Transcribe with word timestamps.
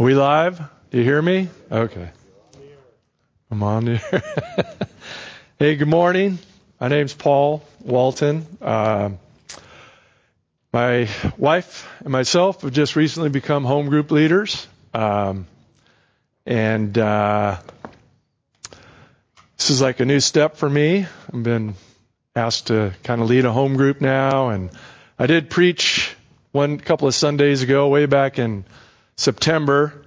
Are 0.00 0.04
we 0.04 0.14
live? 0.14 0.60
Do 0.92 0.98
you 0.98 1.02
hear 1.02 1.20
me? 1.20 1.48
Okay. 1.72 2.08
I'm 3.50 3.62
on 3.64 3.84
here. 3.84 4.00
hey, 5.58 5.74
good 5.74 5.88
morning. 5.88 6.38
My 6.80 6.86
name's 6.86 7.14
Paul 7.14 7.64
Walton. 7.80 8.46
Uh, 8.62 9.10
my 10.72 11.08
wife 11.36 11.90
and 11.98 12.10
myself 12.10 12.62
have 12.62 12.72
just 12.72 12.94
recently 12.94 13.28
become 13.28 13.64
home 13.64 13.88
group 13.88 14.12
leaders. 14.12 14.68
Um, 14.94 15.48
and 16.46 16.96
uh, 16.96 17.58
this 19.56 19.70
is 19.70 19.82
like 19.82 19.98
a 19.98 20.04
new 20.04 20.20
step 20.20 20.58
for 20.58 20.70
me. 20.70 21.08
I've 21.34 21.42
been 21.42 21.74
asked 22.36 22.68
to 22.68 22.94
kind 23.02 23.20
of 23.20 23.28
lead 23.28 23.46
a 23.46 23.52
home 23.52 23.76
group 23.76 24.00
now. 24.00 24.50
And 24.50 24.70
I 25.18 25.26
did 25.26 25.50
preach 25.50 26.14
one 26.52 26.78
couple 26.78 27.08
of 27.08 27.16
Sundays 27.16 27.62
ago, 27.62 27.88
way 27.88 28.06
back 28.06 28.38
in 28.38 28.64
September. 29.18 30.06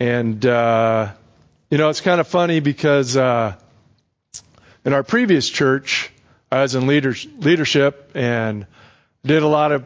And, 0.00 0.44
uh, 0.44 1.12
you 1.70 1.78
know, 1.78 1.90
it's 1.90 2.00
kind 2.00 2.20
of 2.20 2.26
funny 2.26 2.58
because, 2.58 3.16
uh, 3.16 3.54
in 4.84 4.92
our 4.92 5.02
previous 5.02 5.48
church, 5.48 6.10
I 6.50 6.62
was 6.62 6.74
in 6.74 6.86
leaders, 6.86 7.26
leadership 7.38 8.12
and 8.14 8.66
did 9.24 9.42
a 9.42 9.46
lot 9.46 9.72
of 9.72 9.84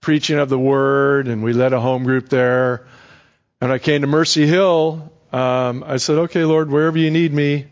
preaching 0.00 0.38
of 0.38 0.48
the 0.48 0.58
word 0.58 1.26
and 1.28 1.42
we 1.42 1.52
led 1.52 1.72
a 1.72 1.80
home 1.80 2.04
group 2.04 2.28
there. 2.28 2.86
And 3.60 3.72
I 3.72 3.78
came 3.78 4.02
to 4.02 4.06
Mercy 4.06 4.46
Hill. 4.46 5.12
Um, 5.32 5.82
I 5.84 5.96
said, 5.96 6.18
okay, 6.18 6.44
Lord, 6.44 6.70
wherever 6.70 6.96
you 6.96 7.10
need 7.10 7.32
me, 7.32 7.66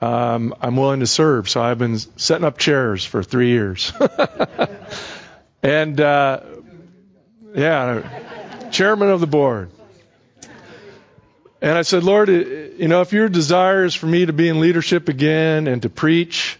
um, 0.00 0.54
I'm 0.60 0.76
willing 0.76 1.00
to 1.00 1.06
serve. 1.06 1.48
So 1.48 1.60
I've 1.60 1.78
been 1.78 1.98
setting 1.98 2.44
up 2.44 2.58
chairs 2.58 3.04
for 3.04 3.24
three 3.24 3.48
years. 3.48 3.92
and, 5.62 6.00
uh, 6.00 6.40
yeah, 7.54 8.31
chairman 8.72 9.10
of 9.10 9.20
the 9.20 9.26
board. 9.26 9.70
And 11.60 11.78
I 11.78 11.82
said, 11.82 12.02
Lord, 12.02 12.28
you 12.28 12.88
know, 12.88 13.02
if 13.02 13.12
your 13.12 13.28
desire 13.28 13.84
is 13.84 13.94
for 13.94 14.06
me 14.06 14.26
to 14.26 14.32
be 14.32 14.48
in 14.48 14.58
leadership 14.58 15.08
again 15.08 15.68
and 15.68 15.82
to 15.82 15.88
preach, 15.88 16.58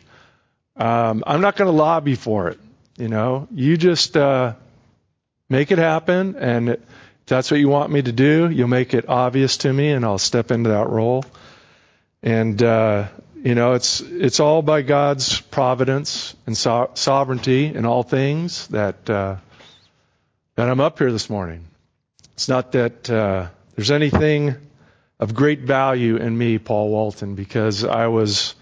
um, 0.77 1.25
I'm 1.27 1.41
not 1.41 1.57
going 1.57 1.67
to 1.67 1.77
lobby 1.77 2.15
for 2.15 2.49
it. 2.49 2.61
You 2.97 3.09
know, 3.09 3.49
you 3.51 3.77
just 3.77 4.17
uh, 4.17 4.55
make 5.49 5.73
it 5.73 5.79
happen, 5.79 6.37
and 6.37 6.69
if 6.69 6.81
that's 7.27 7.51
what 7.51 7.59
you 7.59 7.69
want 7.69 7.91
me 7.91 8.03
to 8.03 8.13
do, 8.13 8.49
you'll 8.49 8.69
make 8.69 8.95
it 8.95 9.09
obvious 9.09 9.57
to 9.59 9.73
me, 9.73 9.91
and 9.91 10.05
I'll 10.05 10.19
step 10.19 10.53
into 10.53 10.71
that 10.71 10.89
role. 10.89 11.25
And 12.23 12.63
uh, 12.63 13.09
you 13.43 13.57
know, 13.57 13.73
it's 13.73 14.01
it's 14.01 14.39
all 14.39 14.63
by 14.63 14.83
God's 14.83 15.41
providence 15.41 16.37
and 16.47 16.57
so- 16.57 16.91
sovereignty 16.95 17.75
in 17.75 17.87
all 17.87 18.05
things 18.05 18.69
that 18.69 19.11
uh, 19.11 19.37
that 20.55 20.69
I'm 20.69 20.81
up 20.81 20.99
here 20.99 21.11
this 21.11 21.29
morning. 21.29 21.65
It's 22.43 22.49
not 22.49 22.73
that 22.73 23.09
uh, 23.09 23.47
there's 23.77 23.93
anything 23.93 24.57
of 25.21 25.33
great 25.33 25.61
value 25.61 26.17
in 26.17 26.37
me, 26.37 26.59
Paul 26.59 26.89
Walton, 26.89 27.37
because 27.37 27.85
I 27.85 28.09
was 28.09 28.57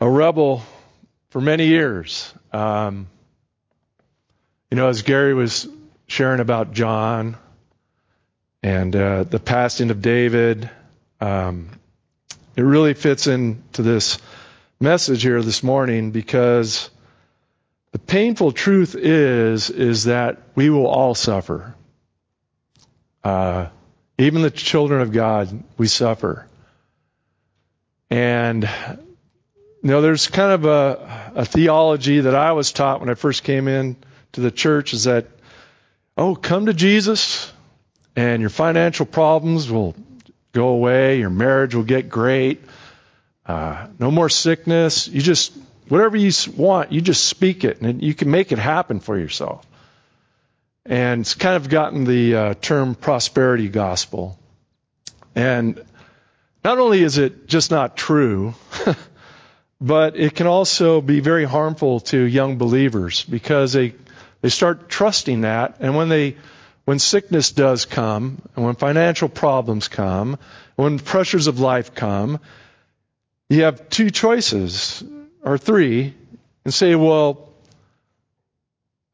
a 0.00 0.10
rebel 0.10 0.64
for 1.30 1.40
many 1.40 1.68
years. 1.68 2.34
Um, 2.52 3.06
you 4.68 4.76
know, 4.76 4.88
as 4.88 5.02
Gary 5.02 5.32
was 5.32 5.68
sharing 6.08 6.40
about 6.40 6.72
John 6.72 7.36
and 8.64 8.96
uh, 8.96 9.22
the 9.22 9.38
passing 9.38 9.92
of 9.92 10.02
David, 10.02 10.68
um, 11.20 11.68
it 12.56 12.62
really 12.62 12.94
fits 12.94 13.28
into 13.28 13.82
this 13.82 14.18
message 14.80 15.22
here 15.22 15.40
this 15.40 15.62
morning 15.62 16.10
because 16.10 16.90
the 17.92 18.00
painful 18.00 18.50
truth 18.50 18.96
is, 18.96 19.70
is 19.70 20.02
that 20.06 20.42
we 20.56 20.68
will 20.68 20.88
all 20.88 21.14
suffer. 21.14 21.76
Uh, 23.22 23.68
even 24.18 24.42
the 24.42 24.50
children 24.50 25.00
of 25.00 25.12
God, 25.12 25.62
we 25.78 25.86
suffer. 25.86 26.46
And, 28.10 28.62
you 29.82 29.90
know, 29.90 30.02
there's 30.02 30.28
kind 30.28 30.52
of 30.52 30.64
a, 30.64 31.32
a 31.36 31.44
theology 31.44 32.20
that 32.20 32.34
I 32.34 32.52
was 32.52 32.72
taught 32.72 33.00
when 33.00 33.08
I 33.08 33.14
first 33.14 33.44
came 33.44 33.68
in 33.68 33.96
to 34.32 34.40
the 34.40 34.50
church 34.50 34.92
is 34.92 35.04
that, 35.04 35.26
oh, 36.16 36.34
come 36.34 36.66
to 36.66 36.74
Jesus 36.74 37.52
and 38.14 38.40
your 38.40 38.50
financial 38.50 39.06
problems 39.06 39.70
will 39.70 39.94
go 40.52 40.68
away, 40.68 41.18
your 41.18 41.30
marriage 41.30 41.74
will 41.74 41.82
get 41.84 42.08
great, 42.08 42.62
uh, 43.46 43.86
no 43.98 44.10
more 44.10 44.28
sickness. 44.28 45.08
You 45.08 45.22
just 45.22 45.52
Whatever 45.92 46.16
you 46.16 46.32
want, 46.56 46.92
you 46.92 47.02
just 47.02 47.26
speak 47.26 47.64
it, 47.64 47.82
and 47.82 48.02
you 48.02 48.14
can 48.14 48.30
make 48.30 48.50
it 48.50 48.58
happen 48.58 49.00
for 49.00 49.18
yourself. 49.18 49.66
And 50.84 51.20
it's 51.20 51.34
kind 51.34 51.56
of 51.56 51.68
gotten 51.68 52.04
the 52.04 52.34
uh, 52.34 52.54
term 52.54 52.94
prosperity 52.94 53.68
gospel. 53.68 54.38
And 55.34 55.82
not 56.64 56.78
only 56.78 57.02
is 57.02 57.18
it 57.18 57.46
just 57.46 57.70
not 57.70 57.96
true, 57.96 58.54
but 59.80 60.16
it 60.16 60.34
can 60.34 60.46
also 60.46 61.00
be 61.00 61.20
very 61.20 61.44
harmful 61.44 62.00
to 62.00 62.18
young 62.18 62.58
believers 62.58 63.24
because 63.24 63.72
they 63.72 63.94
they 64.40 64.48
start 64.48 64.88
trusting 64.88 65.42
that, 65.42 65.76
and 65.80 65.96
when 65.96 66.08
they 66.08 66.36
when 66.84 66.98
sickness 66.98 67.52
does 67.52 67.84
come, 67.84 68.42
and 68.56 68.64
when 68.64 68.74
financial 68.74 69.28
problems 69.28 69.86
come, 69.86 70.36
when 70.74 70.98
pressures 70.98 71.46
of 71.46 71.60
life 71.60 71.94
come, 71.94 72.40
you 73.48 73.62
have 73.62 73.88
two 73.88 74.10
choices 74.10 75.04
or 75.42 75.58
three 75.58 76.14
and 76.64 76.74
say, 76.74 76.96
well, 76.96 77.51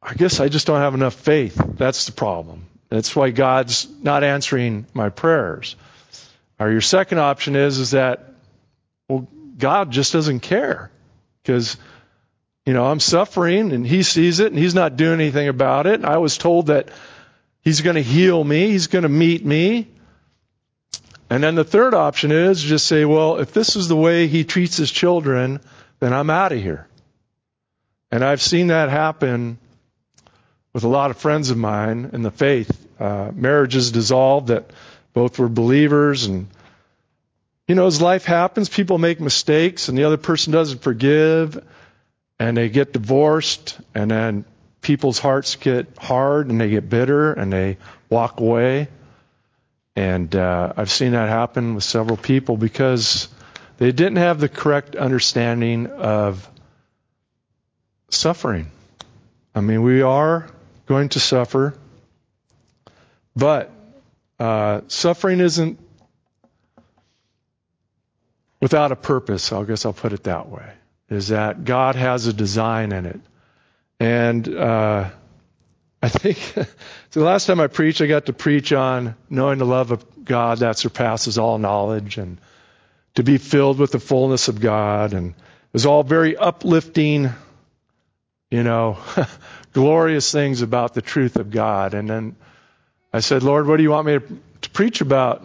I 0.09 0.15
guess 0.15 0.41
I 0.41 0.49
just 0.49 0.67
don't 0.67 0.81
have 0.81 0.95
enough 0.95 1.13
faith. 1.13 1.61
That's 1.77 2.07
the 2.07 2.13
problem. 2.13 2.65
That's 2.89 3.15
why 3.15 3.29
God's 3.29 3.87
not 4.03 4.25
answering 4.25 4.87
my 4.95 5.11
prayers. 5.11 5.77
Or 6.59 6.71
your 6.71 6.81
second 6.81 7.19
option 7.19 7.57
is, 7.57 7.79
is 7.79 7.91
that, 7.91 8.33
well, 9.07 9.29
God 9.59 9.91
just 9.91 10.15
doesn't 10.15 10.41
care. 10.41 10.91
Because, 11.43 11.77
you 12.65 12.73
know, 12.73 12.87
I'm 12.87 13.01
suffering 13.01 13.73
and 13.73 13.87
He 13.87 14.03
sees 14.03 14.41
it 14.41 14.47
and 14.51 14.59
He's 14.59 14.75
not 14.75 14.97
doing 14.97 15.21
anything 15.21 15.49
about 15.49 15.87
it. 15.87 16.03
I 16.07 16.17
was 16.17 16.39
told 16.39 16.69
that 16.69 16.89
He's 17.61 17.83
going 17.83 17.97
to 17.97 18.03
heal 18.03 18.43
me. 18.43 18.69
He's 18.69 18.87
going 18.87 19.03
to 19.03 19.11
meet 19.11 19.45
me. 19.45 19.89
And 21.29 21.45
then 21.45 21.55
the 21.55 21.65
third 21.65 21.93
option 21.93 22.33
is 22.33 22.63
just 22.63 22.87
say, 22.87 23.05
well, 23.05 23.41
if 23.41 23.53
this 23.53 23.77
is 23.77 23.89
the 23.89 23.97
way 23.97 24.27
He 24.27 24.45
treats 24.45 24.79
His 24.79 24.91
children, 24.91 25.61
then 26.01 26.15
I'm 26.15 26.31
out 26.31 26.53
of 26.53 26.63
here. 26.63 26.87
And 28.11 28.25
I've 28.25 28.41
seen 28.41 28.69
that 28.69 28.89
happen 28.89 29.59
with 30.73 30.85
a 30.85 30.89
lot 30.89 31.11
of 31.11 31.17
friends 31.17 31.51
of 31.51 31.57
mine 31.57 32.11
in 32.13 32.23
the 32.23 32.31
faith. 32.31 32.87
Uh, 32.99 33.31
marriages 33.35 33.93
dissolved 33.93 34.49
that 34.49 34.71
both 35.13 35.39
were 35.39 35.49
believers 35.49 36.27
and 36.27 36.49
you 37.69 37.75
know, 37.75 37.87
as 37.87 38.01
life 38.01 38.25
happens, 38.25 38.71
people 38.71 38.97
make 38.97 39.21
mistakes 39.21 39.91
and 39.91 39.99
the 39.99 40.05
other 40.05 40.17
person 40.17 40.55
doesn't 40.55 40.81
forgive 40.81 41.63
and 42.39 42.57
they 42.57 42.71
get 42.71 42.95
divorced 42.95 43.79
and 43.95 44.11
then 44.11 44.47
people's 44.81 45.19
hearts 45.19 45.57
get 45.57 45.87
hard 45.99 46.49
and 46.49 46.59
they 46.59 46.71
get 46.71 46.89
bitter 46.89 47.31
and 47.35 47.53
they 47.53 47.77
walk 48.09 48.41
away. 48.41 48.89
And 49.95 50.35
uh, 50.35 50.73
I've 50.79 50.91
seen 50.91 51.13
that 51.13 51.29
happen 51.29 51.75
with 51.75 51.85
several 51.85 52.17
people 52.17 52.57
because 52.57 53.29
they 53.77 53.93
didn't 53.93 54.17
have 54.17 54.41
the 54.41 54.49
correct 54.49 54.97
understanding 54.97 55.89
of 55.89 56.49
suffering. 58.09 58.71
I 59.55 59.61
mean, 59.61 59.83
we 59.83 60.01
are 60.01 60.49
going 60.89 61.11
to 61.11 61.21
suffer, 61.21 61.75
but 63.37 63.71
uh, 64.41 64.81
suffering 64.89 65.41
isn't 65.41 65.79
without 68.61 68.91
a 68.91 68.97
purpose. 68.97 69.53
I 69.53 69.63
guess 69.65 69.85
I'll 69.85 69.93
put 69.93 70.13
it 70.13 70.25
that 70.25 70.49
way. 70.49 70.73
Is 71.11 71.29
that 71.29 71.65
God 71.65 71.95
has 71.95 72.27
a 72.27 72.33
design 72.33 72.93
in 72.93 73.07
it, 73.07 73.21
and 74.01 74.49
uh, 74.49 75.11
I 76.03 76.09
think 76.09 76.39
so. 76.39 76.65
The 77.13 77.25
last 77.25 77.47
time 77.47 77.59
I 77.59 77.69
preached, 77.69 78.03
I 78.03 78.07
got 78.07 78.27
to 78.27 78.35
preach 78.35 78.71
on 78.73 79.17
knowing 79.31 79.59
the 79.59 79.65
love 79.65 79.93
of 79.93 80.25
God 80.25 80.59
that 80.59 80.77
surpasses 80.77 81.39
all 81.39 81.59
knowledge, 81.59 82.19
and 82.19 82.39
to 83.15 83.23
be 83.23 83.39
filled 83.39 83.79
with 83.79 83.93
the 83.93 83.99
fullness 83.99 84.49
of 84.49 84.61
God. 84.61 85.15
And 85.15 85.31
it 85.31 85.73
was 85.73 85.87
all 85.87 86.03
very 86.03 86.37
uplifting, 86.37 87.31
you 88.51 88.63
know, 88.63 88.99
glorious 89.79 90.33
things 90.33 90.61
about 90.61 90.93
the 90.93 91.01
truth 91.01 91.37
of 91.37 91.53
God. 91.53 91.95
And 91.95 92.11
then 92.11 92.37
I 93.13 93.21
said, 93.21 93.45
Lord, 93.45 93.69
what 93.69 93.77
do 93.77 93.85
you 93.85 93.91
want 93.91 94.07
me 94.09 94.19
to, 94.19 94.41
to 94.63 94.71
preach 94.71 95.01
about? 95.01 95.45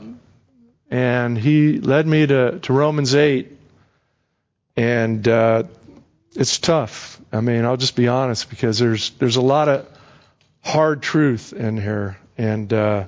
And 0.90 1.38
he 1.38 1.78
led 1.80 2.08
me 2.08 2.26
to, 2.26 2.58
to 2.58 2.74
Romans 2.74 3.14
8. 3.14 3.52
And 4.76 5.28
uh, 5.28 5.66
it's 6.36 6.58
tough. 6.58 7.22
I 7.32 7.42
mean, 7.42 7.64
I'll 7.64 7.78
just 7.78 7.96
be 7.96 8.08
honest 8.08 8.50
because 8.50 8.80
there's 8.80 9.12
there's 9.12 9.36
a 9.36 9.42
lot 9.42 9.70
of 9.70 9.88
hard 10.62 11.04
truth 11.04 11.54
in 11.54 11.78
here, 11.78 12.18
and 12.36 12.74
uh, 12.74 13.06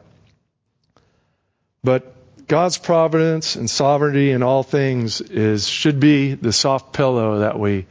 but 1.84 2.14
God's 2.48 2.78
providence 2.78 3.56
and 3.56 3.68
sovereignty 3.68 4.30
in 4.30 4.44
all 4.44 4.62
things 4.62 5.22
is 5.22 5.68
should 5.68 6.00
be 6.00 6.36
the 6.36 6.54
soft 6.54 6.94
pillow 6.94 7.40
that 7.40 7.60
we 7.60 7.88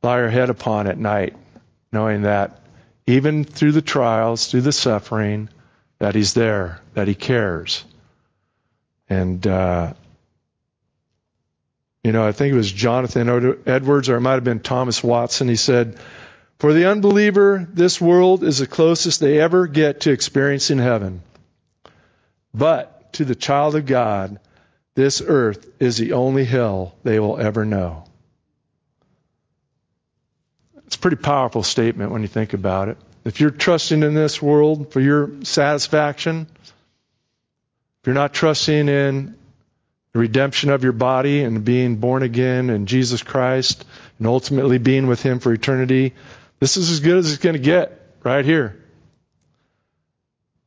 lie 0.00 0.20
our 0.20 0.28
head 0.28 0.48
upon 0.48 0.86
at 0.86 0.96
night, 0.96 1.34
knowing 1.90 2.22
that 2.22 2.60
even 3.08 3.42
through 3.42 3.72
the 3.72 3.80
trials, 3.80 4.48
through 4.48 4.60
the 4.60 4.72
suffering, 4.72 5.48
that 5.98 6.14
He's 6.14 6.34
there, 6.34 6.82
that 6.92 7.08
He 7.08 7.14
cares. 7.14 7.82
And, 9.08 9.44
uh, 9.46 9.94
you 12.04 12.12
know, 12.12 12.26
I 12.26 12.32
think 12.32 12.52
it 12.52 12.56
was 12.56 12.70
Jonathan 12.70 13.56
Edwards 13.64 14.10
or 14.10 14.16
it 14.16 14.20
might 14.20 14.34
have 14.34 14.44
been 14.44 14.60
Thomas 14.60 15.02
Watson. 15.02 15.48
He 15.48 15.56
said, 15.56 15.98
For 16.58 16.74
the 16.74 16.90
unbeliever, 16.90 17.66
this 17.72 17.98
world 17.98 18.44
is 18.44 18.58
the 18.58 18.66
closest 18.66 19.20
they 19.20 19.40
ever 19.40 19.66
get 19.66 20.02
to 20.02 20.12
experiencing 20.12 20.78
heaven. 20.78 21.22
But 22.52 23.14
to 23.14 23.24
the 23.24 23.34
child 23.34 23.74
of 23.74 23.86
God, 23.86 24.38
this 24.94 25.22
earth 25.26 25.66
is 25.80 25.96
the 25.96 26.12
only 26.12 26.44
hell 26.44 26.94
they 27.04 27.18
will 27.18 27.38
ever 27.38 27.64
know. 27.64 28.04
It's 30.88 30.96
a 30.96 31.00
pretty 31.00 31.18
powerful 31.18 31.62
statement 31.62 32.12
when 32.12 32.22
you 32.22 32.28
think 32.28 32.54
about 32.54 32.88
it. 32.88 32.96
If 33.22 33.42
you're 33.42 33.50
trusting 33.50 34.02
in 34.02 34.14
this 34.14 34.40
world 34.40 34.90
for 34.90 35.00
your 35.00 35.44
satisfaction, 35.44 36.46
if 38.00 38.06
you're 38.06 38.14
not 38.14 38.32
trusting 38.32 38.88
in 38.88 39.36
the 40.14 40.18
redemption 40.18 40.70
of 40.70 40.84
your 40.84 40.94
body 40.94 41.42
and 41.42 41.62
being 41.62 41.96
born 41.96 42.22
again 42.22 42.70
in 42.70 42.86
Jesus 42.86 43.22
Christ 43.22 43.84
and 44.16 44.26
ultimately 44.26 44.78
being 44.78 45.08
with 45.08 45.20
Him 45.20 45.40
for 45.40 45.52
eternity, 45.52 46.14
this 46.58 46.78
is 46.78 46.90
as 46.90 47.00
good 47.00 47.18
as 47.18 47.30
it's 47.30 47.42
going 47.42 47.52
to 47.52 47.60
get 47.60 48.16
right 48.24 48.46
here. 48.46 48.82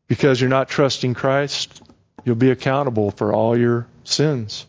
Because 0.07 0.39
you're 0.39 0.51
not 0.51 0.69
trusting 0.69 1.15
Christ, 1.15 1.81
you'll 2.25 2.35
be 2.35 2.51
accountable 2.51 3.09
for 3.09 3.33
all 3.33 3.57
your 3.57 3.87
sins. 4.03 4.67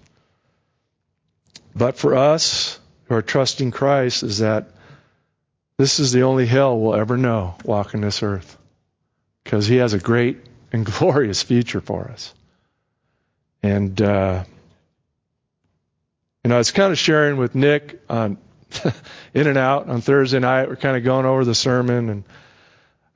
But 1.77 1.99
for 1.99 2.17
us 2.17 2.81
who 3.05 3.17
are 3.17 3.21
trusting 3.23 3.71
Christ, 3.71 4.23
is 4.23 4.39
that 4.39 4.72
this 5.79 6.01
is 6.01 6.13
the 6.13 6.23
only 6.23 6.47
hell 6.47 6.79
we'll 6.79 6.95
ever 6.95 7.17
know 7.17 7.55
walking 7.65 8.01
this 8.01 8.23
earth. 8.23 8.57
Because 9.45 9.67
He 9.67 9.77
has 9.77 9.95
a 9.95 9.99
great 9.99 10.39
and 10.73 10.85
glorious 10.99 11.43
future 11.43 11.81
for 11.81 12.09
us. 12.09 12.33
And, 13.63 14.01
uh, 14.01 14.45
you 16.45 16.49
know, 16.49 16.57
I 16.57 16.59
was 16.59 16.73
kind 16.73 16.93
of 16.93 16.99
sharing 16.99 17.37
with 17.37 17.55
Nick 17.55 18.01
on 18.09 18.39
In-N-Out 19.35 19.89
on 19.89 20.01
Thursday 20.01 20.41
night. 20.41 20.69
We're 20.69 20.77
kind 20.77 20.97
of 20.97 21.05
going 21.05 21.27
over 21.27 21.45
the 21.45 21.55
sermon, 21.55 22.09
and 22.09 22.25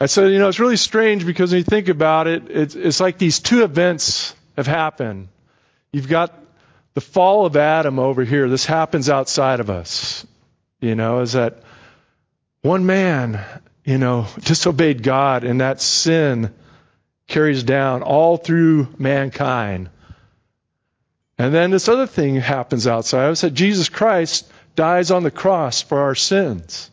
I 0.00 0.06
said, 0.06 0.30
you 0.30 0.38
know, 0.38 0.48
it's 0.48 0.60
really 0.60 0.76
strange 0.76 1.24
because 1.24 1.50
when 1.50 1.58
you 1.58 1.64
think 1.64 1.88
about 1.88 2.26
it, 2.26 2.50
it's, 2.50 2.74
it's 2.74 3.00
like 3.00 3.16
these 3.16 3.40
two 3.40 3.64
events 3.64 4.34
have 4.56 4.66
happened. 4.66 5.28
You've 5.90 6.08
got 6.08 6.38
the 6.94 7.00
fall 7.00 7.46
of 7.46 7.56
Adam 7.56 7.98
over 7.98 8.22
here. 8.22 8.48
This 8.48 8.66
happens 8.66 9.08
outside 9.08 9.60
of 9.60 9.70
us. 9.70 10.26
You 10.80 10.94
know, 10.94 11.20
is 11.20 11.32
that 11.32 11.62
one 12.66 12.84
man, 12.84 13.44
you 13.84 13.96
know, 13.96 14.26
disobeyed 14.40 15.02
God, 15.02 15.44
and 15.44 15.60
that 15.60 15.80
sin 15.80 16.52
carries 17.28 17.62
down 17.62 18.02
all 18.02 18.36
through 18.36 18.88
mankind. 18.98 19.88
And 21.38 21.54
then 21.54 21.70
this 21.70 21.88
other 21.88 22.06
thing 22.06 22.36
happens 22.36 22.86
outside. 22.86 23.28
I 23.28 23.34
said 23.34 23.54
Jesus 23.54 23.88
Christ 23.88 24.50
dies 24.74 25.10
on 25.10 25.22
the 25.22 25.30
cross 25.30 25.82
for 25.82 26.00
our 26.00 26.14
sins. 26.14 26.90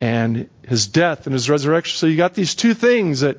And 0.00 0.48
his 0.66 0.86
death 0.86 1.26
and 1.26 1.32
his 1.32 1.48
resurrection. 1.48 1.96
So 1.96 2.06
you 2.06 2.16
got 2.16 2.34
these 2.34 2.54
two 2.54 2.74
things 2.74 3.20
that 3.20 3.38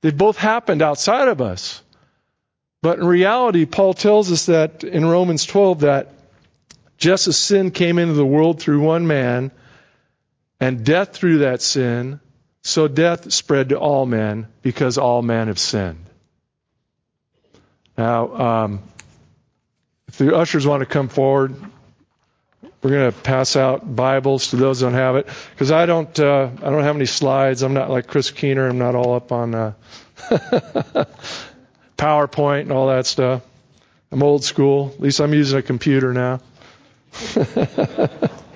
they 0.00 0.10
both 0.10 0.36
happened 0.36 0.82
outside 0.82 1.28
of 1.28 1.40
us. 1.40 1.82
But 2.82 2.98
in 2.98 3.06
reality, 3.06 3.66
Paul 3.66 3.94
tells 3.94 4.32
us 4.32 4.46
that 4.46 4.84
in 4.84 5.04
Romans 5.04 5.44
12 5.44 5.80
that 5.80 6.12
just 6.96 7.28
as 7.28 7.36
sin 7.36 7.70
came 7.70 7.98
into 7.98 8.14
the 8.14 8.24
world 8.26 8.60
through 8.60 8.80
one 8.80 9.06
man, 9.06 9.50
and 10.60 10.84
death 10.84 11.14
through 11.14 11.38
that 11.38 11.62
sin, 11.62 12.20
so 12.62 12.86
death 12.86 13.32
spread 13.32 13.70
to 13.70 13.78
all 13.78 14.04
men 14.06 14.46
because 14.62 14.98
all 14.98 15.22
men 15.22 15.48
have 15.48 15.58
sinned. 15.58 16.04
Now, 17.96 18.64
um, 18.64 18.82
if 20.08 20.18
the 20.18 20.36
ushers 20.36 20.66
want 20.66 20.80
to 20.80 20.86
come 20.86 21.08
forward, 21.08 21.54
we're 22.82 22.90
going 22.90 23.12
to 23.12 23.18
pass 23.18 23.56
out 23.56 23.94
Bibles 23.94 24.50
to 24.50 24.56
those 24.56 24.80
who 24.80 24.86
don't 24.86 24.94
have 24.94 25.16
it 25.16 25.28
because 25.52 25.70
I 25.70 25.86
don't. 25.86 26.18
Uh, 26.18 26.48
I 26.62 26.70
don't 26.70 26.82
have 26.82 26.96
any 26.96 27.06
slides. 27.06 27.62
I'm 27.62 27.74
not 27.74 27.90
like 27.90 28.06
Chris 28.06 28.30
Keener. 28.30 28.68
I'm 28.68 28.78
not 28.78 28.94
all 28.94 29.14
up 29.14 29.32
on 29.32 29.54
uh, 29.54 29.72
PowerPoint 31.98 32.62
and 32.62 32.72
all 32.72 32.88
that 32.88 33.06
stuff. 33.06 33.42
I'm 34.10 34.22
old 34.22 34.44
school. 34.44 34.92
At 34.94 35.00
least 35.00 35.20
I'm 35.20 35.34
using 35.34 35.58
a 35.58 35.62
computer 35.62 36.14
now. 36.14 36.40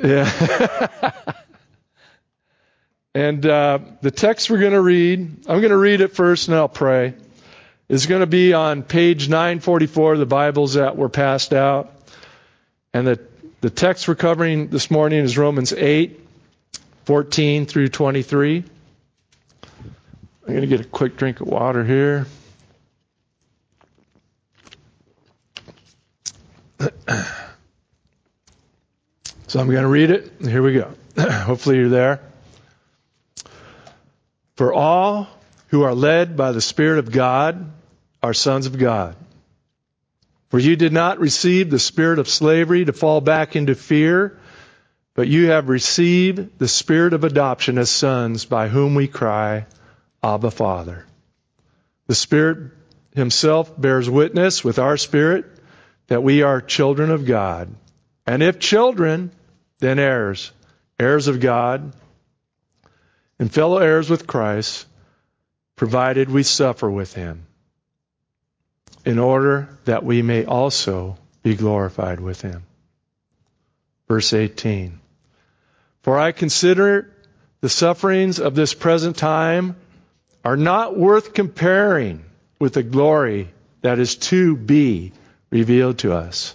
yeah. 0.00 1.12
and 3.14 3.44
uh, 3.44 3.78
the 4.00 4.10
text 4.10 4.50
we're 4.50 4.60
going 4.60 4.72
to 4.72 4.80
read, 4.80 5.20
I'm 5.48 5.60
going 5.60 5.70
to 5.70 5.76
read 5.76 6.00
it 6.00 6.14
first 6.14 6.48
and 6.48 6.56
I'll 6.56 6.68
pray 6.68 7.14
is 7.92 8.06
going 8.06 8.20
to 8.20 8.26
be 8.26 8.54
on 8.54 8.82
page 8.82 9.28
944 9.28 10.14
of 10.14 10.18
the 10.18 10.24
Bibles 10.24 10.74
that 10.74 10.96
were 10.96 11.10
passed 11.10 11.52
out. 11.52 11.92
And 12.94 13.06
the, 13.06 13.20
the 13.60 13.68
text 13.68 14.08
we're 14.08 14.14
covering 14.14 14.68
this 14.68 14.90
morning 14.90 15.20
is 15.20 15.36
Romans 15.36 15.74
8, 15.74 16.18
14 17.04 17.66
through 17.66 17.88
23. 17.88 18.64
I'm 19.64 20.48
going 20.48 20.62
to 20.62 20.66
get 20.66 20.80
a 20.80 20.84
quick 20.84 21.18
drink 21.18 21.42
of 21.42 21.48
water 21.48 21.84
here. 21.84 22.26
So 29.52 29.60
I'm 29.60 29.66
going 29.66 29.82
to 29.82 29.86
read 29.86 30.10
it. 30.10 30.32
Here 30.40 30.62
we 30.62 30.72
go. 30.72 30.94
Hopefully 31.18 31.76
you're 31.76 31.90
there. 31.90 32.22
For 34.56 34.72
all 34.72 35.28
who 35.68 35.82
are 35.82 35.94
led 35.94 36.38
by 36.38 36.52
the 36.52 36.62
Spirit 36.62 37.00
of 37.00 37.12
God 37.12 37.70
are 38.22 38.32
sons 38.32 38.64
of 38.64 38.78
God. 38.78 39.14
For 40.48 40.58
you 40.58 40.74
did 40.74 40.94
not 40.94 41.20
receive 41.20 41.68
the 41.68 41.78
spirit 41.78 42.18
of 42.18 42.30
slavery 42.30 42.86
to 42.86 42.94
fall 42.94 43.20
back 43.20 43.54
into 43.54 43.74
fear, 43.74 44.38
but 45.12 45.28
you 45.28 45.50
have 45.50 45.68
received 45.68 46.58
the 46.58 46.66
spirit 46.66 47.12
of 47.12 47.22
adoption 47.22 47.76
as 47.76 47.90
sons 47.90 48.46
by 48.46 48.68
whom 48.68 48.94
we 48.94 49.06
cry, 49.06 49.66
Abba, 50.22 50.50
Father. 50.50 51.04
The 52.06 52.14
Spirit 52.14 52.70
Himself 53.14 53.78
bears 53.78 54.08
witness 54.08 54.64
with 54.64 54.78
our 54.78 54.96
spirit 54.96 55.44
that 56.06 56.22
we 56.22 56.40
are 56.40 56.62
children 56.62 57.10
of 57.10 57.26
God. 57.26 57.68
And 58.26 58.42
if 58.42 58.58
children, 58.58 59.30
then 59.82 59.98
heirs, 59.98 60.52
heirs 60.98 61.28
of 61.28 61.40
God, 61.40 61.92
and 63.38 63.52
fellow 63.52 63.78
heirs 63.78 64.08
with 64.08 64.26
Christ, 64.26 64.86
provided 65.76 66.30
we 66.30 66.44
suffer 66.44 66.88
with 66.90 67.12
Him 67.14 67.46
in 69.04 69.18
order 69.18 69.68
that 69.84 70.04
we 70.04 70.22
may 70.22 70.44
also 70.44 71.18
be 71.42 71.56
glorified 71.56 72.20
with 72.20 72.40
him. 72.40 72.62
Verse 74.06 74.32
18. 74.32 75.00
For 76.02 76.18
I 76.18 76.32
consider 76.32 77.12
the 77.60 77.68
sufferings 77.68 78.38
of 78.38 78.54
this 78.54 78.74
present 78.74 79.16
time 79.16 79.76
are 80.44 80.56
not 80.56 80.96
worth 80.96 81.34
comparing 81.34 82.24
with 82.60 82.74
the 82.74 82.82
glory 82.82 83.48
that 83.80 83.98
is 83.98 84.14
to 84.16 84.56
be 84.56 85.12
revealed 85.50 85.98
to 85.98 86.12
us. 86.12 86.54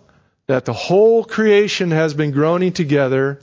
that 0.51 0.65
the 0.65 0.73
whole 0.73 1.23
creation 1.23 1.91
has 1.91 2.13
been 2.13 2.31
groaning 2.31 2.73
together 2.73 3.39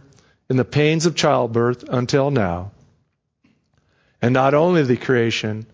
in 0.51 0.59
the 0.59 0.65
pains 0.65 1.07
of 1.07 1.17
childbirth 1.17 1.85
until 1.89 2.31
now. 2.31 2.71
And 4.21 4.35
not 4.35 4.53
only 4.53 4.83
the 4.83 4.99
creation, 4.99 5.65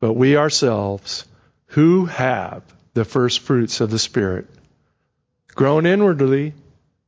but 0.00 0.14
we 0.14 0.36
ourselves 0.36 1.24
who 1.66 2.06
have 2.06 2.64
the 2.94 3.04
first 3.04 3.38
fruits 3.38 3.80
of 3.80 3.92
the 3.92 3.98
Spirit, 4.00 4.46
groan 5.54 5.86
inwardly 5.86 6.52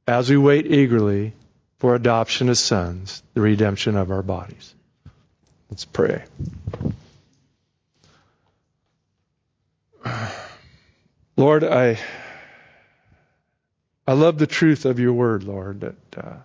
as 0.07 0.31
we 0.31 0.37
wait 0.37 0.67
eagerly 0.67 1.33
for 1.81 1.97
adoption 1.97 2.49
as 2.51 2.61
sons, 2.61 3.25
the 3.35 3.41
redemption 3.41 3.97
of 3.97 4.13
our 4.13 4.23
bodies. 4.23 4.73
Let's 5.69 5.85
pray. 5.85 6.23
Lord, 11.37 11.65
I 11.65 11.99
I 14.07 14.13
love 14.13 14.39
the 14.39 14.47
truth 14.47 14.85
of 14.85 14.99
your 14.99 15.13
word, 15.13 15.45
Lord. 15.45 15.81
That 15.81 16.17
uh, 16.17 16.37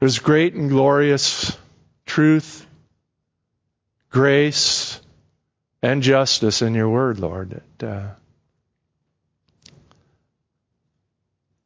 there's 0.00 0.18
great 0.18 0.54
and 0.54 0.70
glorious 0.70 1.56
truth 2.06 2.66
grace 4.14 5.00
and 5.82 6.00
justice 6.00 6.62
in 6.62 6.72
your 6.74 6.88
word, 6.88 7.18
Lord. 7.18 7.60
That, 7.78 7.86
uh, 7.86 8.08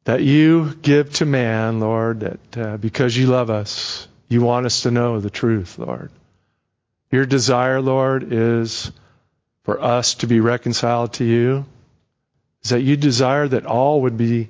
that 0.05 0.23
you 0.23 0.73
give 0.81 1.13
to 1.13 1.25
man, 1.25 1.79
Lord, 1.79 2.21
that 2.21 2.57
uh, 2.57 2.77
because 2.77 3.15
you 3.15 3.27
love 3.27 3.51
us, 3.51 4.07
you 4.27 4.41
want 4.41 4.65
us 4.65 4.81
to 4.81 4.91
know 4.91 5.19
the 5.19 5.29
truth, 5.29 5.77
Lord. 5.77 6.11
Your 7.11 7.27
desire, 7.27 7.81
Lord, 7.81 8.33
is 8.33 8.91
for 9.63 9.79
us 9.79 10.15
to 10.15 10.27
be 10.27 10.39
reconciled 10.39 11.13
to 11.13 11.23
you, 11.23 11.65
is 12.63 12.71
that 12.71 12.81
you 12.81 12.95
desire 12.95 13.47
that 13.47 13.65
all 13.65 14.01
would 14.01 14.17
be 14.17 14.49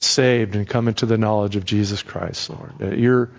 saved 0.00 0.54
and 0.54 0.68
come 0.68 0.88
into 0.88 1.06
the 1.06 1.18
knowledge 1.18 1.56
of 1.56 1.64
Jesus 1.64 2.02
Christ, 2.02 2.50
Lord. 2.50 2.98
Your, 2.98 3.30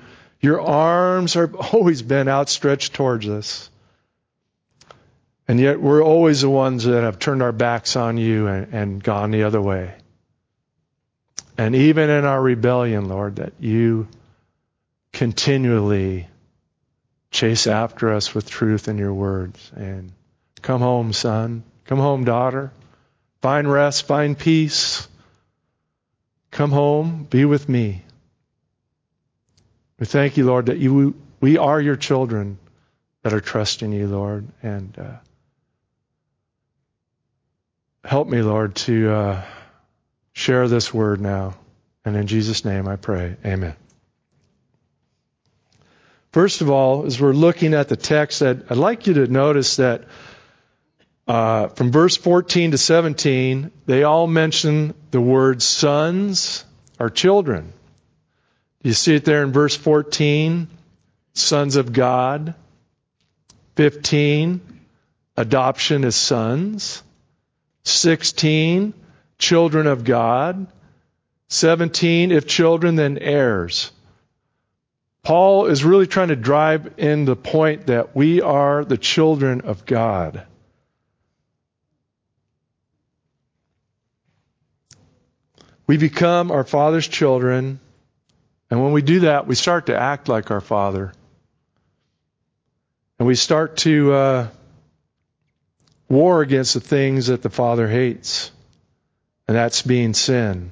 your 0.41 0.61
arms 0.61 1.35
are 1.35 1.51
always 1.55 2.01
been 2.01 2.27
outstretched 2.27 2.93
towards 2.93 3.27
us. 3.27 3.69
And 5.47 5.59
yet 5.59 5.79
we're 5.79 6.03
always 6.03 6.41
the 6.41 6.49
ones 6.49 6.83
that 6.83 7.03
have 7.03 7.19
turned 7.19 7.41
our 7.41 7.53
backs 7.53 7.95
on 7.95 8.17
you 8.17 8.47
and, 8.47 8.73
and 8.73 9.03
gone 9.03 9.31
the 9.31 9.43
other 9.43 9.61
way. 9.61 9.93
And 11.57 11.73
even 11.75 12.09
in 12.09 12.25
our 12.25 12.41
rebellion, 12.41 13.07
Lord, 13.07 13.37
that 13.37 13.53
you 13.59 14.07
continually 15.13 16.27
chase 17.31 17.65
after 17.65 18.13
us 18.13 18.35
with 18.35 18.49
truth 18.49 18.87
in 18.87 18.97
your 18.97 19.13
words. 19.13 19.71
And 19.75 20.11
come 20.61 20.81
home, 20.81 21.13
son. 21.13 21.63
Come 21.85 21.99
home, 21.99 22.25
daughter. 22.25 22.71
Find 23.41 23.71
rest, 23.71 24.07
find 24.07 24.37
peace. 24.37 25.07
Come 26.51 26.71
home, 26.71 27.27
be 27.29 27.45
with 27.45 27.69
me. 27.69 28.03
We 29.99 30.05
thank 30.05 30.37
you, 30.37 30.45
Lord, 30.45 30.67
that 30.67 30.77
you, 30.77 31.15
we 31.39 31.57
are 31.57 31.79
your 31.79 31.95
children 31.95 32.57
that 33.23 33.33
are 33.33 33.41
trusting 33.41 33.91
you, 33.91 34.07
Lord. 34.07 34.47
And 34.63 34.97
uh, 34.97 35.17
help 38.03 38.27
me, 38.27 38.41
Lord, 38.41 38.75
to 38.75 39.11
uh, 39.11 39.41
share 40.33 40.67
this 40.67 40.93
word 40.93 41.19
now. 41.21 41.55
And 42.05 42.15
in 42.15 42.27
Jesus' 42.27 42.63
name 42.63 42.87
I 42.87 42.95
pray. 42.95 43.35
Amen. 43.45 43.75
First 46.31 46.61
of 46.61 46.69
all, 46.69 47.05
as 47.05 47.19
we're 47.19 47.33
looking 47.33 47.73
at 47.73 47.89
the 47.89 47.95
text, 47.95 48.41
I'd, 48.41 48.71
I'd 48.71 48.77
like 48.77 49.07
you 49.07 49.15
to 49.15 49.27
notice 49.27 49.77
that 49.77 50.03
uh, 51.27 51.67
from 51.69 51.91
verse 51.91 52.15
14 52.15 52.71
to 52.71 52.77
17, 52.77 53.71
they 53.85 54.03
all 54.03 54.27
mention 54.27 54.93
the 55.11 55.19
word 55.19 55.61
sons 55.61 56.63
or 56.99 57.09
children. 57.09 57.73
You 58.81 58.93
see 58.93 59.15
it 59.15 59.25
there 59.25 59.43
in 59.43 59.51
verse 59.51 59.75
14, 59.75 60.67
sons 61.33 61.75
of 61.75 61.91
God. 61.91 62.55
15, 63.75 64.61
adoption 65.35 66.05
as 66.05 66.15
sons. 66.15 67.03
16, 67.83 68.93
children 69.37 69.87
of 69.87 70.03
God. 70.05 70.67
17, 71.49 72.31
if 72.31 72.47
children, 72.47 72.95
then 72.95 73.17
heirs. 73.17 73.91
Paul 75.23 75.65
is 75.65 75.83
really 75.83 76.07
trying 76.07 76.29
to 76.29 76.37
drive 76.37 76.93
in 76.97 77.25
the 77.25 77.35
point 77.35 77.87
that 77.87 78.15
we 78.15 78.41
are 78.41 78.85
the 78.85 78.97
children 78.97 79.61
of 79.61 79.85
God. 79.85 80.45
We 85.87 85.97
become 85.97 86.51
our 86.51 86.65
Father's 86.65 87.07
children, 87.07 87.79
and 88.69 88.83
when 88.83 88.91
we 88.91 89.01
do 89.01 89.21
that, 89.21 89.47
we 89.47 89.55
start 89.55 89.85
to 89.85 89.97
act 89.97 90.27
like 90.27 90.51
our 90.51 90.61
Father. 90.61 91.13
And 93.17 93.27
we 93.27 93.35
start 93.35 93.77
to 93.77 94.13
uh, 94.13 94.47
war 96.09 96.41
against 96.41 96.73
the 96.73 96.81
things 96.81 97.27
that 97.27 97.41
the 97.41 97.49
Father 97.49 97.87
hates, 97.87 98.51
and 99.47 99.55
that's 99.55 99.81
being 99.81 100.13
sin. 100.13 100.71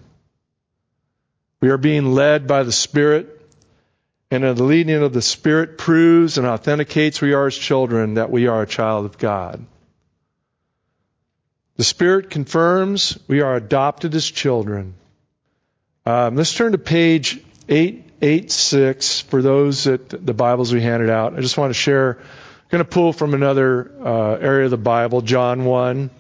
We 1.62 1.70
are 1.70 1.78
being 1.78 2.14
led 2.14 2.46
by 2.46 2.64
the 2.64 2.74
Spirit 2.74 3.36
and 4.32 4.44
the 4.44 4.64
leading 4.64 5.02
of 5.02 5.14
the 5.14 5.22
Spirit 5.22 5.78
proves 5.78 6.38
and 6.38 6.46
authenticates 6.46 7.22
we 7.22 7.34
are 7.34 7.46
His 7.46 7.58
children, 7.58 8.16
that 8.16 8.30
we 8.30 8.48
are 8.48 8.64
a 8.64 8.68
child 8.68 9.06
of 9.06 9.18
God. 9.18 9.66
The 11.78 11.84
Spirit 11.84 12.30
confirms 12.30 13.18
we 13.28 13.42
are 13.42 13.56
adopted 13.56 14.14
as 14.16 14.26
children. 14.30 14.96
Um, 16.08 16.36
let's 16.36 16.54
turn 16.54 16.74
to 16.74 16.78
page 16.78 17.44
886 17.68 19.22
for 19.22 19.42
those 19.42 19.86
that 19.86 20.08
the 20.10 20.36
Bibles 20.36 20.72
we 20.72 20.80
handed 20.80 21.10
out. 21.10 21.36
I 21.36 21.42
just 21.42 21.58
want 21.58 21.72
to 21.72 21.74
share, 21.74 22.20
I'm 22.20 22.70
going 22.70 22.84
to 22.84 22.90
pull 22.90 23.12
from 23.12 23.34
another 23.34 23.92
uh, 24.06 24.34
area 24.34 24.66
of 24.66 24.72
the 24.72 24.78
Bible, 24.78 25.22
John 25.22 25.66
1, 25.66 26.12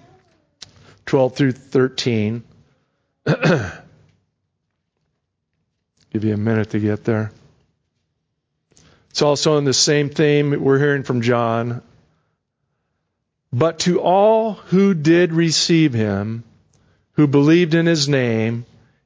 12 1.05 1.35
through 1.35 1.51
13. 1.51 2.43
Give 3.25 3.83
you 6.23 6.33
a 6.33 6.37
minute 6.37 6.71
to 6.71 6.79
get 6.79 7.03
there. 7.03 7.31
It's 9.11 9.21
also 9.21 9.59
in 9.59 9.65
the 9.65 9.73
same 9.73 10.09
theme 10.09 10.63
we're 10.63 10.79
hearing 10.79 11.03
from 11.03 11.21
John. 11.21 11.83
But 13.53 13.79
to 13.81 14.01
all 14.01 14.53
who 14.53 14.95
did 14.95 15.31
receive 15.31 15.93
him, 15.93 16.43
who 17.13 17.27
believed 17.27 17.75
in 17.75 17.85
his 17.85 18.09
name, 18.09 18.65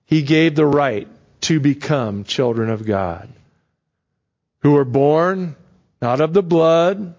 he 0.09 0.23
gave 0.23 0.55
the 0.55 0.65
right 0.65 1.07
to 1.41 1.59
become 1.59 2.23
children 2.23 2.71
of 2.71 2.83
God, 2.83 3.29
who 4.61 4.71
were 4.71 4.83
born 4.83 5.55
not 6.01 6.19
of 6.19 6.33
the 6.33 6.41
blood, 6.41 7.13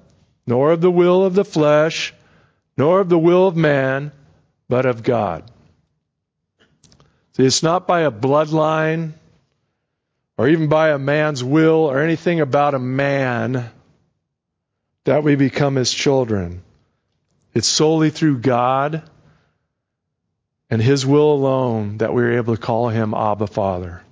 nor 0.45 0.73
of 0.73 0.81
the 0.81 0.91
will 0.91 1.25
of 1.25 1.35
the 1.35 1.45
flesh, 1.45 2.13
nor 2.77 2.99
of 2.99 3.09
the 3.09 3.19
will 3.19 3.47
of 3.47 3.57
man, 3.57 4.11
but 4.69 4.87
of 4.87 5.05
God. 5.05 5.49
See, 7.37 7.45
it's 7.47 7.63
not 7.63 7.87
by 7.87 8.01
a 8.01 8.11
bloodline 8.11 9.13
or 10.37 10.49
even 10.49 10.67
by 10.67 10.91
a 10.91 10.99
man's 10.99 11.45
will 11.45 11.89
or 11.89 12.01
anything 12.01 12.41
about 12.41 12.75
a 12.75 12.81
man 12.81 13.71
that 15.05 15.23
we 15.23 15.37
become 15.37 15.77
his 15.77 15.95
children. 15.95 16.65
It's 17.55 17.69
solely 17.69 18.11
through 18.11 18.39
God 18.39 19.09
and 20.71 20.81
his 20.81 21.05
will 21.05 21.33
alone 21.33 21.99
that 21.99 22.15
we're 22.15 22.39
able 22.39 22.55
to 22.55 22.63
call 22.63 22.89
him 22.89 23.13
Abba 23.13 23.49
Father. 23.49 24.03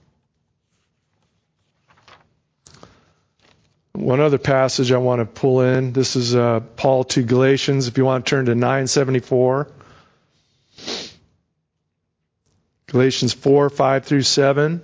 One 3.93 4.21
other 4.21 4.39
passage 4.39 4.93
I 4.93 4.99
want 4.99 5.21
to 5.21 5.27
pull 5.27 5.61
in. 5.61 5.93
This 5.93 6.17
is 6.17 6.35
uh, 6.35 6.61
Paul 6.77 7.05
to 7.05 7.23
Galatians. 7.23 7.89
If 7.89 7.99
you 7.99 8.05
want 8.05 8.27
to 8.27 8.31
turn 8.31 8.47
to 8.47 8.55
974. 8.55 9.69
Galatians 12.87 13.33
4, 13.35 13.71
5 13.71 14.05
through 14.05 14.23
7. 14.23 14.83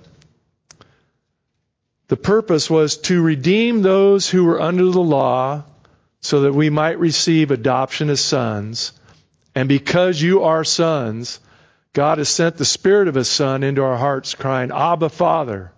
The 2.07 2.17
purpose 2.17 2.69
was 2.69 2.97
to 2.97 3.21
redeem 3.21 3.81
those 3.81 4.29
who 4.29 4.45
were 4.45 4.61
under 4.61 4.83
the 4.83 4.99
law 4.99 5.63
so 6.21 6.41
that 6.41 6.53
we 6.53 6.69
might 6.69 6.99
receive 6.99 7.51
adoption 7.51 8.09
as 8.09 8.21
sons. 8.21 8.91
And 9.55 9.67
because 9.67 10.21
you 10.21 10.43
are 10.43 10.63
sons, 10.63 11.39
God 11.95 12.17
has 12.17 12.27
sent 12.27 12.57
the 12.57 12.65
Spirit 12.65 13.07
of 13.07 13.15
His 13.15 13.29
Son 13.29 13.63
into 13.63 13.81
our 13.81 13.95
hearts, 13.95 14.35
crying, 14.35 14.69
Abba, 14.69 15.07
Father. 15.07 15.71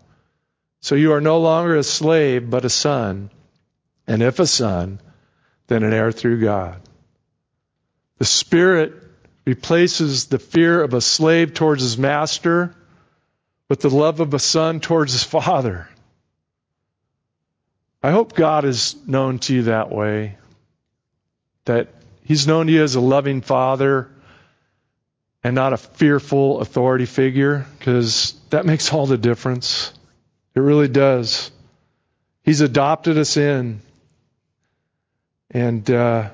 So 0.81 0.95
you 0.95 1.13
are 1.13 1.21
no 1.21 1.39
longer 1.39 1.75
a 1.75 1.83
slave, 1.83 2.50
but 2.50 2.65
a 2.65 2.71
son. 2.71 3.29
And 4.07 4.24
if 4.24 4.39
a 4.39 4.47
son, 4.47 5.00
then 5.67 5.83
an 5.83 5.93
heir 5.93 6.12
through 6.12 6.41
God. 6.41 6.81
The 8.17 8.25
Spirit 8.25 8.93
replaces 9.45 10.25
the 10.25 10.39
fear 10.39 10.81
of 10.81 10.95
a 10.95 11.01
slave 11.01 11.53
towards 11.53 11.83
his 11.83 12.00
master 12.00 12.74
with 13.69 13.81
the 13.81 13.91
love 13.91 14.19
of 14.19 14.33
a 14.33 14.39
son 14.39 14.79
towards 14.79 15.13
his 15.13 15.24
father. 15.24 15.88
I 18.01 18.09
hope 18.09 18.33
God 18.33 18.65
is 18.65 18.95
known 19.05 19.38
to 19.39 19.53
you 19.53 19.63
that 19.63 19.91
way. 19.91 20.38
That 21.65 21.89
He's 22.24 22.47
known 22.47 22.67
to 22.67 22.74
you 22.74 22.83
as 22.83 22.95
a 22.95 23.01
loving 23.01 23.41
Father 23.41 24.09
and 25.47 25.55
not 25.55 25.71
a 25.71 25.77
fearful 25.77 26.59
authority 26.59 27.05
figure, 27.05 27.65
because 27.79 28.33
that 28.49 28.65
makes 28.65 28.91
all 28.91 29.05
the 29.05 29.17
difference. 29.17 29.93
It 30.53 30.59
really 30.59 30.89
does. 30.89 31.51
He's 32.43 32.59
adopted 32.59 33.17
us 33.17 33.37
in. 33.37 33.79
And 35.49 35.89
uh, 35.89 36.31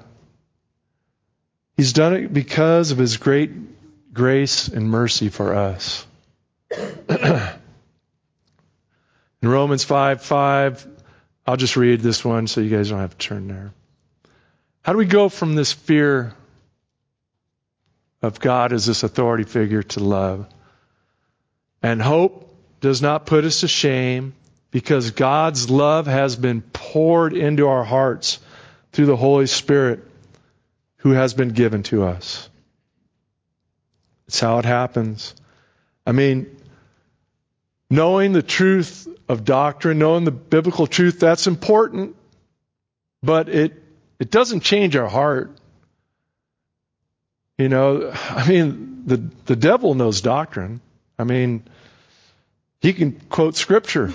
He's 1.78 1.94
done 1.94 2.16
it 2.16 2.34
because 2.34 2.90
of 2.90 2.98
His 2.98 3.18
great 3.18 3.52
grace 4.16 4.68
and 4.68 4.90
mercy 4.90 5.30
for 5.30 5.54
us. 5.54 6.08
in 7.08 7.52
Romans 9.44 9.84
5 9.84 10.24
5, 10.24 10.88
I'll 11.46 11.58
just 11.58 11.78
read 11.78 12.02
this 12.02 12.26
one 12.26 12.48
so 12.48 12.62
you 12.62 12.76
guys 12.76 12.90
don't 12.90 12.98
have 12.98 13.16
to 13.16 13.28
turn 13.28 13.48
there. 13.48 13.74
How 14.82 14.94
do 14.94 14.98
we 14.98 15.06
go 15.06 15.30
from 15.30 15.54
this 15.54 15.72
fear 15.72 16.34
of 18.24 18.40
God 18.40 18.74
as 18.74 18.88
this 18.88 19.04
authority 19.04 19.44
figure 19.44 19.84
to 19.84 20.00
love? 20.00 20.48
And 21.84 22.02
hope 22.02 22.50
does 22.82 23.02
not 23.02 23.28
put 23.28 23.44
us 23.44 23.60
to 23.60 23.68
shame 23.68 24.34
because 24.72 25.12
God's 25.12 25.70
love 25.70 26.08
has 26.08 26.36
been 26.36 26.62
poured 26.62 27.34
into 27.34 27.68
our 27.68 27.84
hearts 27.84 28.40
through 28.92 29.06
the 29.06 29.16
Holy 29.16 29.46
Spirit 29.46 30.04
who 30.98 31.12
has 31.12 31.34
been 31.34 31.50
given 31.50 31.84
to 31.84 32.06
us. 32.06 32.50
It's 34.28 34.40
how 34.40 34.58
it 34.60 34.66
happens. 34.66 35.36
I 36.08 36.12
mean, 36.12 36.58
knowing 37.90 38.34
the 38.34 38.42
truth 38.42 39.08
of 39.30 39.44
doctrine, 39.44 40.00
knowing 40.00 40.24
the 40.24 40.32
biblical 40.32 40.88
truth, 40.88 41.20
that's 41.20 41.46
important, 41.46 42.16
but 43.22 43.50
it, 43.50 43.74
it 44.20 44.32
doesn't 44.32 44.62
change 44.62 44.96
our 44.96 45.08
heart. 45.08 45.56
You 47.58 47.70
know, 47.70 48.12
I 48.14 48.48
mean, 48.48 49.04
the, 49.06 49.18
the 49.46 49.56
devil 49.56 49.94
knows 49.94 50.22
doctrine. 50.22 50.82
I 51.20 51.24
mean, 51.24 51.64
he 52.82 52.94
can 52.94 53.12
quote 53.30 53.56
scripture. 53.56 54.12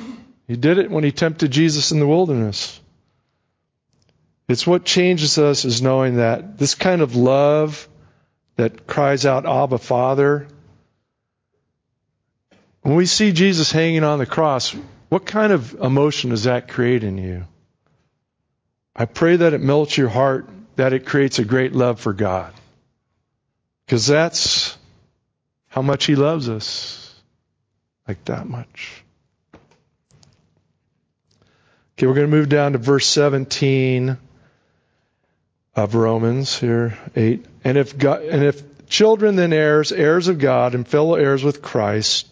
He 0.47 0.57
did 0.57 0.79
it 0.79 0.91
when 0.91 1.05
he 1.05 1.13
tempted 1.13 1.51
Jesus 1.51 1.93
in 1.93 2.01
the 2.01 2.07
wilderness. 2.07 2.81
It's 4.49 4.67
what 4.67 4.85
changes 4.85 5.39
us 5.39 5.65
is 5.65 5.83
knowing 5.83 6.17
that 6.17 6.59
this 6.59 6.75
kind 6.75 7.03
of 7.03 7.15
love 7.15 7.87
that 8.57 8.87
cries 8.87 9.27
out, 9.27 9.47
Abba, 9.47 9.79
Father, 9.79 10.49
when 12.83 12.97
we 12.97 13.07
see 13.07 13.33
Jesus 13.33 13.71
hanging 13.71 14.05
on 14.05 14.19
the 14.19 14.27
cross, 14.27 14.75
what 15.11 15.27
kind 15.27 15.53
of 15.53 15.75
emotion 15.75 16.31
does 16.31 16.45
that 16.45 16.69
create 16.69 17.05
in 17.05 17.19
you? 17.19 17.45
I 18.97 19.05
pray 19.05 19.37
that 19.37 19.53
it 19.53 19.61
melts 19.61 19.97
your 19.97 20.09
heart, 20.09 20.49
that 20.77 20.93
it 20.93 21.07
creates 21.07 21.39
a 21.39 21.45
great 21.45 21.73
love 21.75 22.01
for 22.01 22.13
God. 22.13 22.53
Because 23.89 24.07
that's 24.07 24.77
how 25.69 25.81
much 25.81 26.05
He 26.05 26.15
loves 26.15 26.51
us. 26.51 27.15
Like 28.07 28.23
that 28.27 28.47
much. 28.47 29.03
Okay, 31.97 32.07
we're 32.07 32.13
going 32.13 32.31
to 32.31 32.37
move 32.37 32.51
down 32.51 32.73
to 32.73 32.79
verse 32.79 33.07
17 33.07 34.19
of 35.75 35.95
Romans 35.95 36.59
here, 36.59 36.99
8. 37.17 37.47
And 37.65 37.79
if 37.79 37.97
God, 37.97 38.25
and 38.25 38.45
if 38.45 38.87
children 38.89 39.37
then 39.37 39.55
heirs, 39.55 39.91
heirs 39.91 40.29
of 40.29 40.39
God 40.39 40.75
and 40.75 40.87
fellow 40.87 41.15
heirs 41.15 41.43
with 41.43 41.63
Christ, 41.63 42.29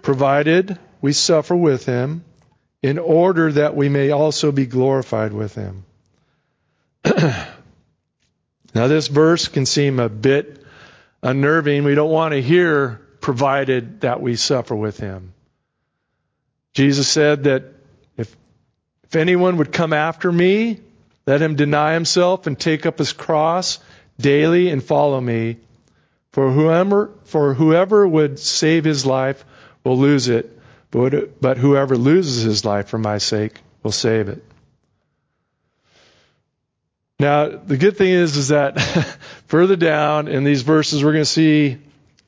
provided 0.00 0.78
we 1.00 1.12
suffer 1.12 1.56
with 1.56 1.86
him 1.86 2.24
in 2.82 3.00
order 3.00 3.50
that 3.50 3.74
we 3.74 3.88
may 3.88 4.12
also 4.12 4.52
be 4.52 4.66
glorified 4.66 5.32
with 5.32 5.56
him. 5.56 5.84
now, 7.04 7.48
this 8.86 9.08
verse 9.08 9.48
can 9.48 9.66
seem 9.66 9.98
a 9.98 10.08
bit 10.08 10.63
unnerving. 11.24 11.82
We 11.82 11.94
don't 11.94 12.10
want 12.10 12.32
to 12.32 12.42
hear 12.42 13.00
provided 13.20 14.02
that 14.02 14.20
we 14.20 14.36
suffer 14.36 14.76
with 14.76 14.98
him. 14.98 15.32
Jesus 16.74 17.08
said 17.08 17.44
that 17.44 17.64
if, 18.16 18.36
if 19.04 19.16
anyone 19.16 19.56
would 19.56 19.72
come 19.72 19.92
after 19.92 20.30
me, 20.30 20.80
let 21.26 21.40
him 21.40 21.56
deny 21.56 21.94
himself 21.94 22.46
and 22.46 22.58
take 22.58 22.84
up 22.84 22.98
his 22.98 23.12
cross 23.12 23.78
daily 24.20 24.68
and 24.68 24.84
follow 24.84 25.20
me. 25.20 25.56
For 26.32 26.50
whoever, 26.50 27.12
for 27.24 27.54
whoever 27.54 28.06
would 28.06 28.38
save 28.38 28.84
his 28.84 29.06
life 29.06 29.44
will 29.84 29.96
lose 29.96 30.28
it, 30.28 30.58
but, 30.90 31.40
but 31.40 31.56
whoever 31.56 31.96
loses 31.96 32.42
his 32.42 32.64
life 32.64 32.88
for 32.88 32.98
my 32.98 33.18
sake 33.18 33.60
will 33.82 33.92
save 33.92 34.28
it. 34.28 34.44
Now, 37.20 37.48
the 37.48 37.76
good 37.76 37.96
thing 37.96 38.10
is, 38.10 38.36
is 38.36 38.48
that 38.48 38.76
further 39.54 39.76
down 39.76 40.26
in 40.26 40.42
these 40.42 40.62
verses, 40.62 41.04
we're 41.04 41.12
going 41.12 41.22
to 41.22 41.30
see 41.30 41.78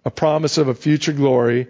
a 0.05 0.11
promise 0.13 0.59
of 0.59 0.69
a 0.69 0.75
future 0.77 1.13
glory 1.13 1.67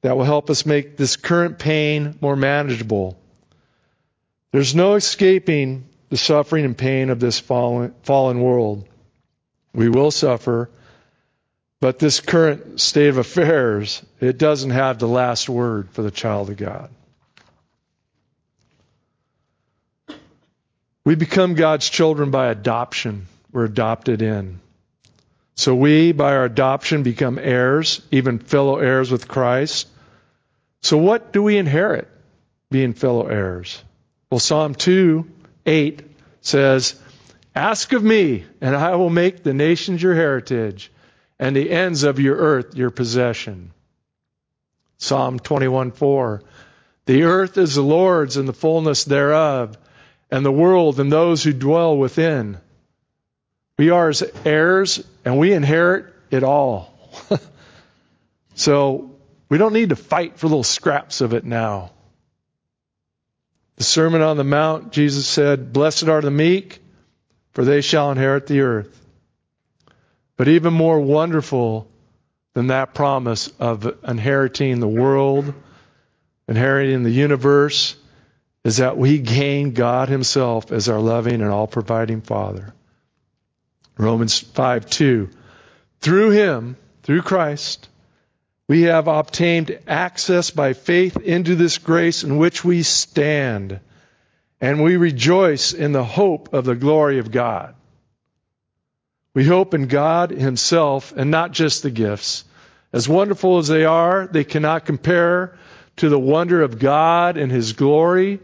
that 0.00 0.16
will 0.16 0.24
help 0.24 0.48
us 0.48 0.64
make 0.64 0.96
this 0.96 1.16
current 1.16 1.58
pain 1.58 2.16
more 2.22 2.34
manageable. 2.34 3.20
There's 4.52 4.74
no 4.74 4.94
escaping 4.94 5.86
the 6.08 6.16
suffering 6.16 6.64
and 6.64 6.78
pain 6.78 7.10
of 7.10 7.20
this 7.20 7.38
fallen, 7.38 7.94
fallen 8.04 8.40
world. 8.40 8.88
We 9.74 9.90
will 9.90 10.10
suffer, 10.10 10.70
but 11.78 11.98
this 11.98 12.20
current 12.20 12.80
state 12.80 13.08
of 13.08 13.18
affairs, 13.18 14.02
it 14.18 14.38
doesn't 14.38 14.70
have 14.70 14.98
the 14.98 15.06
last 15.06 15.46
word 15.46 15.90
for 15.90 16.00
the 16.00 16.10
child 16.10 16.48
of 16.48 16.56
God. 16.56 16.88
We 21.04 21.16
become 21.16 21.52
God's 21.52 21.86
children 21.86 22.30
by 22.30 22.46
adoption. 22.46 23.26
We're 23.52 23.66
adopted 23.66 24.22
in. 24.22 24.60
So 25.56 25.74
we, 25.74 26.12
by 26.12 26.34
our 26.34 26.44
adoption, 26.44 27.02
become 27.02 27.38
heirs, 27.38 28.02
even 28.10 28.38
fellow 28.38 28.76
heirs 28.76 29.10
with 29.10 29.26
Christ. 29.26 29.88
So 30.82 30.98
what 30.98 31.32
do 31.32 31.42
we 31.42 31.56
inherit 31.56 32.08
being 32.70 32.92
fellow 32.92 33.26
heirs? 33.26 33.82
Well, 34.30 34.38
Psalm 34.38 34.74
2, 34.74 35.26
8 35.64 36.02
says, 36.42 36.94
Ask 37.54 37.92
of 37.94 38.04
me, 38.04 38.44
and 38.60 38.76
I 38.76 38.96
will 38.96 39.08
make 39.08 39.42
the 39.42 39.54
nations 39.54 40.02
your 40.02 40.14
heritage 40.14 40.92
and 41.38 41.56
the 41.56 41.70
ends 41.70 42.02
of 42.02 42.20
your 42.20 42.36
earth 42.36 42.74
your 42.74 42.90
possession. 42.90 43.72
Psalm 44.98 45.38
21:4 45.38 46.40
The 47.06 47.22
earth 47.24 47.58
is 47.58 47.74
the 47.74 47.82
Lord's 47.82 48.36
and 48.36 48.48
the 48.48 48.52
fullness 48.52 49.04
thereof, 49.04 49.76
and 50.30 50.44
the 50.44 50.52
world 50.52 50.98
and 50.98 51.12
those 51.12 51.42
who 51.42 51.52
dwell 51.52 51.96
within. 51.96 52.58
We 53.78 53.90
are 53.90 54.08
his 54.08 54.24
heirs 54.44 55.04
and 55.24 55.38
we 55.38 55.52
inherit 55.52 56.14
it 56.30 56.42
all. 56.42 56.92
so 58.54 59.10
we 59.48 59.58
don't 59.58 59.72
need 59.72 59.90
to 59.90 59.96
fight 59.96 60.38
for 60.38 60.46
little 60.46 60.64
scraps 60.64 61.20
of 61.20 61.34
it 61.34 61.44
now. 61.44 61.90
The 63.76 63.84
Sermon 63.84 64.22
on 64.22 64.38
the 64.38 64.44
Mount, 64.44 64.92
Jesus 64.92 65.26
said, 65.26 65.72
Blessed 65.72 66.08
are 66.08 66.22
the 66.22 66.30
meek, 66.30 66.80
for 67.52 67.64
they 67.64 67.82
shall 67.82 68.10
inherit 68.10 68.46
the 68.46 68.62
earth. 68.62 69.04
But 70.38 70.48
even 70.48 70.72
more 70.72 70.98
wonderful 71.00 71.88
than 72.54 72.68
that 72.68 72.94
promise 72.94 73.48
of 73.58 73.98
inheriting 74.06 74.80
the 74.80 74.88
world, 74.88 75.52
inheriting 76.48 77.02
the 77.02 77.10
universe, 77.10 77.96
is 78.64 78.78
that 78.78 78.96
we 78.96 79.18
gain 79.18 79.72
God 79.72 80.08
Himself 80.08 80.72
as 80.72 80.88
our 80.88 80.98
loving 80.98 81.42
and 81.42 81.50
all 81.50 81.66
providing 81.66 82.22
Father. 82.22 82.72
Romans 83.98 84.38
5 84.38 84.86
2. 84.90 85.30
Through 86.00 86.30
Him, 86.30 86.76
through 87.02 87.22
Christ, 87.22 87.88
we 88.68 88.82
have 88.82 89.08
obtained 89.08 89.78
access 89.86 90.50
by 90.50 90.72
faith 90.72 91.16
into 91.16 91.54
this 91.54 91.78
grace 91.78 92.24
in 92.24 92.36
which 92.36 92.64
we 92.64 92.82
stand, 92.82 93.80
and 94.60 94.82
we 94.82 94.96
rejoice 94.96 95.72
in 95.72 95.92
the 95.92 96.04
hope 96.04 96.52
of 96.52 96.64
the 96.64 96.74
glory 96.74 97.18
of 97.18 97.30
God. 97.30 97.74
We 99.34 99.44
hope 99.44 99.74
in 99.74 99.86
God 99.86 100.30
Himself 100.30 101.12
and 101.16 101.30
not 101.30 101.52
just 101.52 101.82
the 101.82 101.90
gifts. 101.90 102.44
As 102.92 103.08
wonderful 103.08 103.58
as 103.58 103.68
they 103.68 103.84
are, 103.84 104.26
they 104.26 104.44
cannot 104.44 104.86
compare 104.86 105.56
to 105.96 106.08
the 106.08 106.18
wonder 106.18 106.62
of 106.62 106.78
God 106.78 107.36
and 107.36 107.52
His 107.52 107.74
glory. 107.74 108.40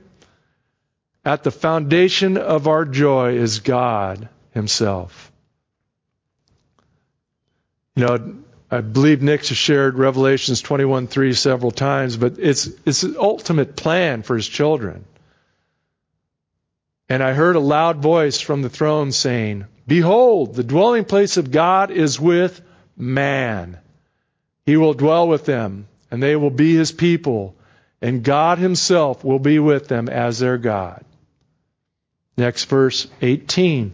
At 1.24 1.42
the 1.44 1.50
foundation 1.50 2.36
of 2.36 2.68
our 2.68 2.84
joy 2.84 3.36
is 3.36 3.60
God 3.60 4.28
Himself. 4.50 5.31
You 7.94 8.07
know, 8.07 8.35
I 8.70 8.81
believe 8.81 9.20
Nick's 9.20 9.50
has 9.50 9.59
shared 9.59 9.98
Revelations 9.98 10.62
21:3 10.62 11.37
several 11.37 11.70
times, 11.70 12.16
but 12.16 12.38
it's 12.38 12.68
it's 12.87 13.02
an 13.02 13.16
ultimate 13.18 13.76
plan 13.76 14.22
for 14.22 14.35
his 14.35 14.48
children. 14.48 15.05
And 17.09 17.22
I 17.22 17.35
heard 17.35 17.57
a 17.57 17.61
loud 17.61 17.98
voice 17.98 18.40
from 18.40 18.62
the 18.62 18.70
throne 18.70 19.12
saying, 19.12 19.66
Behold, 19.87 20.55
the 20.55 20.64
dwelling 20.64 21.05
place 21.05 21.37
of 21.37 21.50
God 21.50 21.90
is 21.90 22.18
with 22.18 22.62
man. 22.96 23.78
He 24.64 24.78
will 24.78 24.94
dwell 24.94 25.28
with 25.28 25.44
them, 25.44 25.87
and 26.11 26.22
they 26.22 26.37
will 26.37 26.50
be 26.50 26.74
his 26.74 26.92
people, 26.92 27.55
and 28.00 28.22
God 28.22 28.59
himself 28.59 29.22
will 29.22 29.40
be 29.40 29.59
with 29.59 29.88
them 29.88 30.09
as 30.09 30.38
their 30.38 30.57
God. 30.57 31.05
Next 32.38 32.64
verse 32.64 33.07
18. 33.20 33.92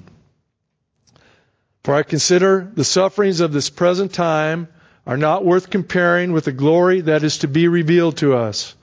For 1.88 1.94
I 1.94 2.02
consider 2.02 2.70
the 2.74 2.84
sufferings 2.84 3.40
of 3.40 3.50
this 3.50 3.70
present 3.70 4.12
time 4.12 4.68
are 5.06 5.16
not 5.16 5.42
worth 5.42 5.70
comparing 5.70 6.32
with 6.32 6.44
the 6.44 6.52
glory 6.52 7.00
that 7.00 7.24
is 7.24 7.38
to 7.38 7.48
be 7.48 7.66
revealed 7.66 8.18
to 8.18 8.34
us. 8.34 8.74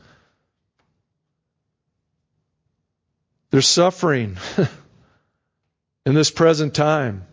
There's 3.52 3.68
suffering 3.68 4.38
in 6.08 6.16
this 6.16 6.32
present 6.32 6.74
time. 6.74 7.28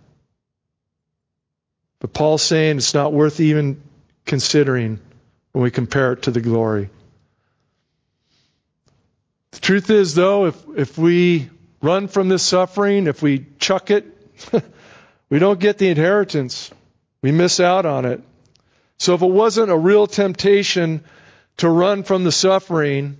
But 2.00 2.12
Paul's 2.12 2.42
saying 2.42 2.76
it's 2.76 2.92
not 2.92 3.14
worth 3.14 3.40
even 3.40 3.80
considering 4.26 5.00
when 5.52 5.62
we 5.64 5.70
compare 5.70 6.12
it 6.12 6.24
to 6.24 6.32
the 6.32 6.42
glory. 6.42 6.90
The 9.52 9.60
truth 9.60 9.88
is, 9.88 10.14
though, 10.14 10.48
if, 10.48 10.62
if 10.76 10.98
we 10.98 11.48
run 11.80 12.08
from 12.08 12.28
this 12.28 12.42
suffering, 12.42 13.06
if 13.06 13.22
we 13.22 13.46
chuck 13.58 13.90
it, 13.90 14.04
we 15.32 15.38
don't 15.38 15.58
get 15.58 15.78
the 15.78 15.88
inheritance. 15.88 16.70
We 17.22 17.32
miss 17.32 17.58
out 17.58 17.86
on 17.86 18.04
it. 18.04 18.20
So 18.98 19.14
if 19.14 19.22
it 19.22 19.30
wasn't 19.30 19.70
a 19.70 19.76
real 19.78 20.06
temptation 20.06 21.02
to 21.56 21.70
run 21.70 22.02
from 22.02 22.24
the 22.24 22.30
suffering, 22.30 23.16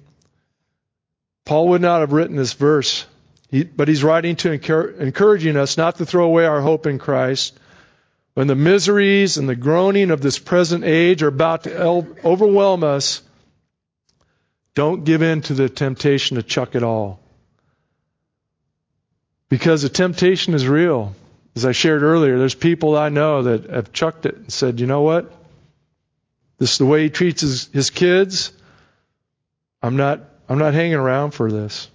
Paul 1.47 1.69
would 1.69 1.81
not 1.81 2.01
have 2.01 2.13
written 2.13 2.37
this 2.37 2.53
verse. 2.53 3.07
he, 3.51 3.65
but 3.65 3.89
he's 3.89 4.05
writing 4.05 4.37
to 4.37 4.53
encouraging 4.53 5.57
us 5.57 5.79
not 5.79 5.97
to 5.97 6.05
throw 6.05 6.27
away 6.27 6.45
our 6.45 6.61
hope 6.61 6.87
in 6.87 6.99
Christ. 6.99 7.59
When 8.35 8.47
the 8.47 8.57
miseries 8.57 9.39
and 9.39 9.49
the 9.49 9.57
groaning 9.57 10.11
of 10.11 10.21
this 10.21 10.39
present 10.39 10.85
age 10.85 11.23
are 11.23 11.29
about 11.29 11.63
to 11.63 11.83
overwhelm 11.83 12.85
us, 12.85 13.23
don't 14.75 15.05
give 15.05 15.23
in 15.23 15.41
to 15.43 15.55
the 15.55 15.71
temptation 15.71 16.37
to 16.37 16.43
chuck 16.43 16.75
it 16.75 16.83
all. 16.83 17.21
Because 19.49 19.81
the 19.81 19.89
temptation 19.89 20.53
is 20.53 20.69
real. 20.69 21.15
As 21.55 21.67
I 21.67 21.73
shared 21.73 22.03
earlier, 22.03 22.39
there's 22.39 22.55
people 22.55 22.97
I 22.97 23.11
know 23.11 23.43
that 23.43 23.69
have 23.69 23.93
chucked 23.93 24.27
it 24.27 24.37
and 24.37 24.53
said, 24.53 24.81
you 24.81 24.87
know 24.87 25.03
what? 25.03 25.31
This 26.59 26.73
is 26.73 26.79
the 26.79 26.87
way 26.87 27.03
he 27.03 27.11
treats 27.11 27.43
his, 27.43 27.67
his 27.67 27.91
kids. 27.91 28.53
I'm 29.83 29.97
not, 29.97 30.21
I'm 30.49 30.59
not 30.59 30.75
hanging 30.75 30.95
around 30.95 31.33
for 31.33 31.51
this. 31.51 31.89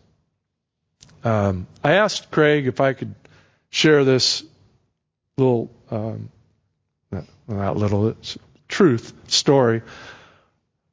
Um, 1.24 1.68
I 1.84 1.94
asked 1.94 2.30
Craig 2.32 2.68
if 2.68 2.80
I 2.82 2.94
could 2.94 3.16
share 3.70 4.04
this 4.04 4.44
little, 5.38 5.72
um, 5.90 6.30
not, 7.12 7.26
not 7.48 7.78
little, 7.78 8.16
truth 8.68 9.14
story 9.28 9.82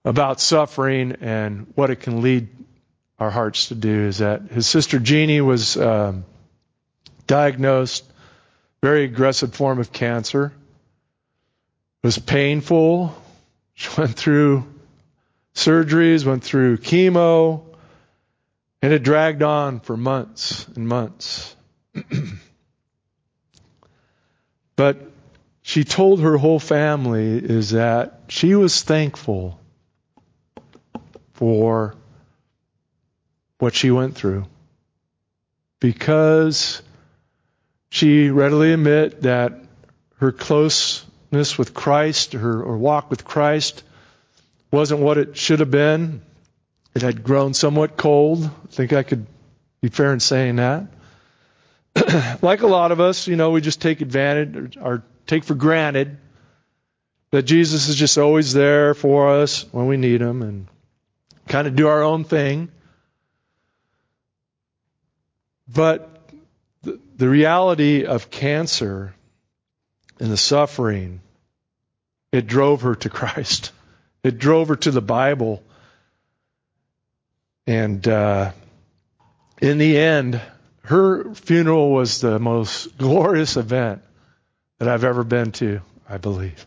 about 0.05 0.41
suffering 0.41 1.17
and 1.21 1.67
what 1.75 1.91
it 1.91 1.97
can 1.97 2.23
lead 2.23 2.49
our 3.19 3.31
hearts 3.31 3.69
to 3.69 3.75
do. 3.75 4.07
Is 4.07 4.19
that 4.19 4.43
his 4.51 4.67
sister 4.67 4.99
Jeannie 4.99 5.41
was 5.41 5.77
um, 5.77 6.25
diagnosed 7.27 8.05
very 8.85 9.05
aggressive 9.05 9.55
form 9.55 9.79
of 9.79 9.93
cancer. 9.93 10.53
It 12.03 12.07
was 12.07 12.19
painful. 12.19 13.17
She 13.73 13.89
went 13.99 14.15
through 14.15 14.67
surgeries, 15.55 16.27
went 16.27 16.45
through 16.45 16.77
chemo, 16.77 17.63
and 18.83 18.93
it 18.93 19.03
dragged 19.03 19.43
on 19.43 19.81
for 19.81 19.97
months 19.97 20.69
and 20.77 20.87
months. 20.87 21.57
but 24.77 24.99
she 25.63 25.85
told 25.85 26.21
her 26.21 26.37
whole 26.37 26.61
family 26.61 27.39
is 27.39 27.71
that 27.71 28.21
she 28.29 28.55
was 28.55 28.83
thankful 28.83 29.59
for 31.33 31.95
what 33.61 33.75
she 33.75 33.91
went 33.91 34.15
through 34.15 34.45
because 35.81 36.83
she 37.95 38.29
readily 38.29 38.73
admit 38.73 39.23
that 39.23 39.53
her 40.17 40.33
closeness 40.33 41.57
with 41.57 41.75
Christ, 41.75 42.33
her 42.33 42.61
or 42.61 42.77
walk 42.77 43.09
with 43.09 43.25
Christ, 43.25 43.85
wasn't 44.73 45.01
what 45.01 45.17
it 45.17 45.37
should 45.37 45.61
have 45.61 45.71
been. 45.71 46.21
It 46.97 47.03
had 47.03 47.23
grown 47.23 47.55
somewhat 47.55 47.97
cold. 47.97 48.43
I 48.43 48.67
think 48.73 48.93
I 48.93 49.05
could 49.05 49.27
be 49.81 49.91
fair 49.91 50.13
in 50.13 50.19
saying 50.19 50.57
that. 50.57 50.89
like 52.43 52.63
a 52.63 52.67
lot 52.67 52.91
of 52.91 52.99
us, 52.99 53.29
you 53.29 53.37
know, 53.37 53.53
we 53.53 53.61
just 53.61 53.81
take 53.81 54.01
advantage 54.01 54.77
or 54.77 55.05
take 55.29 55.45
for 55.45 55.55
granted 55.55 56.17
that 57.31 57.45
Jesus 57.45 57.87
is 57.87 57.95
just 57.95 58.19
always 58.19 58.53
there 58.53 58.95
for 58.95 59.29
us 59.29 59.67
when 59.71 59.87
we 59.87 59.97
need 59.99 60.21
him 60.21 60.43
and 60.43 60.67
kind 61.47 61.69
of 61.69 61.77
do 61.77 61.87
our 61.87 62.03
own 62.03 62.25
thing. 62.25 62.73
But 65.69 66.14
the, 66.85 67.29
reality 67.29 68.05
of 68.05 68.31
cancer 68.31 69.15
and 70.21 70.31
the 70.31 70.37
suffering, 70.37 71.21
it 72.33 72.47
drove 72.47 72.83
her 72.83 72.95
to 72.97 73.11
Christ. 73.21 73.73
It 74.23 74.39
drove 74.39 74.69
her 74.69 74.77
to 74.77 74.91
the 74.91 75.03
Bible. 75.03 75.63
And 77.67 78.07
uh, 78.07 78.53
in 79.61 79.79
the 79.79 79.99
end, 79.99 80.41
her 80.83 81.35
funeral 81.35 81.91
was 81.91 82.21
the 82.21 82.39
most 82.39 82.97
glorious 82.99 83.57
event 83.57 84.03
that 84.79 84.89
I've 84.89 85.05
ever 85.05 85.25
been 85.25 85.53
to, 85.53 85.81
I 86.09 86.19
believe. 86.19 86.67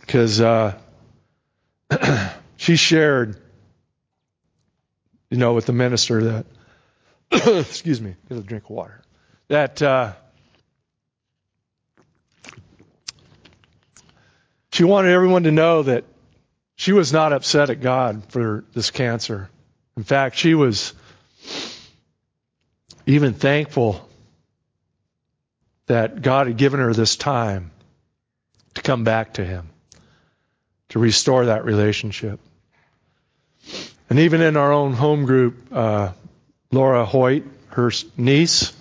Because 0.00 0.40
uh, 0.40 0.78
she 2.56 2.76
shared, 2.76 3.40
you 5.30 5.36
know, 5.36 5.54
with 5.54 5.66
the 5.66 5.72
minister 5.72 6.24
that 6.24 6.46
excuse 7.46 8.00
me, 8.00 8.16
get 8.28 8.38
a 8.38 8.42
drink 8.42 8.64
of 8.64 8.70
water. 8.70 9.02
That 9.48 9.82
uh, 9.82 10.12
she 14.72 14.84
wanted 14.84 15.12
everyone 15.12 15.44
to 15.44 15.50
know 15.50 15.82
that 15.82 16.04
she 16.76 16.92
was 16.92 17.12
not 17.12 17.32
upset 17.32 17.70
at 17.70 17.80
God 17.80 18.24
for 18.28 18.64
this 18.72 18.90
cancer. 18.90 19.50
In 19.96 20.04
fact, 20.04 20.36
she 20.36 20.54
was 20.54 20.92
even 23.06 23.34
thankful 23.34 24.06
that 25.86 26.22
God 26.22 26.48
had 26.48 26.56
given 26.56 26.80
her 26.80 26.92
this 26.92 27.16
time 27.16 27.70
to 28.74 28.82
come 28.82 29.04
back 29.04 29.34
to 29.34 29.44
Him, 29.44 29.68
to 30.90 30.98
restore 30.98 31.46
that 31.46 31.64
relationship. 31.64 32.40
And 34.08 34.20
even 34.20 34.40
in 34.40 34.56
our 34.56 34.72
own 34.72 34.92
home 34.92 35.24
group, 35.24 35.68
uh, 35.72 36.12
Laura 36.76 37.06
Hoyt, 37.06 37.44
her 37.68 37.90
niece, 38.18 38.74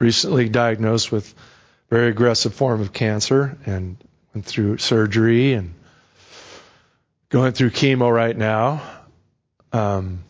recently 0.00 0.48
diagnosed 0.48 1.12
with 1.12 1.32
very 1.88 2.08
aggressive 2.08 2.54
form 2.54 2.80
of 2.80 2.92
cancer 2.92 3.56
and 3.66 3.96
went 4.34 4.44
through 4.44 4.78
surgery 4.78 5.52
and 5.52 5.74
going 7.28 7.52
through 7.52 7.70
chemo 7.70 8.12
right 8.12 8.36
now. 8.36 8.82
Um, 9.72 10.24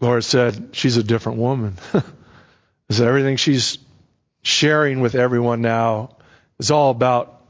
Laura 0.00 0.22
said 0.22 0.76
she's 0.76 0.96
a 0.96 1.02
different 1.02 1.38
woman. 1.38 1.76
is 2.88 3.00
everything 3.00 3.36
she's 3.36 3.78
sharing 4.42 5.00
with 5.00 5.16
everyone 5.16 5.60
now 5.60 6.16
is 6.60 6.70
all 6.70 6.92
about 6.92 7.42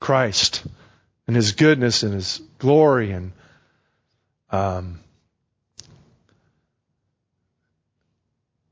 Christ 0.00 0.64
and 1.26 1.36
His 1.36 1.52
goodness 1.52 2.02
and 2.02 2.14
His 2.14 2.40
glory 2.58 3.10
and 3.10 3.32
um, 4.50 5.00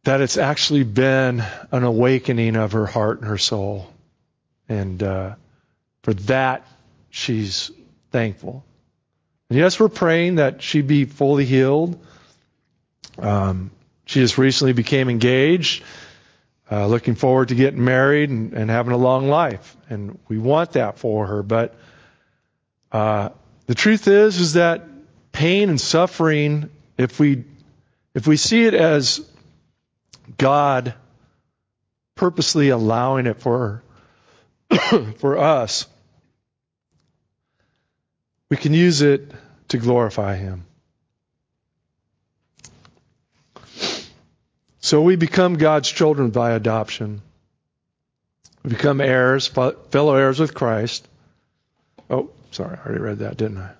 that 0.06 0.20
it's 0.20 0.36
actually 0.36 0.84
been 0.84 1.44
an 1.72 1.82
awakening 1.82 2.54
of 2.54 2.72
her 2.72 2.86
heart 2.86 3.18
and 3.18 3.28
her 3.28 3.38
soul. 3.38 3.92
And 4.68 5.02
uh, 5.02 5.34
for 6.02 6.14
that, 6.14 6.64
she's 7.10 7.72
thankful. 8.12 8.64
And 9.50 9.58
yes, 9.58 9.80
we're 9.80 9.88
praying 9.88 10.36
that 10.36 10.62
she 10.62 10.80
be 10.80 11.06
fully 11.06 11.44
healed. 11.44 12.00
Um, 13.18 13.72
she 14.04 14.20
just 14.20 14.38
recently 14.38 14.72
became 14.72 15.08
engaged, 15.08 15.82
uh, 16.70 16.86
looking 16.86 17.16
forward 17.16 17.48
to 17.48 17.56
getting 17.56 17.84
married 17.84 18.30
and, 18.30 18.52
and, 18.52 18.70
having 18.70 18.92
a 18.92 18.96
long 18.96 19.28
life. 19.28 19.76
And 19.90 20.20
we 20.28 20.38
want 20.38 20.72
that 20.72 20.98
for 21.00 21.26
her. 21.26 21.42
But 21.42 21.74
uh, 22.92 23.30
the 23.66 23.74
truth 23.74 24.06
is, 24.06 24.38
is 24.38 24.52
that 24.52 24.84
pain 25.32 25.68
and 25.68 25.80
suffering, 25.80 26.70
if 26.96 27.18
we 27.18 27.44
if 28.14 28.28
we 28.28 28.36
see 28.36 28.64
it 28.64 28.74
as 28.74 29.20
God 30.38 30.94
purposely 32.14 32.70
allowing 32.70 33.26
it 33.26 33.40
for, 33.40 33.82
for 35.18 35.38
us, 35.38 35.86
we 38.48 38.56
can 38.56 38.74
use 38.74 39.02
it 39.02 39.30
to 39.68 39.78
glorify 39.78 40.36
Him. 40.36 40.64
So 44.80 45.02
we 45.02 45.16
become 45.16 45.54
God's 45.54 45.90
children 45.90 46.30
by 46.30 46.52
adoption. 46.52 47.20
We 48.62 48.70
become 48.70 49.00
heirs, 49.00 49.48
fellow 49.48 50.14
heirs 50.14 50.38
with 50.38 50.54
Christ. 50.54 51.06
Oh, 52.08 52.30
sorry, 52.52 52.76
I 52.76 52.86
already 52.86 53.00
read 53.00 53.18
that, 53.18 53.36
didn't 53.36 53.58
I? 53.58 53.70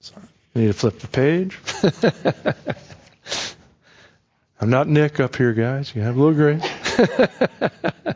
Sorry. 0.00 0.22
I 0.54 0.58
need 0.60 0.66
to 0.68 0.72
flip 0.72 0.98
the 1.00 1.08
page. 1.08 1.58
I'm 4.62 4.70
not 4.70 4.86
Nick 4.86 5.18
up 5.18 5.34
here, 5.34 5.52
guys. 5.54 5.92
You 5.92 6.02
have 6.02 6.16
a 6.16 6.22
little 6.22 6.36
grace. 6.36 6.62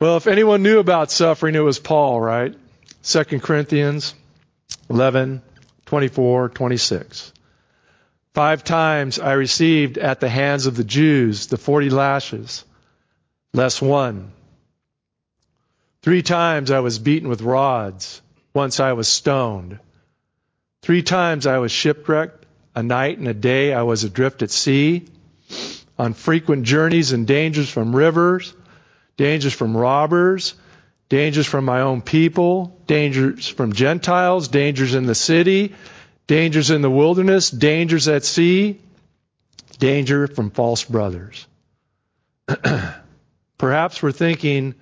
well, 0.00 0.16
if 0.16 0.26
anyone 0.26 0.62
knew 0.62 0.78
about 0.78 1.10
suffering, 1.10 1.54
it 1.54 1.58
was 1.58 1.78
Paul, 1.78 2.18
right? 2.18 2.54
2 3.02 3.24
Corinthians 3.40 4.14
11, 4.88 5.42
24, 5.84 6.48
26. 6.48 7.34
Five 8.32 8.64
times 8.64 9.18
I 9.18 9.34
received 9.34 9.98
at 9.98 10.18
the 10.20 10.30
hands 10.30 10.64
of 10.64 10.78
the 10.78 10.84
Jews 10.84 11.48
the 11.48 11.58
40 11.58 11.90
lashes, 11.90 12.64
less 13.52 13.82
one. 13.82 14.32
Three 16.00 16.22
times 16.22 16.70
I 16.70 16.80
was 16.80 16.98
beaten 16.98 17.28
with 17.28 17.42
rods. 17.42 18.22
Once 18.54 18.80
I 18.80 18.94
was 18.94 19.08
stoned. 19.08 19.78
Three 20.80 21.02
times 21.02 21.46
I 21.46 21.58
was 21.58 21.70
shipwrecked. 21.70 22.46
A 22.74 22.82
night 22.82 23.18
and 23.18 23.28
a 23.28 23.34
day 23.34 23.74
I 23.74 23.82
was 23.82 24.04
adrift 24.04 24.42
at 24.42 24.50
sea 24.50 25.06
on 25.98 26.14
frequent 26.14 26.64
journeys 26.64 27.12
and 27.12 27.26
dangers 27.26 27.68
from 27.68 27.94
rivers, 27.94 28.54
dangers 29.16 29.52
from 29.52 29.76
robbers, 29.76 30.54
dangers 31.08 31.46
from 31.46 31.64
my 31.64 31.80
own 31.80 32.02
people, 32.02 32.80
dangers 32.86 33.48
from 33.48 33.72
Gentiles, 33.72 34.48
dangers 34.48 34.94
in 34.94 35.06
the 35.06 35.14
city, 35.14 35.74
dangers 36.26 36.70
in 36.70 36.82
the 36.82 36.90
wilderness, 36.90 37.50
dangers 37.50 38.06
at 38.08 38.24
sea, 38.24 38.80
danger 39.78 40.26
from 40.26 40.50
false 40.50 40.84
brothers. 40.84 41.46
Perhaps 43.58 44.02
we're 44.02 44.12
thinking, 44.12 44.74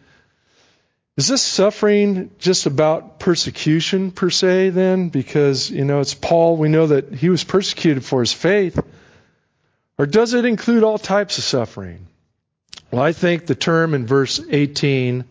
is 1.16 1.28
this 1.28 1.40
suffering 1.40 2.30
just 2.38 2.66
about 2.66 3.18
persecution 3.18 4.10
per 4.10 4.28
se 4.28 4.70
then? 4.70 5.08
Because, 5.08 5.70
you 5.70 5.86
know, 5.86 6.00
it's 6.00 6.12
Paul, 6.12 6.58
we 6.58 6.68
know 6.68 6.88
that 6.88 7.14
he 7.14 7.30
was 7.30 7.42
persecuted 7.42 8.04
for 8.04 8.20
his 8.20 8.34
faith. 8.34 8.78
Or 9.98 10.06
does 10.06 10.34
it 10.34 10.44
include 10.44 10.82
all 10.82 10.98
types 10.98 11.38
of 11.38 11.44
suffering? 11.44 12.06
Well, 12.90 13.02
I 13.02 13.12
think 13.12 13.46
the 13.46 13.54
term 13.54 13.94
in 13.94 14.06
verse 14.06 14.40
18, 14.48 15.24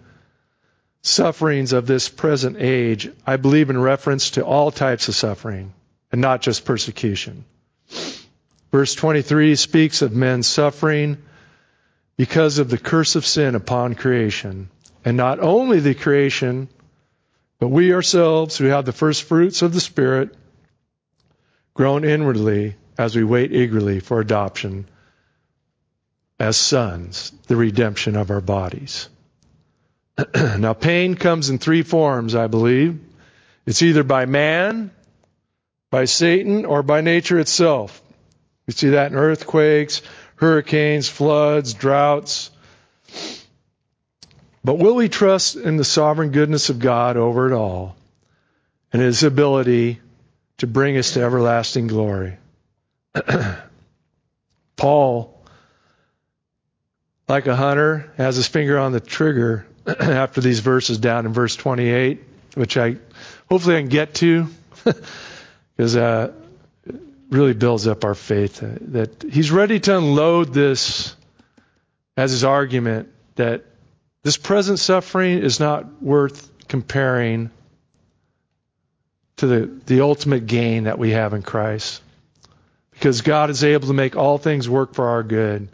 sufferings 1.02 1.72
of 1.72 1.86
this 1.86 2.10
present 2.10 2.58
age, 2.60 3.10
I 3.26 3.38
believe 3.38 3.70
in 3.70 3.80
reference 3.80 4.32
to 4.32 4.46
all 4.46 4.72
types 4.72 5.08
of 5.08 5.16
suffering 5.16 5.74
and 6.12 6.20
not 6.20 6.42
just 6.42 6.66
persecution. 6.66 7.46
Verse 8.72 8.96
23 8.96 9.56
speaks 9.56 10.02
of 10.02 10.14
men 10.14 10.44
suffering 10.44 11.18
because 12.18 12.58
of 12.58 12.70
the 12.70 12.78
curse 12.78 13.16
of 13.16 13.26
sin 13.26 13.56
upon 13.56 13.96
creation. 13.96 14.70
And 15.04 15.16
not 15.16 15.40
only 15.40 15.80
the 15.80 15.94
creation, 15.94 16.68
but 17.60 17.68
we 17.68 17.94
ourselves 17.94 18.58
who 18.58 18.66
have 18.66 18.86
the 18.86 18.92
first 18.92 19.24
fruits 19.24 19.62
of 19.62 19.74
the 19.74 19.80
Spirit 19.80 20.36
groan 21.74 22.04
inwardly 22.04 22.76
as 22.98 23.16
we 23.16 23.24
wait 23.24 23.52
eagerly 23.52 24.00
for 24.00 24.20
adoption 24.20 24.88
as 26.40 26.58
sons, 26.58 27.32
the 27.48 27.56
redemption 27.56 28.16
of 28.16 28.30
our 28.30 28.42
bodies. 28.42 29.10
now, 30.36 30.74
pain 30.74 31.16
comes 31.16 31.50
in 31.50 31.58
three 31.58 31.82
forms, 31.82 32.36
I 32.36 32.48
believe. 32.48 33.00
It's 33.66 33.82
either 33.82 34.04
by 34.04 34.26
man, 34.26 34.92
by 35.90 36.06
Satan, 36.06 36.66
or 36.66 36.84
by 36.84 37.02
nature 37.02 37.40
itself. 37.40 38.02
We 38.68 38.74
see 38.74 38.90
that 38.90 39.12
in 39.12 39.18
earthquakes, 39.18 40.02
hurricanes, 40.36 41.08
floods, 41.08 41.74
droughts, 41.74 42.52
but 44.64 44.80
will 44.80 44.96
we 44.96 45.10
trust 45.10 45.56
in 45.56 45.78
the 45.78 45.84
sovereign 45.84 46.32
goodness 46.32 46.70
of 46.70 46.80
God 46.80 47.18
over 47.18 47.52
it 47.52 47.54
all 47.54 47.96
and 48.92 49.00
his 49.00 49.22
ability 49.22 50.00
to 50.58 50.68
bring 50.68 50.98
us 50.98 51.14
to 51.14 51.22
everlasting 51.22 51.86
glory? 51.86 52.38
Paul, 54.76 55.42
like 57.28 57.48
a 57.48 57.56
hunter, 57.56 58.12
has 58.18 58.36
his 58.36 58.48
finger 58.48 58.78
on 58.78 58.92
the 58.92 59.00
trigger 59.00 59.66
after 59.88 60.42
these 60.42 60.60
verses 60.60 60.98
down 60.98 61.26
in 61.26 61.34
verse 61.34 61.56
28, 61.56 62.24
which 62.56 62.78
I 62.78 62.98
hopefully 63.50 63.78
I 63.78 63.82
can 63.82 63.90
get 63.90 64.16
to 64.16 64.48
because 64.84 65.96
uh, 65.96 66.32
it 66.86 66.96
really 67.30 67.54
builds 67.54 67.88
up 67.88 68.04
our 68.04 68.16
faith. 68.16 68.62
Uh, 68.64 68.78
that 68.92 69.24
he's 69.24 69.52
ready 69.52 69.80
to 69.80 69.98
unload 69.98 70.54
this 70.54 71.16
as 72.18 72.32
his 72.32 72.44
argument 72.44 73.10
that 73.36 73.66
this 74.24 74.38
present 74.38 74.80
suffering 74.80 75.40
is 75.40 75.60
not 75.60 76.02
worth 76.02 76.50
comparing 76.68 77.52
to 79.38 79.48
the, 79.48 79.72
the 79.86 80.02
ultimate 80.02 80.48
gain 80.48 80.86
that 80.86 80.98
we 80.98 81.12
have 81.12 81.34
in 81.34 81.42
Christ. 81.42 82.02
Because 82.96 83.22
God 83.22 83.50
is 83.50 83.64
able 83.64 83.88
to 83.88 83.94
make 83.94 84.16
all 84.16 84.38
things 84.38 84.68
work 84.68 84.94
for 84.94 85.08
our 85.10 85.24
good. 85.24 85.70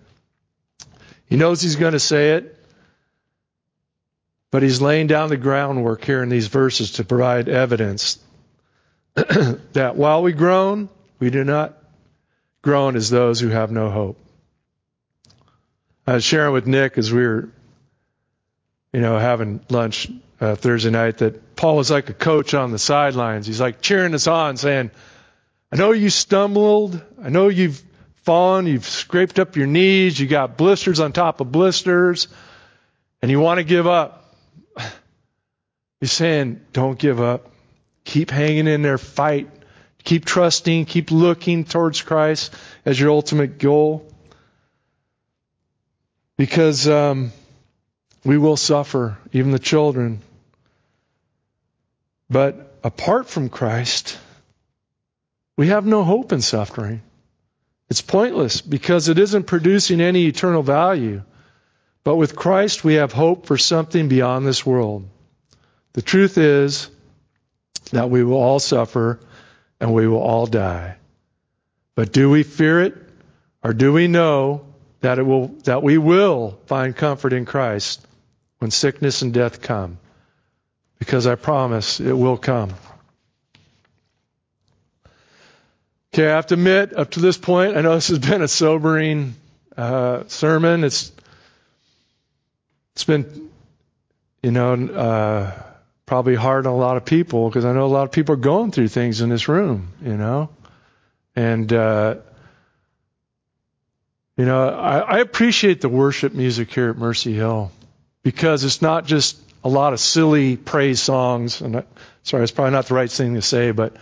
He 1.27 1.37
knows 1.37 1.61
He's 1.61 1.77
going 1.77 1.93
to 1.93 1.99
say 1.99 2.31
it, 2.31 2.57
but 4.51 4.63
He's 4.63 4.81
laying 4.81 5.07
down 5.07 5.29
the 5.29 5.37
groundwork 5.37 6.03
here 6.03 6.21
in 6.21 6.29
these 6.29 6.47
verses 6.47 6.93
to 6.93 7.03
provide 7.03 7.47
evidence 7.47 8.19
that 9.15 9.95
while 9.95 10.23
we 10.23 10.33
groan, 10.33 10.89
we 11.19 11.29
do 11.29 11.43
not 11.43 11.77
groan 12.61 12.95
as 12.95 13.09
those 13.09 13.39
who 13.39 13.49
have 13.49 13.71
no 13.71 13.89
hope. 13.89 14.19
I 16.05 16.15
was 16.15 16.23
sharing 16.23 16.53
with 16.53 16.67
Nick 16.67 16.97
as 16.97 17.13
we 17.13 17.21
were 17.21 17.49
you 18.93 18.99
know, 18.99 19.17
having 19.17 19.61
lunch 19.69 20.09
uh, 20.39 20.55
Thursday 20.55 20.89
night 20.89 21.19
that 21.19 21.55
Paul 21.55 21.77
was 21.77 21.89
like 21.89 22.09
a 22.09 22.13
coach 22.13 22.53
on 22.53 22.71
the 22.71 22.79
sidelines. 22.79 23.47
He's 23.47 23.61
like 23.61 23.81
cheering 23.81 24.13
us 24.13 24.27
on, 24.27 24.57
saying, 24.57 24.91
I 25.71 25.77
know 25.77 25.91
you 25.91 26.09
stumbled. 26.09 27.01
I 27.23 27.29
know 27.29 27.47
you've 27.47 27.81
fallen. 28.23 28.67
You've 28.67 28.85
scraped 28.85 29.39
up 29.39 29.55
your 29.55 29.67
knees. 29.67 30.19
You 30.19 30.27
got 30.27 30.57
blisters 30.57 30.99
on 30.99 31.13
top 31.13 31.39
of 31.39 31.51
blisters, 31.51 32.27
and 33.21 33.31
you 33.31 33.39
want 33.39 33.59
to 33.59 33.63
give 33.63 33.87
up. 33.87 34.35
He's 35.99 36.11
saying, 36.11 36.61
don't 36.73 36.99
give 36.99 37.21
up. 37.21 37.51
Keep 38.03 38.31
hanging 38.31 38.67
in 38.67 38.81
there. 38.81 38.97
Fight. 38.97 39.49
Keep 40.03 40.25
trusting. 40.25 40.85
Keep 40.85 41.11
looking 41.11 41.63
towards 41.63 42.01
Christ 42.01 42.53
as 42.85 42.99
your 42.99 43.11
ultimate 43.11 43.59
goal. 43.59 44.11
Because, 46.37 46.87
um, 46.87 47.31
we 48.23 48.37
will 48.37 48.57
suffer, 48.57 49.17
even 49.31 49.51
the 49.51 49.59
children. 49.59 50.21
But 52.29 52.77
apart 52.83 53.29
from 53.29 53.49
Christ, 53.49 54.17
we 55.61 55.67
have 55.67 55.85
no 55.85 56.03
hope 56.03 56.31
in 56.31 56.41
suffering. 56.41 57.03
It's 57.87 58.01
pointless 58.01 58.61
because 58.61 59.09
it 59.09 59.19
isn't 59.19 59.43
producing 59.43 60.01
any 60.01 60.25
eternal 60.25 60.63
value. 60.63 61.21
But 62.03 62.15
with 62.15 62.35
Christ, 62.35 62.83
we 62.83 62.95
have 62.95 63.13
hope 63.13 63.45
for 63.45 63.59
something 63.59 64.07
beyond 64.07 64.43
this 64.43 64.65
world. 64.65 65.07
The 65.93 66.01
truth 66.01 66.39
is 66.39 66.89
that 67.91 68.09
we 68.09 68.23
will 68.23 68.41
all 68.41 68.57
suffer 68.57 69.19
and 69.79 69.93
we 69.93 70.07
will 70.07 70.23
all 70.23 70.47
die. 70.47 70.95
But 71.93 72.11
do 72.11 72.31
we 72.31 72.41
fear 72.41 72.81
it 72.81 72.95
or 73.63 73.71
do 73.71 73.93
we 73.93 74.07
know 74.07 74.65
that 75.01 75.19
it 75.19 75.23
will, 75.23 75.49
that 75.65 75.83
we 75.83 75.99
will 75.99 76.57
find 76.65 76.95
comfort 76.95 77.33
in 77.33 77.45
Christ 77.45 78.03
when 78.57 78.71
sickness 78.71 79.21
and 79.21 79.31
death 79.31 79.61
come, 79.61 79.99
because 80.97 81.27
I 81.27 81.35
promise 81.35 81.99
it 81.99 82.17
will 82.17 82.37
come. 82.37 82.73
Okay, 86.13 86.27
I 86.27 86.31
have 86.35 86.47
to 86.47 86.55
admit, 86.55 86.93
up 86.93 87.11
to 87.11 87.21
this 87.21 87.37
point, 87.37 87.77
I 87.77 87.81
know 87.81 87.95
this 87.95 88.09
has 88.09 88.19
been 88.19 88.41
a 88.41 88.47
sobering 88.47 89.35
uh, 89.77 90.23
sermon. 90.27 90.83
It's 90.83 91.09
it's 92.93 93.05
been, 93.05 93.49
you 94.43 94.51
know, 94.51 94.73
uh, 94.73 95.53
probably 96.05 96.35
hard 96.35 96.67
on 96.67 96.73
a 96.73 96.77
lot 96.77 96.97
of 96.97 97.05
people 97.05 97.47
because 97.47 97.63
I 97.63 97.71
know 97.71 97.85
a 97.85 97.87
lot 97.87 98.03
of 98.03 98.11
people 98.11 98.33
are 98.33 98.39
going 98.39 98.71
through 98.71 98.89
things 98.89 99.21
in 99.21 99.29
this 99.29 99.47
room, 99.47 99.93
you 100.03 100.17
know, 100.17 100.49
and 101.33 101.71
uh, 101.71 102.15
you 104.35 104.43
know, 104.43 104.67
I, 104.67 104.97
I 104.99 105.17
appreciate 105.19 105.79
the 105.79 105.87
worship 105.87 106.33
music 106.33 106.73
here 106.73 106.89
at 106.89 106.97
Mercy 106.97 107.31
Hill 107.31 107.71
because 108.21 108.65
it's 108.65 108.81
not 108.81 109.05
just 109.05 109.39
a 109.63 109.69
lot 109.69 109.93
of 109.93 110.01
silly 110.01 110.57
praise 110.57 111.01
songs. 111.01 111.61
And 111.61 111.77
I, 111.77 111.83
sorry, 112.23 112.43
it's 112.43 112.51
probably 112.51 112.73
not 112.73 112.87
the 112.87 112.95
right 112.95 113.09
thing 113.09 113.35
to 113.35 113.41
say, 113.41 113.71
but 113.71 113.95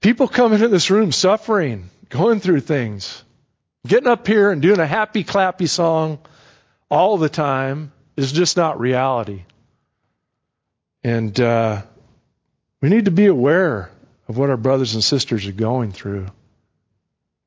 people 0.00 0.28
come 0.28 0.52
into 0.52 0.68
this 0.68 0.90
room 0.90 1.12
suffering, 1.12 1.90
going 2.08 2.40
through 2.40 2.60
things, 2.60 3.22
getting 3.86 4.08
up 4.08 4.26
here 4.26 4.50
and 4.50 4.62
doing 4.62 4.80
a 4.80 4.86
happy 4.86 5.24
clappy 5.24 5.68
song 5.68 6.18
all 6.90 7.18
the 7.18 7.28
time 7.28 7.92
is 8.16 8.32
just 8.32 8.56
not 8.56 8.80
reality. 8.80 9.44
And 11.02 11.38
uh, 11.40 11.82
we 12.80 12.88
need 12.88 13.04
to 13.04 13.10
be 13.10 13.26
aware 13.26 13.90
of 14.28 14.36
what 14.36 14.50
our 14.50 14.56
brothers 14.56 14.94
and 14.94 15.04
sisters 15.04 15.46
are 15.46 15.52
going 15.52 15.92
through, 15.92 16.26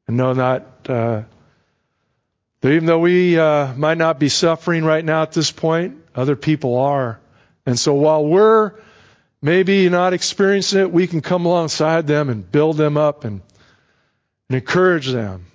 and 0.08 0.16
know 0.18 0.34
that 0.36 0.66
uh, 0.88 1.24
even 2.64 2.86
though 2.86 3.00
we 3.00 3.38
uh, 3.38 3.74
might 3.74 3.98
not 3.98 4.20
be 4.20 4.30
suffering 4.30 4.84
right 4.84 5.04
now 5.04 5.22
at 5.22 5.32
this 5.32 5.52
point, 5.52 5.98
other 6.16 6.36
people 6.36 6.78
are. 6.78 7.20
And 7.66 7.78
so 7.78 7.94
while 7.94 8.26
we're 8.26 8.74
maybe 9.42 9.90
not 9.90 10.14
experiencing 10.14 10.82
it, 10.82 10.92
we 10.92 11.08
can 11.08 11.22
come 11.22 11.46
alongside 11.46 12.08
them 12.08 12.30
and 12.30 12.50
build 12.50 12.78
them 12.78 12.98
up 12.98 13.24
and, 13.24 13.42
and 14.50 14.56
encourage 14.56 15.08
them. 15.08 15.46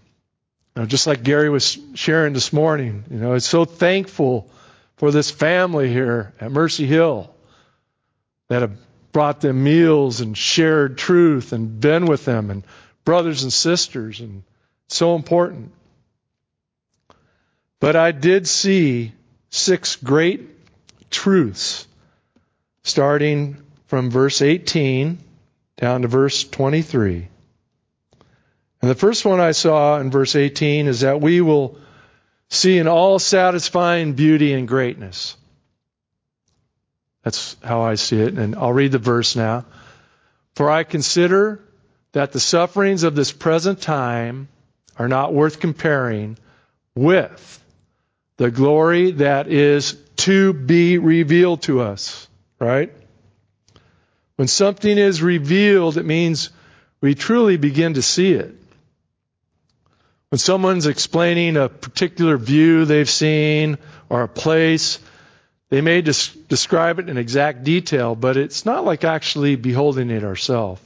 You 0.75 0.83
know, 0.83 0.87
just 0.87 1.07
like 1.07 1.23
Gary 1.23 1.51
was 1.51 1.79
sharing 1.95 2.33
this 2.33 2.53
morning, 2.53 3.05
you 3.11 3.19
know, 3.19 3.35
it's 3.35 3.47
so 3.47 3.65
thankful 3.65 4.51
for 4.97 5.11
this 5.11 5.31
family 5.31 5.89
here 5.89 6.33
at 6.41 6.51
Mercy 6.51 6.87
Hill 6.87 7.33
that 8.49 8.63
have 8.63 8.77
brought 9.13 9.41
them 9.41 9.63
meals 9.63 10.21
and 10.21 10.37
shared 10.37 10.99
truth 10.99 11.53
and 11.53 11.81
been 11.81 12.07
with 12.07 12.25
them 12.25 12.51
and 12.51 12.65
brothers 13.05 13.45
and 13.45 13.53
sisters 13.53 14.21
and 14.21 14.43
so 14.89 15.15
important. 15.15 15.73
But 17.79 17.97
I 17.97 18.13
did 18.13 18.49
see 18.49 19.13
six 19.51 19.97
great 19.97 20.49
truths 21.11 21.87
starting 22.83 23.64
from 23.87 24.11
verse 24.11 24.43
18 24.43 25.19
down 25.77 26.03
to 26.03 26.09
verse 26.09 26.45
23. 26.45 27.29
And 28.81 28.91
the 28.91 28.95
first 28.95 29.25
one 29.25 29.41
I 29.41 29.53
saw 29.53 29.99
in 29.99 30.11
verse 30.11 30.37
18 30.37 30.89
is 30.89 31.01
that 31.01 31.21
we 31.21 31.41
will 31.41 31.79
see 32.51 32.79
an 32.79 32.89
all 32.89 33.19
satisfying 33.19 34.13
beauty 34.13 34.53
and 34.53 34.69
greatness. 34.69 35.37
That's 37.23 37.57
how 37.63 37.83
I 37.83 37.95
see 37.95 38.21
it. 38.21 38.35
And 38.35 38.55
I'll 38.55 38.73
read 38.73 38.93
the 38.93 38.99
verse 38.99 39.37
now. 39.37 39.65
For 40.55 40.71
I 40.71 40.85
consider 40.85 41.61
that 42.13 42.33
the 42.33 42.41
sufferings 42.41 43.03
of 43.03 43.15
this 43.15 43.33
present 43.33 43.81
time 43.81 44.49
are 44.99 45.09
not 45.09 45.35
worth 45.35 45.59
comparing 45.59 46.39
with 46.95 47.65
the 48.37 48.51
glory 48.51 49.13
that 49.13 49.49
is 49.49 49.97
to 50.17 50.53
be 50.53 50.99
revealed 50.99 51.63
to 51.63 51.81
us, 51.81 52.29
right? 52.59 52.93
When 54.37 54.49
something 54.49 54.99
is 54.99 55.23
revealed, 55.23 55.97
it 55.97 56.05
means 56.05 56.51
we 57.01 57.15
truly 57.15 57.57
begin 57.57 57.95
to 57.95 58.03
see 58.03 58.33
it. 58.33 58.55
When 60.31 60.39
someone's 60.39 60.87
explaining 60.87 61.57
a 61.57 61.69
particular 61.69 62.37
view 62.37 62.85
they've 62.85 63.09
seen 63.09 63.79
or 64.09 64.23
a 64.23 64.29
place, 64.29 64.99
they 65.71 65.81
may 65.81 66.03
des- 66.03 66.37
describe 66.49 66.99
it 66.99 67.09
in 67.09 67.17
exact 67.17 67.63
detail, 67.63 68.17
but 68.17 68.37
it's 68.37 68.67
not 68.67 68.85
like 68.85 69.05
actually 69.05 69.55
beholding 69.57 70.11
it 70.11 70.25
ourselves. 70.25 70.81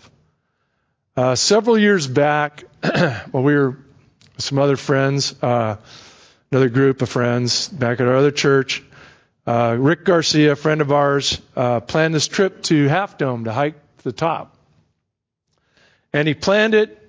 Uh, 1.16 1.34
several 1.34 1.78
years 1.78 2.06
back, 2.06 2.64
when 3.30 3.42
we 3.42 3.54
were 3.54 3.70
with 3.70 4.44
some 4.44 4.58
other 4.58 4.76
friends, 4.76 5.34
uh, 5.42 5.76
another 6.52 6.68
group 6.68 7.02
of 7.02 7.08
friends 7.08 7.68
back 7.68 8.00
at 8.00 8.06
our 8.06 8.16
other 8.16 8.30
church, 8.30 8.84
uh, 9.48 9.74
Rick 9.78 10.04
Garcia, 10.04 10.52
a 10.52 10.56
friend 10.56 10.82
of 10.82 10.92
ours, 10.92 11.40
uh, 11.56 11.80
planned 11.80 12.14
this 12.14 12.28
trip 12.28 12.62
to 12.64 12.86
Half 12.86 13.16
Dome 13.16 13.44
to 13.44 13.52
hike 13.52 13.76
the 14.02 14.12
top. 14.12 14.54
And 16.12 16.28
he 16.28 16.34
planned 16.34 16.74
it. 16.74 17.02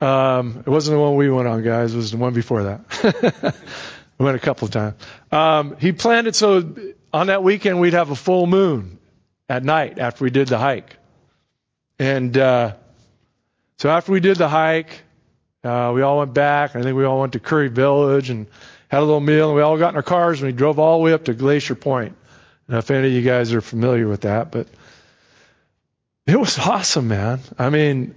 Um, 0.00 0.64
it 0.66 0.68
wasn't 0.68 0.96
the 0.96 1.00
one 1.00 1.14
we 1.14 1.30
went 1.30 1.46
on, 1.46 1.62
guys. 1.62 1.94
It 1.94 1.98
was 1.98 2.10
the 2.10 2.16
one 2.16 2.34
before 2.34 2.64
that. 2.64 3.54
we 4.18 4.24
went 4.24 4.36
a 4.36 4.40
couple 4.40 4.66
of 4.66 4.72
times. 4.72 4.96
Um, 5.30 5.76
he 5.78 5.92
planned 5.92 6.26
it 6.26 6.34
so 6.34 6.74
on 7.12 7.28
that 7.28 7.44
weekend 7.44 7.78
we'd 7.78 7.92
have 7.92 8.10
a 8.10 8.16
full 8.16 8.48
moon 8.48 8.98
at 9.48 9.62
night 9.62 10.00
after 10.00 10.24
we 10.24 10.30
did 10.30 10.48
the 10.48 10.58
hike. 10.58 10.96
And 11.96 12.36
uh, 12.36 12.74
so 13.78 13.88
after 13.88 14.10
we 14.10 14.18
did 14.18 14.36
the 14.36 14.48
hike, 14.48 15.04
uh, 15.62 15.92
we 15.94 16.02
all 16.02 16.18
went 16.18 16.34
back. 16.34 16.74
I 16.74 16.82
think 16.82 16.96
we 16.96 17.04
all 17.04 17.20
went 17.20 17.34
to 17.34 17.38
Curry 17.38 17.68
Village 17.68 18.30
and 18.30 18.48
had 18.94 19.02
a 19.02 19.06
little 19.06 19.20
meal, 19.20 19.48
and 19.48 19.56
we 19.56 19.62
all 19.62 19.76
got 19.76 19.90
in 19.90 19.96
our 19.96 20.02
cars 20.02 20.40
and 20.40 20.46
we 20.46 20.56
drove 20.56 20.78
all 20.78 20.98
the 20.98 21.04
way 21.04 21.12
up 21.12 21.24
to 21.24 21.34
Glacier 21.34 21.74
Point. 21.74 22.16
Now, 22.68 22.78
if 22.78 22.90
any 22.92 23.08
of 23.08 23.12
you 23.12 23.22
guys 23.22 23.52
are 23.52 23.60
familiar 23.60 24.06
with 24.06 24.20
that, 24.20 24.52
but 24.52 24.68
it 26.26 26.38
was 26.38 26.58
awesome, 26.60 27.08
man. 27.08 27.40
I 27.58 27.70
mean, 27.70 28.14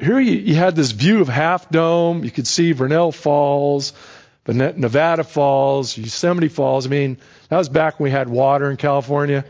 here 0.00 0.18
you, 0.18 0.32
you 0.32 0.54
had 0.54 0.74
this 0.74 0.92
view 0.92 1.20
of 1.20 1.28
Half 1.28 1.68
Dome. 1.68 2.24
You 2.24 2.30
could 2.30 2.46
see 2.46 2.72
Vernal 2.72 3.12
Falls, 3.12 3.92
Nevada 4.46 5.24
Falls, 5.24 5.96
Yosemite 5.98 6.48
Falls. 6.48 6.86
I 6.86 6.88
mean, 6.88 7.18
that 7.50 7.58
was 7.58 7.68
back 7.68 8.00
when 8.00 8.04
we 8.04 8.10
had 8.10 8.30
water 8.30 8.70
in 8.70 8.78
California. 8.78 9.44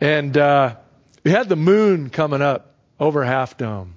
And 0.00 0.36
uh, 0.36 0.74
we 1.22 1.30
had 1.30 1.48
the 1.48 1.56
moon 1.56 2.10
coming 2.10 2.42
up 2.42 2.74
over 2.98 3.22
Half 3.22 3.58
Dome. 3.58 3.94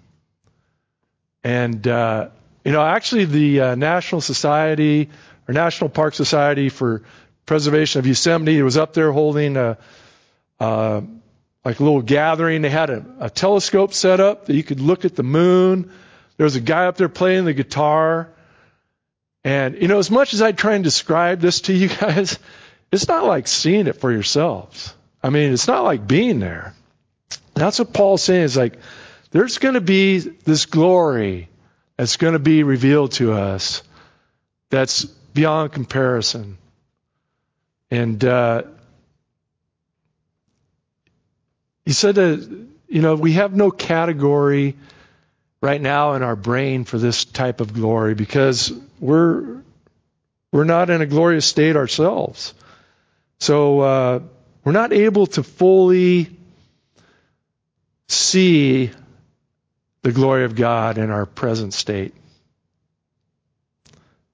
And, 1.43 1.87
uh, 1.87 2.29
you 2.63 2.71
know, 2.71 2.83
actually, 2.83 3.25
the 3.25 3.61
uh, 3.61 3.75
National 3.75 4.21
Society 4.21 5.09
or 5.47 5.53
National 5.53 5.89
Park 5.89 6.13
Society 6.13 6.69
for 6.69 7.03
Preservation 7.45 7.99
of 7.99 8.07
Yosemite 8.07 8.61
was 8.61 8.77
up 8.77 8.93
there 8.93 9.11
holding 9.11 9.55
a, 9.57 9.77
like 10.59 11.79
a 11.79 11.83
little 11.83 12.01
gathering. 12.01 12.61
They 12.61 12.69
had 12.69 12.89
a, 12.89 13.05
a 13.19 13.29
telescope 13.29 13.93
set 13.93 14.19
up 14.19 14.45
that 14.45 14.55
you 14.55 14.63
could 14.63 14.79
look 14.79 15.05
at 15.05 15.15
the 15.15 15.23
moon. 15.23 15.91
There 16.37 16.43
was 16.43 16.55
a 16.55 16.61
guy 16.61 16.85
up 16.85 16.97
there 16.97 17.09
playing 17.09 17.45
the 17.45 17.53
guitar. 17.53 18.29
And, 19.43 19.79
you 19.79 19.87
know, 19.87 19.99
as 19.99 20.09
much 20.09 20.33
as 20.33 20.41
I 20.41 20.51
try 20.53 20.73
and 20.73 20.83
describe 20.83 21.39
this 21.39 21.61
to 21.61 21.73
you 21.73 21.87
guys, 21.99 22.39
it's 22.91 23.07
not 23.07 23.25
like 23.25 23.47
seeing 23.47 23.87
it 23.87 23.99
for 23.99 24.11
yourselves. 24.11 24.93
I 25.21 25.29
mean, 25.29 25.53
it's 25.53 25.67
not 25.67 25.83
like 25.83 26.07
being 26.07 26.39
there. 26.39 26.73
That's 27.53 27.79
what 27.79 27.93
Paul's 27.93 28.23
saying 28.23 28.43
is 28.43 28.57
like, 28.57 28.77
there's 29.31 29.57
going 29.57 29.75
to 29.75 29.81
be 29.81 30.19
this 30.19 30.65
glory 30.65 31.49
that's 31.97 32.17
going 32.17 32.33
to 32.33 32.39
be 32.39 32.63
revealed 32.63 33.13
to 33.13 33.33
us 33.33 33.83
that's 34.69 35.05
beyond 35.35 35.73
comparison. 35.73 36.57
And 37.91 38.23
uh, 38.23 38.63
he 41.85 41.91
said 41.91 42.15
that, 42.15 42.67
you 42.87 43.01
know, 43.01 43.15
we 43.15 43.33
have 43.33 43.53
no 43.55 43.69
category 43.69 44.75
right 45.61 45.81
now 45.81 46.13
in 46.13 46.23
our 46.23 46.35
brain 46.35 46.85
for 46.85 46.97
this 46.97 47.25
type 47.25 47.59
of 47.59 47.73
glory 47.73 48.15
because 48.15 48.71
we're 48.99 49.61
we're 50.51 50.63
not 50.63 50.89
in 50.89 51.01
a 51.01 51.05
glorious 51.05 51.45
state 51.45 51.75
ourselves. 51.75 52.53
So 53.39 53.81
uh, 53.81 54.19
we're 54.63 54.71
not 54.71 54.93
able 54.93 55.27
to 55.27 55.43
fully 55.43 56.29
see 58.07 58.91
the 60.01 60.13
glory 60.13 60.45
of 60.45 60.55
God 60.55 60.97
in 60.97 61.09
our 61.09 61.25
present 61.25 61.73
state. 61.73 62.13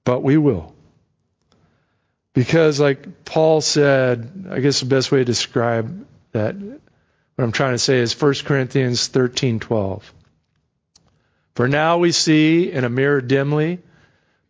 But 0.04 0.22
we 0.22 0.36
will. 0.36 0.71
Because, 2.34 2.80
like 2.80 3.24
Paul 3.24 3.60
said, 3.60 4.46
I 4.50 4.60
guess 4.60 4.80
the 4.80 4.86
best 4.86 5.12
way 5.12 5.18
to 5.18 5.24
describe 5.24 6.06
that, 6.32 6.56
what 6.56 7.44
I'm 7.44 7.52
trying 7.52 7.74
to 7.74 7.78
say 7.78 7.98
is 7.98 8.18
1 8.18 8.34
Corinthians 8.44 9.08
13:12. 9.08 10.02
For 11.54 11.68
now 11.68 11.98
we 11.98 12.12
see 12.12 12.72
in 12.72 12.84
a 12.84 12.88
mirror 12.88 13.20
dimly, 13.20 13.80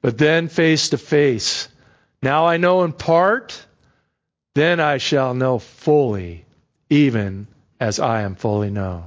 but 0.00 0.18
then 0.18 0.48
face 0.48 0.90
to 0.90 0.98
face. 0.98 1.68
Now 2.22 2.46
I 2.46 2.56
know 2.58 2.84
in 2.84 2.92
part, 2.92 3.66
then 4.54 4.78
I 4.78 4.98
shall 4.98 5.34
know 5.34 5.58
fully, 5.58 6.44
even 6.88 7.48
as 7.80 7.98
I 7.98 8.22
am 8.22 8.36
fully 8.36 8.70
known. 8.70 9.04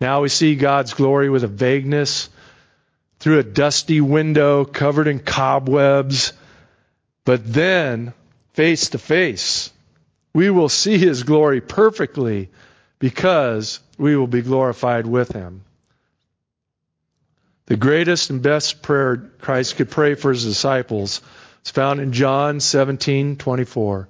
Now 0.00 0.20
we 0.22 0.28
see 0.28 0.54
God's 0.54 0.94
glory 0.94 1.30
with 1.30 1.42
a 1.42 1.48
vagueness 1.48 2.30
through 3.18 3.40
a 3.40 3.42
dusty 3.42 4.00
window 4.00 4.64
covered 4.64 5.08
in 5.08 5.18
cobwebs 5.18 6.32
but 7.28 7.44
then, 7.44 8.14
face 8.54 8.88
to 8.88 8.98
face, 8.98 9.70
we 10.32 10.48
will 10.48 10.70
see 10.70 10.96
his 10.96 11.24
glory 11.24 11.60
perfectly 11.60 12.48
because 12.98 13.80
we 13.98 14.16
will 14.16 14.26
be 14.26 14.40
glorified 14.40 15.06
with 15.06 15.32
him. 15.32 15.62
The 17.66 17.76
greatest 17.76 18.30
and 18.30 18.40
best 18.40 18.80
prayer 18.80 19.30
Christ 19.42 19.76
could 19.76 19.90
pray 19.90 20.14
for 20.14 20.30
his 20.30 20.42
disciples 20.42 21.20
is 21.66 21.70
found 21.70 22.00
in 22.00 22.14
John 22.14 22.60
17:24. 22.60 24.08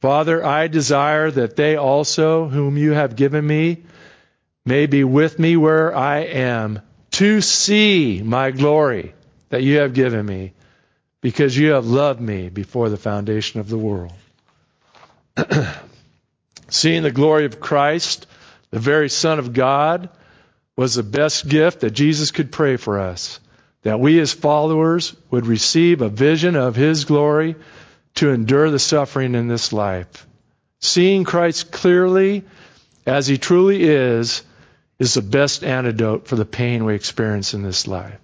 Father, 0.00 0.42
I 0.42 0.68
desire 0.68 1.30
that 1.30 1.56
they 1.56 1.76
also, 1.76 2.48
whom 2.48 2.78
you 2.78 2.92
have 2.92 3.16
given 3.16 3.46
me, 3.46 3.82
may 4.64 4.86
be 4.86 5.04
with 5.04 5.38
me 5.38 5.58
where 5.58 5.94
I 5.94 6.20
am, 6.20 6.80
to 7.20 7.42
see 7.42 8.22
my 8.24 8.50
glory 8.50 9.12
that 9.50 9.62
you 9.62 9.80
have 9.80 9.92
given 9.92 10.24
me, 10.24 10.54
because 11.26 11.58
you 11.58 11.72
have 11.72 11.88
loved 11.88 12.20
me 12.20 12.48
before 12.48 12.88
the 12.88 12.96
foundation 12.96 13.58
of 13.58 13.68
the 13.68 13.76
world. 13.76 14.12
Seeing 16.68 17.02
the 17.02 17.10
glory 17.10 17.46
of 17.46 17.58
Christ, 17.58 18.28
the 18.70 18.78
very 18.78 19.08
Son 19.08 19.40
of 19.40 19.52
God, 19.52 20.08
was 20.76 20.94
the 20.94 21.02
best 21.02 21.48
gift 21.48 21.80
that 21.80 21.90
Jesus 21.90 22.30
could 22.30 22.52
pray 22.52 22.76
for 22.76 23.00
us. 23.00 23.40
That 23.82 23.98
we 23.98 24.20
as 24.20 24.32
followers 24.32 25.16
would 25.28 25.48
receive 25.48 26.00
a 26.00 26.08
vision 26.08 26.54
of 26.54 26.76
His 26.76 27.04
glory 27.06 27.56
to 28.14 28.30
endure 28.30 28.70
the 28.70 28.78
suffering 28.78 29.34
in 29.34 29.48
this 29.48 29.72
life. 29.72 30.28
Seeing 30.78 31.24
Christ 31.24 31.72
clearly 31.72 32.44
as 33.04 33.26
He 33.26 33.36
truly 33.36 33.82
is 33.82 34.44
is 35.00 35.14
the 35.14 35.22
best 35.22 35.64
antidote 35.64 36.28
for 36.28 36.36
the 36.36 36.44
pain 36.44 36.84
we 36.84 36.94
experience 36.94 37.52
in 37.52 37.64
this 37.64 37.88
life. 37.88 38.20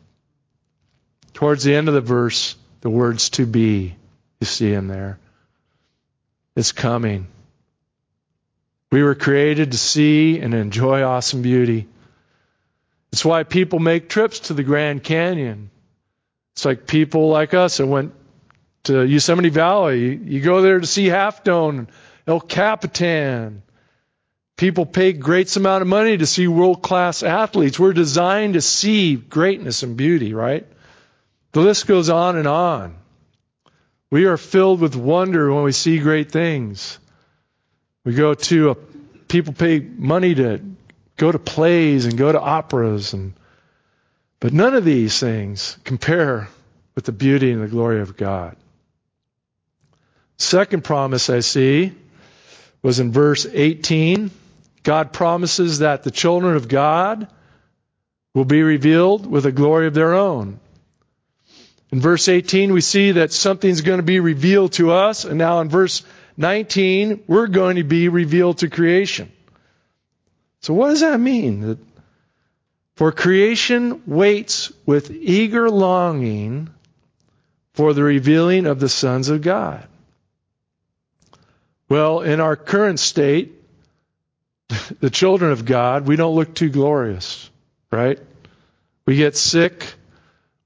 Towards 1.35 1.65
the 1.65 1.75
end 1.75 1.89
of 1.89 1.95
the 1.95 2.01
verse, 2.01 2.55
the 2.83 2.91
words 2.91 3.31
to 3.31 3.47
be. 3.47 3.97
You 4.41 4.47
see 4.47 4.71
him 4.71 4.89
there. 4.89 5.19
It's 6.55 6.73
coming. 6.73 7.29
We 8.91 9.03
were 9.03 9.15
created 9.15 9.73
to 9.73 9.79
see 9.79 10.39
and 10.39 10.53
enjoy 10.53 11.03
awesome 11.03 11.41
beauty. 11.41 11.89
It's 13.13 13.25
why 13.25 13.45
people 13.45 13.79
make 13.79 14.09
trips 14.09 14.41
to 14.41 14.55
the 14.55 14.63
Grand 14.63 15.03
Canyon. 15.03 15.71
It's 16.55 16.65
like 16.65 16.87
people 16.87 17.29
like 17.29 17.55
us 17.55 17.79
that 17.79 17.87
went 17.87 18.15
to 18.85 19.07
Yosemite 19.07 19.49
Valley. 19.49 20.17
You 20.17 20.41
go 20.41 20.61
there 20.61 20.81
to 20.81 20.87
see 20.87 21.07
Half 21.07 21.45
Dome, 21.45 21.89
El 22.27 22.41
Capitan. 22.41 23.63
People 24.57 24.85
pay 24.87 25.13
great 25.13 25.55
amount 25.57 25.83
of 25.83 25.89
money 25.89 26.17
to 26.17 26.27
see 26.27 26.47
world 26.49 26.83
class 26.83 27.23
athletes. 27.23 27.79
We're 27.79 27.95
designed 27.95 28.55
to 28.55 28.61
see 28.61 29.17
greatness 29.17 29.83
and 29.83 29.97
beauty, 29.97 30.35
right? 30.35 30.67
The 31.53 31.61
list 31.61 31.87
goes 31.87 32.09
on 32.09 32.37
and 32.37 32.49
on. 32.49 32.97
We 34.11 34.25
are 34.27 34.37
filled 34.37 34.81
with 34.81 34.97
wonder 34.97 35.53
when 35.53 35.65
we 35.65 35.73
see 35.73 35.99
great 35.99 36.31
things. 36.31 36.99
We 38.05 38.15
go 38.15 38.35
to 38.35 38.71
a, 38.71 38.75
people 38.75 39.53
pay 39.53 39.81
money 39.81 40.35
to 40.35 40.61
go 41.17 41.31
to 41.31 41.39
plays 41.39 42.07
and 42.07 42.19
go 42.19 42.33
to 42.33 42.41
operas 42.41 43.13
and 43.13 43.35
but 44.41 44.53
none 44.53 44.75
of 44.75 44.85
these 44.85 45.21
things 45.21 45.79
compare 45.85 46.49
with 46.97 47.05
the 47.05 47.13
beauty 47.13 47.53
and 47.53 47.63
the 47.63 47.69
glory 47.69 48.01
of 48.01 48.17
God. 48.17 48.57
Second 50.37 50.83
promise 50.83 51.31
I 51.31 51.41
see 51.41 51.93
was 52.83 52.99
in 52.99 53.13
verse 53.13 53.47
18. 53.47 54.33
God 54.83 55.13
promises 55.13 55.79
that 55.79 56.03
the 56.03 56.11
children 56.11 56.57
of 56.57 56.67
God 56.67 57.29
will 58.35 58.45
be 58.45 58.65
revealed 58.65 59.31
with 59.31 59.47
a 59.47 59.53
glory 59.53 59.87
of 59.87 59.95
their 59.95 60.15
own. 60.15 60.59
In 61.93 62.01
verse 62.01 62.27
18, 62.29 62.73
we 62.73 62.81
see 62.81 63.13
that 63.13 63.33
something's 63.33 63.83
going 63.83 63.99
to 63.99 64.03
be 64.03 64.19
revealed 64.19 64.73
to 64.73 64.93
us. 64.93 65.27
And 65.27 65.37
now 65.37 65.61
in 65.61 65.69
verse 65.69 66.03
19, 66.39 67.25
we're 67.27 67.49
going 67.49 67.77
to 67.77 67.85
be 67.85 68.09
revealed 68.09 68.59
to 68.59 68.71
creation. 68.71 69.31
So 70.61 70.73
what 70.73 70.89
does 70.89 71.01
that 71.01 71.21
mean? 71.21 71.61
That 71.61 71.79
For 72.97 73.13
creation 73.13 74.03
waits 74.07 74.73
with 74.87 75.11
eager 75.11 75.69
longing 75.69 76.71
for 77.75 77.93
the 77.93 78.03
revealing 78.03 78.67
of 78.67 78.81
the 78.81 78.89
sons 78.89 79.29
of 79.29 79.43
God. 79.43 79.87
Well, 81.91 82.21
in 82.21 82.41
our 82.41 82.57
current 82.57 83.01
state, 83.01 83.53
the 85.01 85.11
children 85.11 85.53
of 85.53 85.67
God, 85.67 86.07
we 86.07 86.17
don't 86.17 86.35
look 86.35 86.55
too 86.55 86.71
glorious, 86.71 87.51
right? 87.91 88.19
We 89.05 89.17
get 89.17 89.37
sick. 89.37 89.95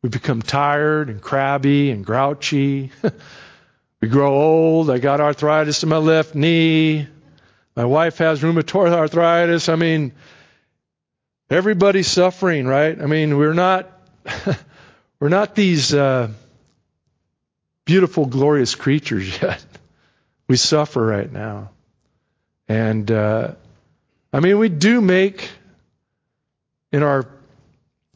We 0.07 0.11
become 0.11 0.41
tired 0.41 1.09
and 1.09 1.21
crabby 1.21 1.91
and 1.91 2.07
grouchy. 2.07 2.93
we 4.01 4.07
grow 4.07 4.33
old. 4.33 4.89
I 4.89 4.99
got 4.99 5.21
arthritis 5.21 5.83
in 5.83 5.89
my 5.89 5.97
left 5.97 6.33
knee. 6.37 7.09
My 7.75 7.87
wife 7.87 8.19
has 8.19 8.41
rheumatoid 8.41 8.93
arthritis. 8.93 9.69
I 9.69 9.75
mean, 9.75 10.13
everybody's 11.51 12.07
suffering, 12.07 12.69
right? 12.69 12.97
I 12.97 13.07
mean, 13.07 13.37
we're 13.37 13.53
not, 13.53 13.91
we're 15.19 15.29
not 15.29 15.57
these 15.57 15.93
uh, 15.93 16.29
beautiful, 17.85 18.27
glorious 18.27 18.77
creatures 18.77 19.27
yet. 19.43 19.67
We 20.47 20.55
suffer 20.55 21.05
right 21.05 21.33
now. 21.33 21.71
And, 22.69 23.11
uh, 23.11 23.55
I 24.33 24.39
mean, 24.39 24.61
we 24.61 24.69
do 24.69 25.01
make 25.01 25.51
in 26.93 27.03
our 27.03 27.27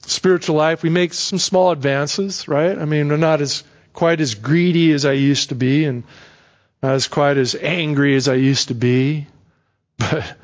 spiritual 0.06 0.56
life, 0.56 0.82
we 0.82 0.90
make 0.90 1.14
some 1.14 1.38
small 1.38 1.70
advances, 1.70 2.48
right? 2.48 2.78
I 2.78 2.84
mean, 2.84 3.08
we're 3.08 3.16
not 3.16 3.40
as 3.40 3.62
quite 3.92 4.20
as 4.20 4.34
greedy 4.34 4.92
as 4.92 5.04
I 5.04 5.12
used 5.12 5.50
to 5.50 5.54
be 5.54 5.84
and 5.84 6.04
not 6.82 6.94
as 6.94 7.08
quite 7.08 7.36
as 7.36 7.54
angry 7.54 8.16
as 8.16 8.28
I 8.28 8.34
used 8.34 8.68
to 8.68 8.74
be, 8.74 9.26
but 9.98 10.36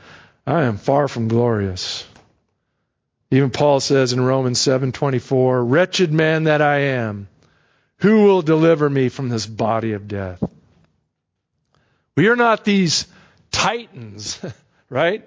I 0.47 0.63
am 0.65 0.77
far 0.77 1.09
from 1.09 1.29
glorious. 1.29 2.07
Even 3.31 3.51
Paul 3.51 3.81
says 3.81 4.13
in 4.13 4.21
Romans 4.21 4.59
7:24, 4.61 5.65
"Wretched 5.69 6.13
man 6.13 6.45
that 6.45 6.63
I 6.63 6.79
am, 6.79 7.29
who 7.99 8.25
will 8.25 8.43
deliver 8.43 8.89
me 8.89 9.09
from 9.09 9.29
this 9.29 9.47
body 9.47 9.93
of 9.93 10.07
death?" 10.07 10.43
We 12.17 12.29
are 12.29 12.37
not 12.37 12.65
these 12.65 13.07
titans, 13.51 14.39
right? 14.91 15.27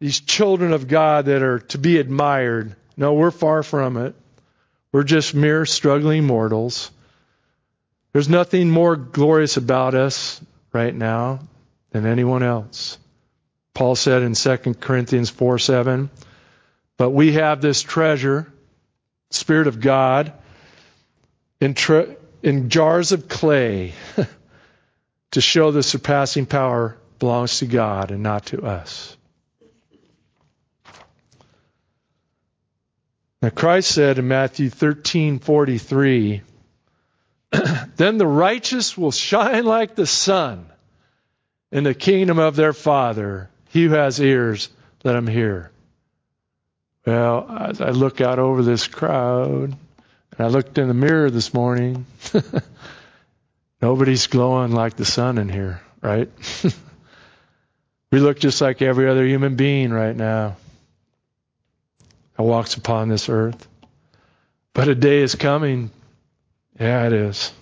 These 0.00 0.20
children 0.20 0.72
of 0.72 0.88
God 0.88 1.26
that 1.26 1.42
are 1.42 1.60
to 1.60 1.78
be 1.78 1.98
admired. 1.98 2.74
No, 3.02 3.14
we're 3.14 3.32
far 3.32 3.64
from 3.64 3.96
it. 3.96 4.14
We're 4.92 5.02
just 5.02 5.34
mere 5.34 5.66
struggling 5.66 6.24
mortals. 6.24 6.92
There's 8.12 8.28
nothing 8.28 8.70
more 8.70 8.94
glorious 8.94 9.56
about 9.56 9.96
us 9.96 10.40
right 10.72 10.94
now 10.94 11.40
than 11.90 12.06
anyone 12.06 12.44
else. 12.44 12.98
Paul 13.74 13.96
said 13.96 14.22
in 14.22 14.34
2 14.34 14.74
Corinthians 14.74 15.30
4 15.30 15.58
7, 15.58 16.10
but 16.96 17.10
we 17.10 17.32
have 17.32 17.60
this 17.60 17.82
treasure, 17.82 18.46
Spirit 19.32 19.66
of 19.66 19.80
God, 19.80 20.32
in, 21.60 21.74
tre- 21.74 22.14
in 22.40 22.70
jars 22.70 23.10
of 23.10 23.26
clay 23.26 23.94
to 25.32 25.40
show 25.40 25.72
the 25.72 25.82
surpassing 25.82 26.46
power 26.46 26.96
belongs 27.18 27.58
to 27.58 27.66
God 27.66 28.12
and 28.12 28.22
not 28.22 28.46
to 28.46 28.62
us. 28.64 29.16
Now 33.42 33.50
Christ 33.50 33.90
said 33.90 34.20
in 34.20 34.28
Matthew 34.28 34.70
13:43, 34.70 36.42
"Then 37.96 38.18
the 38.18 38.26
righteous 38.26 38.96
will 38.96 39.10
shine 39.10 39.64
like 39.64 39.96
the 39.96 40.06
sun 40.06 40.66
in 41.72 41.82
the 41.82 41.92
kingdom 41.92 42.38
of 42.38 42.54
their 42.54 42.72
Father. 42.72 43.50
He 43.70 43.86
who 43.86 43.90
has 43.90 44.20
ears, 44.20 44.68
let 45.02 45.16
him 45.16 45.26
hear." 45.26 45.72
Well, 47.04 47.50
as 47.50 47.80
I 47.80 47.90
look 47.90 48.20
out 48.20 48.38
over 48.38 48.62
this 48.62 48.86
crowd, 48.86 49.72
and 49.72 49.76
I 50.38 50.46
looked 50.46 50.78
in 50.78 50.86
the 50.86 50.94
mirror 50.94 51.28
this 51.28 51.52
morning, 51.52 52.06
nobody's 53.82 54.28
glowing 54.28 54.70
like 54.70 54.94
the 54.94 55.04
sun 55.04 55.38
in 55.38 55.48
here, 55.48 55.80
right? 56.00 56.30
we 58.12 58.20
look 58.20 58.38
just 58.38 58.60
like 58.60 58.82
every 58.82 59.08
other 59.08 59.26
human 59.26 59.56
being 59.56 59.92
right 59.92 60.14
now 60.14 60.58
that 62.36 62.42
walks 62.42 62.74
upon 62.74 63.08
this 63.08 63.28
earth. 63.28 63.68
But 64.74 64.88
a 64.88 64.94
day 64.94 65.20
is 65.20 65.34
coming. 65.34 65.90
Yeah, 66.80 67.06
it 67.06 67.12
is. 67.12 67.52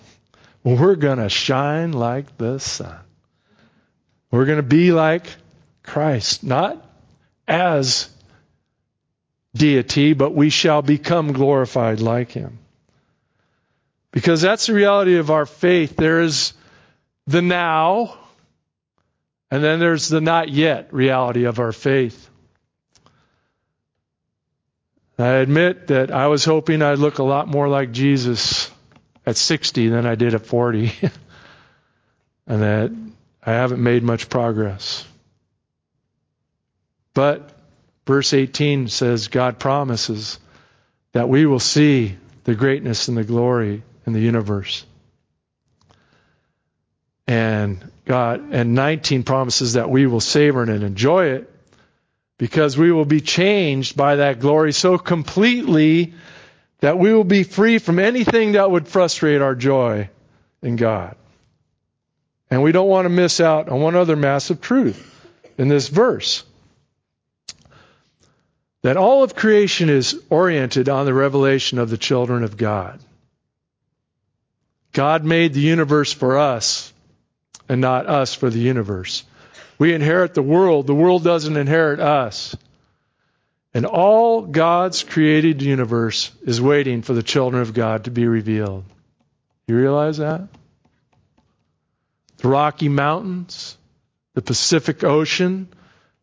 Well, 0.63 0.77
we're 0.77 0.95
going 0.95 1.17
to 1.17 1.29
shine 1.29 1.91
like 1.91 2.37
the 2.37 2.59
sun. 2.59 2.97
We're 4.31 4.45
going 4.45 4.57
to 4.57 4.63
be 4.63 4.91
like 4.91 5.25
Christ, 5.83 6.43
not 6.43 6.85
as 7.47 8.09
deity, 9.53 10.13
but 10.13 10.33
we 10.33 10.49
shall 10.49 10.81
become 10.81 11.33
glorified 11.33 11.99
like 11.99 12.31
him. 12.31 12.59
Because 14.11 14.41
that's 14.41 14.67
the 14.67 14.73
reality 14.73 15.17
of 15.17 15.31
our 15.31 15.45
faith. 15.45 15.95
There 15.95 16.21
is 16.21 16.53
the 17.27 17.41
now, 17.41 18.17
and 19.49 19.63
then 19.63 19.79
there's 19.79 20.07
the 20.09 20.21
not 20.21 20.49
yet 20.49 20.93
reality 20.93 21.45
of 21.45 21.59
our 21.59 21.71
faith. 21.71 22.29
I 25.17 25.33
admit 25.35 25.87
that 25.87 26.11
I 26.11 26.27
was 26.27 26.45
hoping 26.45 26.81
I'd 26.81 26.99
look 26.99 27.19
a 27.19 27.23
lot 27.23 27.47
more 27.47 27.67
like 27.67 27.91
Jesus 27.91 28.71
at 29.25 29.37
60 29.37 29.89
than 29.89 30.05
I 30.05 30.15
did 30.15 30.33
at 30.33 30.45
40, 30.45 30.91
and 32.47 32.61
that 32.61 32.91
I 33.43 33.51
haven't 33.51 33.83
made 33.83 34.03
much 34.03 34.29
progress. 34.29 35.05
But 37.13 37.51
verse 38.05 38.33
18 38.33 38.87
says 38.87 39.27
God 39.27 39.59
promises 39.59 40.39
that 41.11 41.29
we 41.29 41.45
will 41.45 41.59
see 41.59 42.17
the 42.45 42.55
greatness 42.55 43.07
and 43.07 43.17
the 43.17 43.23
glory 43.23 43.83
in 44.05 44.13
the 44.13 44.19
universe. 44.19 44.85
And 47.27 47.91
God 48.05 48.51
and 48.51 48.73
19 48.73 49.23
promises 49.23 49.73
that 49.73 49.89
we 49.89 50.07
will 50.07 50.19
savor 50.19 50.63
it 50.63 50.69
and 50.69 50.83
enjoy 50.83 51.27
it 51.27 51.50
because 52.41 52.75
we 52.75 52.91
will 52.91 53.05
be 53.05 53.21
changed 53.21 53.95
by 53.95 54.15
that 54.15 54.39
glory 54.39 54.73
so 54.73 54.97
completely 54.97 56.15
that 56.79 56.97
we 56.97 57.13
will 57.13 57.23
be 57.23 57.43
free 57.43 57.77
from 57.77 57.99
anything 57.99 58.53
that 58.53 58.71
would 58.71 58.87
frustrate 58.87 59.43
our 59.43 59.53
joy 59.53 60.09
in 60.63 60.75
God. 60.75 61.15
And 62.49 62.63
we 62.63 62.71
don't 62.71 62.89
want 62.89 63.05
to 63.05 63.09
miss 63.09 63.39
out 63.39 63.69
on 63.69 63.79
one 63.79 63.95
other 63.95 64.15
massive 64.15 64.59
truth 64.59 65.07
in 65.59 65.67
this 65.67 65.87
verse 65.87 66.43
that 68.81 68.97
all 68.97 69.21
of 69.21 69.35
creation 69.35 69.89
is 69.89 70.19
oriented 70.31 70.89
on 70.89 71.05
the 71.05 71.13
revelation 71.13 71.77
of 71.77 71.91
the 71.91 71.97
children 71.99 72.43
of 72.43 72.57
God. 72.57 72.99
God 74.93 75.23
made 75.23 75.53
the 75.53 75.59
universe 75.59 76.11
for 76.11 76.39
us 76.39 76.91
and 77.69 77.81
not 77.81 78.07
us 78.07 78.33
for 78.33 78.49
the 78.49 78.57
universe. 78.57 79.25
We 79.81 79.95
inherit 79.95 80.35
the 80.35 80.43
world. 80.43 80.85
The 80.85 80.93
world 80.93 81.23
doesn't 81.23 81.57
inherit 81.57 81.99
us. 81.99 82.55
And 83.73 83.87
all 83.87 84.43
God's 84.43 85.01
created 85.01 85.63
universe 85.63 86.31
is 86.43 86.61
waiting 86.61 87.01
for 87.01 87.13
the 87.13 87.23
children 87.23 87.63
of 87.63 87.73
God 87.73 88.03
to 88.03 88.11
be 88.11 88.27
revealed. 88.27 88.83
You 89.65 89.75
realize 89.75 90.19
that? 90.19 90.47
The 92.37 92.47
Rocky 92.47 92.89
Mountains, 92.89 93.75
the 94.35 94.43
Pacific 94.43 95.03
Ocean, 95.03 95.67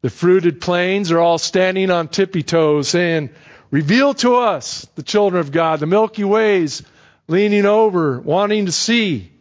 the 0.03 0.11
fruited 0.11 0.61
plains 0.61 1.11
are 1.11 1.19
all 1.19 1.39
standing 1.39 1.91
on 1.91 2.07
tippy 2.07 2.45
toes 2.45 2.87
saying, 2.89 3.31
Reveal 3.73 4.15
to 4.15 4.37
us 4.37 4.87
the 4.95 5.03
children 5.03 5.41
of 5.41 5.51
God. 5.51 5.81
The 5.81 5.87
Milky 5.87 6.23
Ways 6.23 6.85
leaning 7.27 7.67
over, 7.67 8.21
wanting 8.21 8.67
to 8.67 8.73
see 8.73 9.33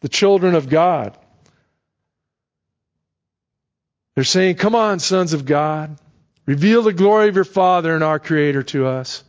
the 0.00 0.08
children 0.08 0.54
of 0.54 0.70
God. 0.70 1.14
They're 4.16 4.24
saying, 4.24 4.56
Come 4.56 4.74
on, 4.74 4.98
sons 4.98 5.32
of 5.32 5.44
God. 5.44 5.96
Reveal 6.46 6.82
the 6.82 6.92
glory 6.92 7.28
of 7.28 7.36
your 7.36 7.44
Father 7.44 7.94
and 7.94 8.02
our 8.02 8.18
Creator 8.18 8.64
to 8.64 8.86
us. 8.86 9.22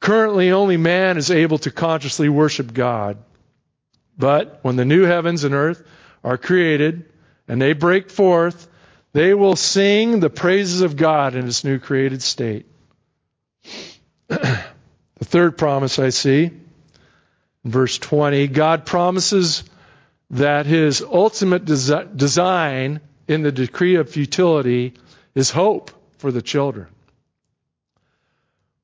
Currently, 0.00 0.50
only 0.50 0.76
man 0.76 1.18
is 1.18 1.30
able 1.30 1.58
to 1.58 1.70
consciously 1.70 2.28
worship 2.28 2.74
God. 2.74 3.18
But 4.16 4.58
when 4.62 4.74
the 4.74 4.84
new 4.84 5.04
heavens 5.04 5.44
and 5.44 5.54
earth 5.54 5.82
are 6.24 6.38
created 6.38 7.12
and 7.46 7.62
they 7.62 7.72
break 7.72 8.10
forth, 8.10 8.68
they 9.12 9.34
will 9.34 9.54
sing 9.54 10.18
the 10.18 10.30
praises 10.30 10.80
of 10.80 10.96
God 10.96 11.36
in 11.36 11.44
his 11.44 11.62
new 11.62 11.78
created 11.78 12.22
state. 12.22 12.66
the 14.28 14.64
third 15.20 15.56
promise 15.56 15.98
I 15.98 16.08
see 16.08 16.50
verse 17.64 17.98
20 17.98 18.48
God 18.48 18.86
promises 18.86 19.64
that 20.30 20.66
his 20.66 21.02
ultimate 21.02 21.64
desi- 21.64 22.16
design 22.16 23.00
in 23.28 23.42
the 23.42 23.52
decree 23.52 23.96
of 23.96 24.10
futility 24.10 24.94
is 25.34 25.50
hope 25.50 25.92
for 26.16 26.32
the 26.32 26.42
children. 26.42 26.88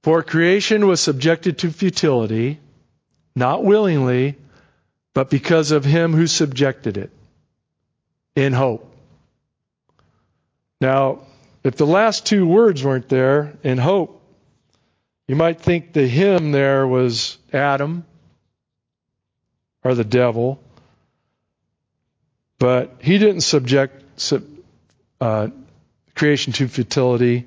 For 0.03 0.23
creation 0.23 0.87
was 0.87 1.01
subjected 1.01 1.59
to 1.59 1.71
futility, 1.71 2.61
not 3.35 3.65
willingly, 3.65 4.37
but 5.15 5.31
because 5.31 5.71
of 5.71 5.85
him 5.85 6.13
who 6.13 6.27
subjected 6.27 6.99
it, 6.99 7.11
in 8.37 8.53
hope. 8.53 8.95
Now, 10.81 11.21
if 11.63 11.77
the 11.77 11.87
last 11.87 12.27
two 12.27 12.47
words 12.47 12.85
weren't 12.85 13.09
there, 13.09 13.57
in 13.63 13.79
hope, 13.79 14.21
you 15.27 15.37
might 15.37 15.63
think 15.63 15.95
the 15.95 16.07
him 16.07 16.53
there 16.53 16.87
was 16.87 17.39
Adam 17.51 18.05
or 19.83 19.95
the 19.95 20.05
devil, 20.05 20.61
but 22.59 22.97
he 23.01 23.17
didn't 23.17 23.41
subject 23.41 24.04
uh, 25.21 25.49
creation 26.15 26.53
to 26.55 26.69
futility 26.69 27.47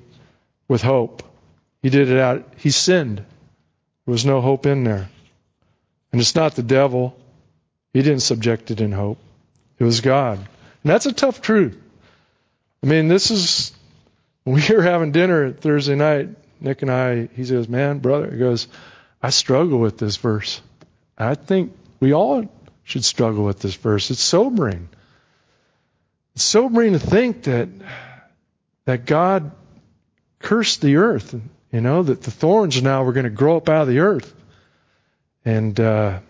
with 0.66 0.82
hope. 0.82 1.22
He 1.82 1.90
did 1.90 2.10
it 2.10 2.18
out, 2.18 2.46
he 2.56 2.70
sinned. 2.70 3.18
There 3.18 4.12
was 4.12 4.24
no 4.24 4.40
hope 4.40 4.66
in 4.66 4.84
there. 4.84 5.08
And 6.12 6.20
it's 6.20 6.34
not 6.34 6.54
the 6.54 6.62
devil. 6.62 7.18
He 7.92 8.02
didn't 8.02 8.20
subject 8.20 8.70
it 8.70 8.80
in 8.80 8.92
hope. 8.92 9.18
It 9.78 9.84
was 9.84 10.00
God. 10.00 10.38
And 10.38 10.90
that's 10.90 11.06
a 11.06 11.12
tough 11.12 11.40
truth. 11.40 11.78
I 12.82 12.86
mean, 12.86 13.08
this 13.08 13.30
is, 13.30 13.72
we 14.44 14.66
were 14.70 14.82
having 14.82 15.12
dinner 15.12 15.52
Thursday 15.52 15.94
night, 15.94 16.30
Nick 16.60 16.82
and 16.82 16.90
I, 16.90 17.28
he 17.34 17.44
says, 17.44 17.68
man, 17.68 17.98
brother, 17.98 18.30
he 18.30 18.38
goes, 18.38 18.68
I 19.22 19.30
struggle 19.30 19.78
with 19.78 19.98
this 19.98 20.16
verse. 20.16 20.60
I 21.16 21.34
think 21.34 21.76
we 22.00 22.14
all 22.14 22.48
should 22.84 23.04
struggle 23.04 23.44
with 23.44 23.60
this 23.60 23.74
verse. 23.74 24.10
It's 24.10 24.20
sobering. 24.20 24.88
It's 26.38 26.44
sobering 26.44 26.92
to 26.92 27.00
think 27.00 27.42
that 27.42 27.68
that 28.84 29.06
God 29.06 29.50
cursed 30.38 30.80
the 30.80 30.98
earth. 30.98 31.34
You 31.72 31.80
know 31.80 32.04
that 32.04 32.22
the 32.22 32.30
thorns 32.30 32.80
now 32.80 33.02
were 33.02 33.12
going 33.12 33.24
to 33.24 33.30
grow 33.30 33.56
up 33.56 33.68
out 33.68 33.82
of 33.82 33.88
the 33.88 33.98
earth, 33.98 34.32
and 35.44 35.80
uh, 35.80 36.20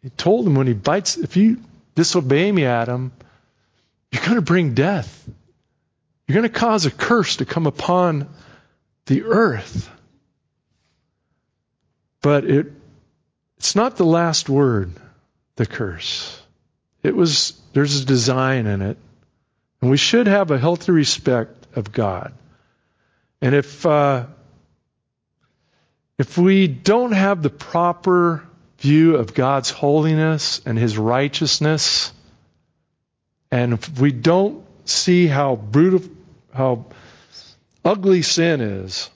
he 0.00 0.08
told 0.08 0.46
him 0.46 0.54
when 0.54 0.66
he 0.66 0.72
bites, 0.72 1.18
if 1.18 1.36
you 1.36 1.60
disobey 1.94 2.50
me, 2.50 2.64
Adam, 2.64 3.12
you're 4.10 4.22
going 4.22 4.36
to 4.36 4.40
bring 4.40 4.72
death. 4.72 5.28
You're 6.26 6.36
going 6.36 6.50
to 6.50 6.58
cause 6.58 6.86
a 6.86 6.90
curse 6.90 7.36
to 7.36 7.44
come 7.44 7.66
upon 7.66 8.30
the 9.04 9.24
earth. 9.24 9.90
But 12.22 12.46
it, 12.46 12.72
it's 13.58 13.76
not 13.76 13.98
the 13.98 14.06
last 14.06 14.48
word, 14.48 14.94
the 15.56 15.66
curse. 15.66 16.40
It 17.04 17.14
was, 17.14 17.52
there's 17.74 18.00
a 18.00 18.04
design 18.06 18.66
in 18.66 18.80
it. 18.82 18.96
And 19.82 19.90
we 19.90 19.98
should 19.98 20.26
have 20.26 20.50
a 20.50 20.58
healthy 20.58 20.90
respect 20.90 21.66
of 21.76 21.92
God. 21.92 22.32
And 23.42 23.54
if, 23.54 23.84
uh, 23.84 24.24
if 26.18 26.38
we 26.38 26.66
don't 26.66 27.12
have 27.12 27.42
the 27.42 27.50
proper 27.50 28.42
view 28.78 29.16
of 29.16 29.34
God's 29.34 29.70
holiness 29.70 30.62
and 30.64 30.78
His 30.78 30.96
righteousness, 30.96 32.10
and 33.50 33.74
if 33.74 34.00
we 34.00 34.10
don't 34.10 34.64
see 34.86 35.26
how 35.26 35.56
brutal, 35.56 36.00
how 36.54 36.86
ugly 37.84 38.22
sin 38.22 38.62
is, 38.62 39.10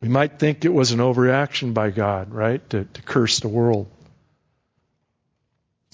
we 0.00 0.08
might 0.08 0.38
think 0.38 0.64
it 0.64 0.72
was 0.72 0.92
an 0.92 1.00
overreaction 1.00 1.74
by 1.74 1.90
God, 1.90 2.32
right, 2.32 2.68
to, 2.70 2.84
to 2.84 3.02
curse 3.02 3.40
the 3.40 3.48
world. 3.48 3.88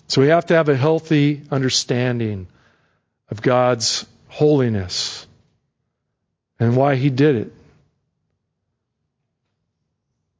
So 0.08 0.20
we 0.20 0.28
have 0.28 0.46
to 0.46 0.54
have 0.54 0.68
a 0.68 0.76
healthy 0.76 1.42
understanding 1.50 2.46
of 3.30 3.40
God's 3.40 4.06
holiness 4.28 5.26
and 6.60 6.76
why 6.76 6.96
He 6.96 7.10
did 7.10 7.36
it. 7.36 7.52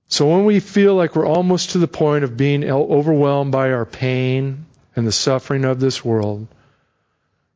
So 0.08 0.28
when 0.28 0.44
we 0.44 0.60
feel 0.60 0.94
like 0.94 1.16
we're 1.16 1.26
almost 1.26 1.70
to 1.70 1.78
the 1.78 1.88
point 1.88 2.22
of 2.22 2.36
being 2.36 2.68
overwhelmed 2.68 3.50
by 3.50 3.72
our 3.72 3.86
pain 3.86 4.66
and 4.94 5.06
the 5.06 5.12
suffering 5.12 5.64
of 5.64 5.80
this 5.80 6.04
world, 6.04 6.48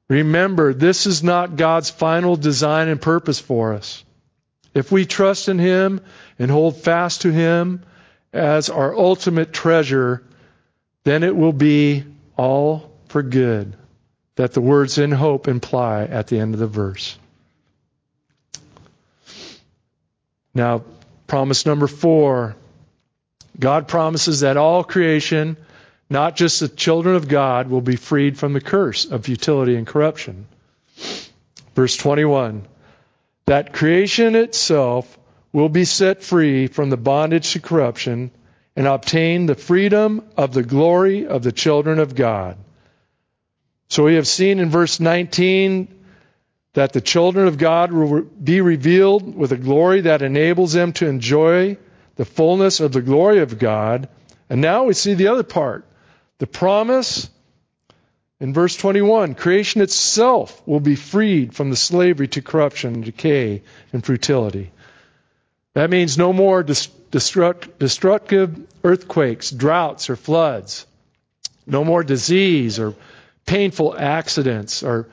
remember 0.09 0.73
this 0.73 1.05
is 1.05 1.23
not 1.23 1.57
God's 1.57 1.91
final 1.91 2.35
design 2.35 2.89
and 2.89 2.99
purpose 2.99 3.39
for 3.39 3.75
us. 3.75 4.03
If 4.73 4.91
we 4.91 5.05
trust 5.05 5.51
in 5.51 5.59
Him 5.59 6.01
and 6.39 6.51
hold 6.51 6.79
fast 6.79 7.23
to 7.23 7.31
Him 7.31 7.83
as 8.33 8.71
our 8.71 8.97
ultimate 8.97 9.53
treasure, 9.53 10.23
then 11.07 11.23
it 11.23 11.37
will 11.37 11.53
be 11.53 12.03
all 12.37 12.91
for 13.07 13.23
good 13.23 13.77
that 14.35 14.55
the 14.55 14.61
words 14.61 14.99
in 14.99 15.13
hope 15.13 15.47
imply 15.47 16.03
at 16.03 16.27
the 16.27 16.41
end 16.41 16.53
of 16.53 16.59
the 16.59 16.67
verse. 16.67 17.17
Now, 20.53 20.83
promise 21.29 21.65
number 21.65 21.87
four 21.87 22.57
God 23.57 23.87
promises 23.87 24.41
that 24.41 24.57
all 24.57 24.83
creation, 24.83 25.57
not 26.11 26.35
just 26.35 26.59
the 26.59 26.69
children 26.69 27.15
of 27.15 27.29
God, 27.29 27.71
will 27.71 27.81
be 27.81 27.95
freed 27.95 28.37
from 28.37 28.53
the 28.53 28.61
curse 28.61 29.05
of 29.05 29.27
futility 29.27 29.77
and 29.77 29.87
corruption. 29.87 30.49
Verse 31.77 31.97
21 31.97 32.67
that 33.45 33.73
creation 33.73 34.35
itself 34.35 35.17
will 35.53 35.69
be 35.69 35.85
set 35.85 36.25
free 36.25 36.67
from 36.67 36.91
the 36.91 36.97
bondage 36.97 37.53
to 37.53 37.61
corruption 37.61 38.33
and 38.77 38.87
obtain 38.87 39.47
the 39.47 39.55
freedom 39.55 40.23
of 40.37 40.53
the 40.53 40.63
glory 40.63 41.27
of 41.27 41.43
the 41.43 41.53
children 41.53 41.99
of 41.99 42.15
God. 42.15 42.59
So 43.89 44.05
we 44.05 44.17
have 44.17 44.29
seen 44.29 44.59
in 44.59 44.69
verse 44.69 45.01
19 45.01 45.89
that 46.75 46.93
the 46.93 47.01
children 47.01 47.49
of 47.49 47.57
God 47.57 47.91
will 47.91 48.23
be 48.23 48.61
revealed 48.61 49.35
with 49.35 49.53
a 49.53 49.57
glory 49.57 50.03
that 50.03 50.21
enables 50.21 50.75
them 50.75 50.93
to 50.95 51.07
enjoy 51.07 51.79
the 52.17 52.27
fullness 52.27 52.81
of 52.81 52.93
the 52.93 53.01
glory 53.01 53.39
of 53.39 53.59
God. 53.59 54.11
And 54.51 54.61
now 54.61 54.85
we 54.85 54.93
see 54.93 55.15
the 55.15 55.29
other 55.29 55.43
part. 55.43 55.87
The 56.39 56.47
promise 56.47 57.31
in 58.41 58.53
verse 58.53 58.77
21 58.77 59.37
creation 59.37 59.81
itself 59.81 60.61
will 60.67 60.81
be 60.81 60.97
freed 60.97 61.55
from 61.55 61.71
the 61.71 61.77
slavery 61.77 62.29
to 62.29 62.43
corruption, 62.43 63.01
decay, 63.01 63.63
and 63.95 64.05
futility. 64.05 64.71
That 65.77 65.91
means 65.91 66.17
no 66.17 66.33
more 66.33 66.63
destructive 66.63 68.67
earthquakes, 68.83 69.51
droughts, 69.51 70.09
or 70.09 70.17
floods. 70.17 70.87
No 71.67 71.85
more 71.85 72.03
disease 72.03 72.79
or 72.79 72.95
painful 73.45 73.95
accidents 73.95 74.83
or 74.83 75.07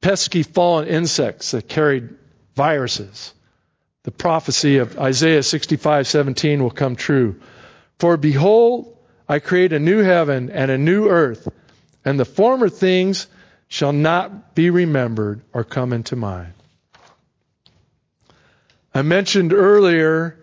pesky 0.00 0.44
fallen 0.44 0.86
insects 0.86 1.50
that 1.50 1.68
carried 1.68 2.10
viruses. 2.54 3.34
The 4.04 4.12
prophecy 4.12 4.78
of 4.78 5.00
Isaiah 5.00 5.42
65:17 5.42 6.62
will 6.62 6.70
come 6.70 6.94
true. 6.94 7.40
For 7.98 8.16
behold, 8.16 8.96
I 9.28 9.40
create 9.40 9.72
a 9.72 9.80
new 9.80 9.98
heaven 9.98 10.50
and 10.50 10.70
a 10.70 10.78
new 10.78 11.08
earth, 11.08 11.48
and 12.04 12.20
the 12.20 12.24
former 12.24 12.68
things 12.68 13.26
shall 13.66 13.92
not 13.92 14.54
be 14.54 14.70
remembered 14.70 15.40
or 15.52 15.64
come 15.64 15.92
into 15.92 16.14
mind. 16.14 16.52
I 18.96 19.02
mentioned 19.02 19.52
earlier 19.52 20.38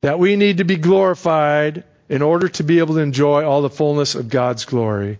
that 0.00 0.18
we 0.18 0.36
need 0.36 0.58
to 0.58 0.64
be 0.64 0.76
glorified 0.76 1.84
in 2.08 2.22
order 2.22 2.48
to 2.48 2.64
be 2.64 2.78
able 2.78 2.94
to 2.94 3.00
enjoy 3.00 3.44
all 3.44 3.62
the 3.62 3.70
fullness 3.70 4.14
of 4.14 4.28
God's 4.28 4.64
glory 4.64 5.18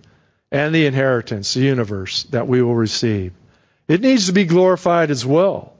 and 0.50 0.74
the 0.74 0.86
inheritance, 0.86 1.54
the 1.54 1.60
universe 1.60 2.24
that 2.24 2.48
we 2.48 2.62
will 2.62 2.74
receive. 2.74 3.32
It 3.88 4.00
needs 4.00 4.26
to 4.26 4.32
be 4.32 4.44
glorified 4.44 5.10
as 5.10 5.24
well. 5.24 5.74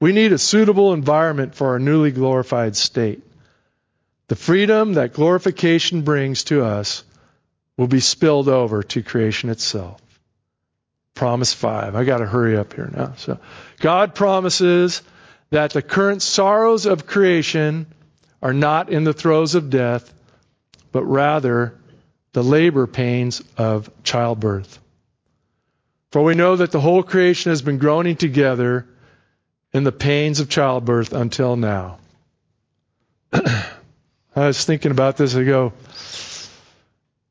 We 0.00 0.12
need 0.12 0.32
a 0.32 0.38
suitable 0.38 0.92
environment 0.92 1.56
for 1.56 1.68
our 1.68 1.78
newly 1.80 2.12
glorified 2.12 2.76
state. 2.76 3.22
The 4.28 4.36
freedom 4.36 4.94
that 4.94 5.14
glorification 5.14 6.02
brings 6.02 6.44
to 6.44 6.64
us 6.64 7.02
will 7.76 7.88
be 7.88 8.00
spilled 8.00 8.48
over 8.48 8.82
to 8.84 9.02
creation 9.02 9.50
itself. 9.50 10.00
Promise 11.14 11.52
five. 11.52 11.96
I 11.96 12.04
got 12.04 12.18
to 12.18 12.26
hurry 12.26 12.56
up 12.56 12.74
here 12.74 12.90
now. 12.94 13.14
So, 13.16 13.40
God 13.80 14.14
promises 14.14 15.02
that 15.50 15.72
the 15.72 15.82
current 15.82 16.22
sorrows 16.22 16.86
of 16.86 17.06
creation 17.06 17.86
are 18.42 18.52
not 18.52 18.90
in 18.90 19.04
the 19.04 19.12
throes 19.12 19.54
of 19.54 19.70
death, 19.70 20.12
but 20.92 21.04
rather 21.04 21.74
the 22.32 22.42
labor 22.42 22.86
pains 22.86 23.42
of 23.56 23.90
childbirth. 24.02 24.78
For 26.10 26.22
we 26.22 26.34
know 26.34 26.56
that 26.56 26.72
the 26.72 26.80
whole 26.80 27.02
creation 27.02 27.50
has 27.50 27.62
been 27.62 27.78
groaning 27.78 28.16
together 28.16 28.86
in 29.72 29.84
the 29.84 29.92
pains 29.92 30.40
of 30.40 30.48
childbirth 30.48 31.12
until 31.12 31.56
now. 31.56 31.98
I 33.32 33.66
was 34.34 34.64
thinking 34.64 34.90
about 34.90 35.16
this. 35.16 35.34
I 35.34 35.44
go, 35.44 35.72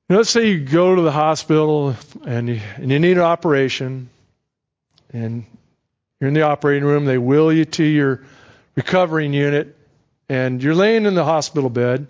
you 0.10 0.14
know, 0.14 0.18
let's 0.18 0.30
say 0.30 0.50
you 0.50 0.60
go 0.60 0.96
to 0.96 1.02
the 1.02 1.12
hospital 1.12 1.96
and 2.26 2.50
you, 2.50 2.62
and 2.76 2.92
you 2.92 3.00
need 3.00 3.18
an 3.18 3.24
operation, 3.24 4.10
and 5.12 5.46
you're 6.20 6.28
in 6.30 6.34
the 6.34 6.44
operating 6.44 6.84
room. 6.84 7.06
They 7.06 7.18
wheel 7.18 7.52
you 7.52 7.66
to 7.66 7.84
your 7.84 8.24
recovering 8.76 9.34
unit, 9.34 9.76
and 10.30 10.62
you're 10.62 10.76
laying 10.76 11.06
in 11.06 11.16
the 11.16 11.24
hospital 11.24 11.70
bed. 11.70 12.08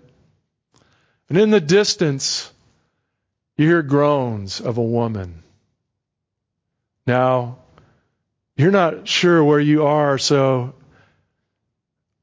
And 1.28 1.38
in 1.38 1.50
the 1.50 1.60
distance, 1.60 2.50
you 3.56 3.66
hear 3.66 3.82
groans 3.82 4.60
of 4.60 4.78
a 4.78 4.82
woman. 4.82 5.42
Now, 7.06 7.58
you're 8.56 8.70
not 8.70 9.06
sure 9.08 9.42
where 9.42 9.60
you 9.60 9.86
are, 9.86 10.18
so 10.18 10.74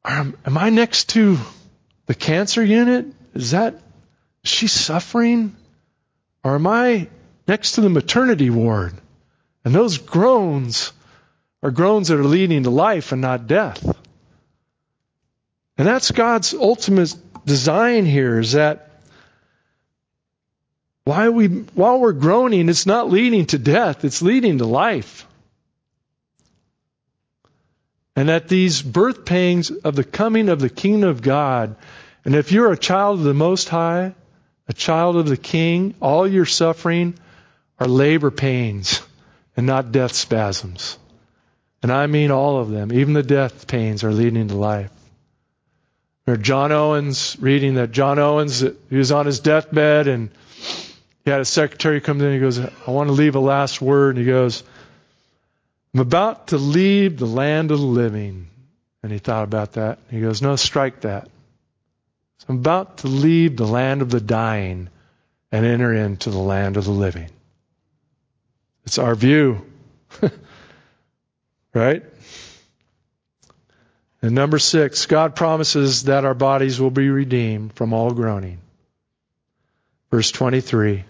um, 0.04 0.38
am 0.46 0.58
I 0.58 0.70
next 0.70 1.10
to 1.10 1.38
the 2.06 2.16
cancer 2.16 2.64
unit? 2.64 3.08
Is 3.34 3.52
that, 3.52 3.76
is 4.44 4.50
she 4.50 4.68
suffering? 4.68 5.56
Or 6.44 6.56
am 6.56 6.68
I 6.68 7.08
next 7.48 7.74
to 7.74 7.82
the 7.82 7.90
maternity 7.90 8.50
ward? 8.50 8.94
And 9.64 9.74
those 9.74 9.98
groans 9.98 10.94
are 11.66 11.72
groans 11.72 12.10
that 12.10 12.20
are 12.20 12.24
leading 12.24 12.62
to 12.62 12.70
life 12.70 13.12
and 13.12 13.22
not 13.22 13.48
death. 13.48 13.84
And 15.80 15.88
that's 15.88 16.12
God's 16.12 16.54
ultimate 16.54 17.16
design 17.44 18.06
here 18.06 18.40
is 18.40 18.52
that 18.52 19.02
while, 21.06 21.32
we, 21.32 21.48
while 21.48 22.00
we're 22.00 22.14
groaning, 22.14 22.70
it's 22.70 22.86
not 22.86 23.10
leading 23.10 23.48
to 23.48 23.58
death, 23.58 24.06
it's 24.06 24.22
leading 24.22 24.60
to 24.60 24.66
life. 24.66 25.26
And 28.16 28.30
that 28.30 28.48
these 28.48 28.84
birth 28.84 29.26
pangs 29.26 29.72
of 29.72 29.96
the 29.96 30.04
coming 30.04 30.50
of 30.50 30.60
the 30.60 30.70
kingdom 30.70 31.10
of 31.10 31.24
God, 31.24 31.78
and 32.26 32.36
if 32.36 32.52
you're 32.52 32.74
a 32.74 32.78
child 32.78 33.18
of 33.18 33.26
the 33.26 33.34
Most 33.34 33.70
High, 33.70 34.14
a 34.68 34.74
child 34.74 35.16
of 35.16 35.28
the 35.28 35.36
King, 35.36 35.96
all 36.00 36.28
your 36.28 36.46
suffering 36.46 37.16
are 37.80 37.88
labor 37.88 38.30
pains 38.30 39.02
and 39.58 39.66
not 39.66 39.92
death 39.92 40.14
spasms. 40.14 41.00
And 41.86 41.94
I 41.94 42.08
mean 42.08 42.32
all 42.32 42.58
of 42.58 42.72
them. 42.72 42.92
Even 42.92 43.14
the 43.14 43.22
death 43.22 43.68
pains 43.68 44.04
are 44.04 44.12
leading 44.12 44.48
to 44.48 44.56
life. 44.56 44.90
Or 46.26 46.36
John 46.36 46.72
Owens 46.72 47.38
reading 47.40 47.76
that 47.76 47.92
John 47.92 48.18
Owens, 48.18 48.62
he 48.62 48.98
was 48.98 49.12
on 49.12 49.28
his 49.28 49.40
deathbed 49.40 50.08
and 50.08 50.32
he 51.24 51.30
had 51.30 51.42
a 51.42 51.46
secretary 51.46 52.02
come 52.02 52.20
in 52.22 52.34
he 52.34 52.40
goes, 52.40 52.58
I 52.58 52.72
want 52.88 53.10
to 53.10 53.14
leave 53.14 53.36
a 53.36 53.40
last 53.40 53.84
word. 53.84 54.16
And 54.16 54.26
he 54.26 54.32
goes, 54.32 54.64
I'm 55.94 56.00
about 56.00 56.48
to 56.48 56.58
leave 56.58 57.20
the 57.20 57.28
land 57.28 57.70
of 57.70 57.78
the 57.78 57.86
living. 57.86 58.48
And 59.04 59.12
he 59.12 59.20
thought 59.20 59.44
about 59.44 59.74
that. 59.74 60.00
He 60.10 60.22
goes, 60.22 60.42
No, 60.42 60.56
strike 60.56 61.02
that. 61.02 61.26
So 62.40 62.46
I'm 62.50 62.56
about 62.56 62.98
to 62.98 63.08
leave 63.10 63.58
the 63.58 63.68
land 63.68 64.02
of 64.02 64.10
the 64.10 64.22
dying 64.22 64.90
and 65.52 65.68
enter 65.68 65.94
into 65.94 66.32
the 66.32 66.40
land 66.40 66.78
of 66.78 66.86
the 66.86 66.90
living. 66.90 67.30
It's 68.86 68.98
our 68.98 69.14
view. 69.14 69.64
right? 71.76 72.04
And 74.24 74.34
number 74.34 74.58
six, 74.58 75.06
God 75.06 75.36
promises 75.36 76.06
that 76.06 76.26
our 76.26 76.34
bodies 76.34 76.80
will 76.80 76.90
be 76.90 77.10
redeemed 77.10 77.74
from 77.74 77.94
all 77.94 78.12
groaning. 78.12 78.60
Verse 80.10 80.32
23. 80.32 81.04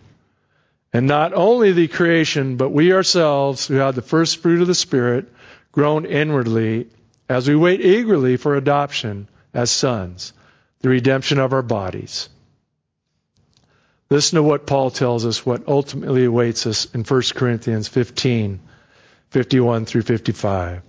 And 0.91 1.07
not 1.07 1.33
only 1.33 1.71
the 1.71 1.87
creation, 1.87 2.57
but 2.57 2.71
we 2.71 2.91
ourselves, 2.91 3.67
who 3.67 3.75
have 3.75 3.95
the 3.95 4.01
first 4.01 4.41
fruit 4.41 4.61
of 4.61 4.67
the 4.67 4.75
Spirit, 4.75 5.31
groan 5.71 6.05
inwardly 6.05 6.87
as 7.29 7.47
we 7.47 7.55
wait 7.55 7.81
eagerly 7.81 8.37
for 8.37 8.55
adoption 8.55 9.27
as 9.53 9.71
sons, 9.71 10.33
the 10.81 10.89
redemption 10.89 11.39
of 11.39 11.53
our 11.53 11.61
bodies. 11.61 12.29
Listen 14.09 14.37
to 14.37 14.43
what 14.43 14.67
Paul 14.67 14.91
tells 14.91 15.25
us, 15.25 15.45
what 15.45 15.67
ultimately 15.67 16.25
awaits 16.25 16.67
us 16.67 16.85
in 16.93 17.03
1 17.03 17.21
Corinthians 17.33 17.87
15, 17.87 18.59
51 19.35 19.83
through 19.85 20.03
55. 20.03 20.81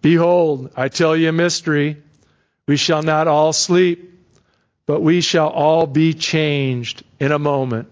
Behold, 0.00 0.70
I 0.76 0.86
tell 0.86 1.16
you 1.16 1.28
a 1.28 1.32
mystery. 1.32 1.96
We 2.68 2.76
shall 2.76 3.02
not 3.02 3.26
all 3.26 3.52
sleep, 3.52 4.14
but 4.86 5.00
we 5.00 5.22
shall 5.22 5.48
all 5.48 5.88
be 5.88 6.14
changed 6.14 7.02
in 7.18 7.32
a 7.32 7.40
moment, 7.40 7.88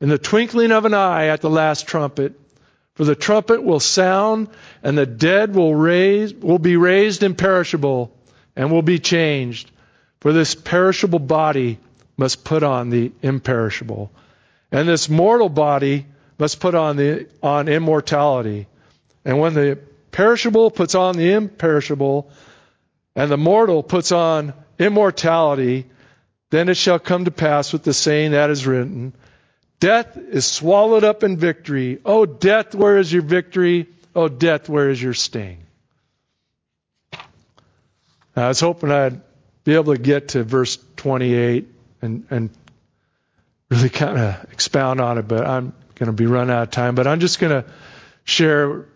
in 0.00 0.08
the 0.08 0.16
twinkling 0.16 0.72
of 0.72 0.86
an 0.86 0.94
eye 0.94 1.26
at 1.26 1.42
the 1.42 1.50
last 1.50 1.86
trumpet. 1.86 2.32
For 2.94 3.04
the 3.04 3.14
trumpet 3.14 3.62
will 3.62 3.78
sound, 3.78 4.48
and 4.82 4.96
the 4.96 5.04
dead 5.04 5.54
will 5.54 5.74
raise, 5.74 6.32
will 6.32 6.58
be 6.58 6.76
raised 6.78 7.22
imperishable, 7.22 8.10
and 8.56 8.72
will 8.72 8.80
be 8.80 9.00
changed. 9.00 9.70
For 10.20 10.32
this 10.32 10.54
perishable 10.54 11.18
body 11.18 11.78
must 12.16 12.42
put 12.42 12.62
on 12.62 12.88
the 12.88 13.12
imperishable. 13.20 14.10
And 14.72 14.88
this 14.88 15.10
mortal 15.10 15.50
body 15.50 16.06
must 16.38 16.58
put 16.58 16.74
on 16.74 16.96
the 16.96 17.26
on 17.42 17.68
immortality. 17.68 18.66
And 19.28 19.38
when 19.38 19.52
the 19.52 19.78
perishable 20.10 20.70
puts 20.70 20.94
on 20.94 21.14
the 21.14 21.32
imperishable, 21.32 22.30
and 23.14 23.30
the 23.30 23.36
mortal 23.36 23.82
puts 23.82 24.10
on 24.10 24.54
immortality, 24.78 25.84
then 26.48 26.70
it 26.70 26.78
shall 26.78 26.98
come 26.98 27.26
to 27.26 27.30
pass 27.30 27.74
with 27.74 27.82
the 27.82 27.92
saying 27.92 28.30
that 28.30 28.48
is 28.48 28.66
written, 28.66 29.12
Death 29.80 30.16
is 30.16 30.46
swallowed 30.46 31.04
up 31.04 31.24
in 31.24 31.36
victory. 31.36 31.98
Oh, 32.06 32.24
death, 32.24 32.74
where 32.74 32.96
is 32.96 33.12
your 33.12 33.20
victory? 33.20 33.88
Oh, 34.16 34.28
death, 34.28 34.66
where 34.66 34.88
is 34.88 35.00
your 35.00 35.12
sting? 35.12 35.58
I 38.34 38.48
was 38.48 38.60
hoping 38.60 38.90
I'd 38.90 39.20
be 39.64 39.74
able 39.74 39.94
to 39.94 40.00
get 40.00 40.28
to 40.28 40.42
verse 40.42 40.78
28 40.96 41.68
and, 42.00 42.26
and 42.30 42.50
really 43.68 43.90
kind 43.90 44.16
of 44.16 44.52
expound 44.52 45.02
on 45.02 45.18
it, 45.18 45.28
but 45.28 45.46
I'm 45.46 45.74
going 45.96 46.06
to 46.06 46.12
be 46.14 46.24
running 46.24 46.54
out 46.54 46.62
of 46.62 46.70
time. 46.70 46.94
But 46.94 47.06
I'm 47.06 47.20
just 47.20 47.40
going 47.40 47.62
to 47.62 47.70
share 48.24 48.86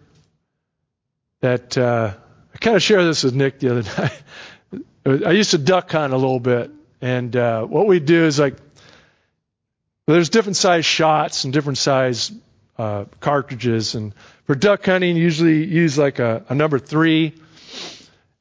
that. 1.42 1.76
Uh, 1.76 2.14
I 2.54 2.58
kind 2.58 2.76
of 2.76 2.82
shared 2.82 3.04
this 3.06 3.24
with 3.24 3.34
Nick 3.34 3.60
the 3.60 3.70
other 3.70 3.82
night. 5.06 5.26
I 5.26 5.32
used 5.32 5.52
to 5.52 5.58
duck 5.58 5.90
hunt 5.90 6.12
a 6.12 6.16
little 6.16 6.40
bit, 6.40 6.70
and 7.00 7.34
uh, 7.34 7.64
what 7.64 7.86
we 7.86 7.98
do 7.98 8.24
is 8.24 8.38
like 8.38 8.56
there's 10.06 10.28
different 10.28 10.56
size 10.56 10.84
shots 10.84 11.44
and 11.44 11.52
different 11.52 11.78
size 11.78 12.32
uh, 12.78 13.06
cartridges, 13.20 13.94
and 13.94 14.14
for 14.44 14.54
duck 14.54 14.84
hunting, 14.84 15.16
usually 15.16 15.64
use 15.64 15.98
like 15.98 16.18
a, 16.18 16.44
a 16.48 16.54
number 16.54 16.78
three, 16.78 17.34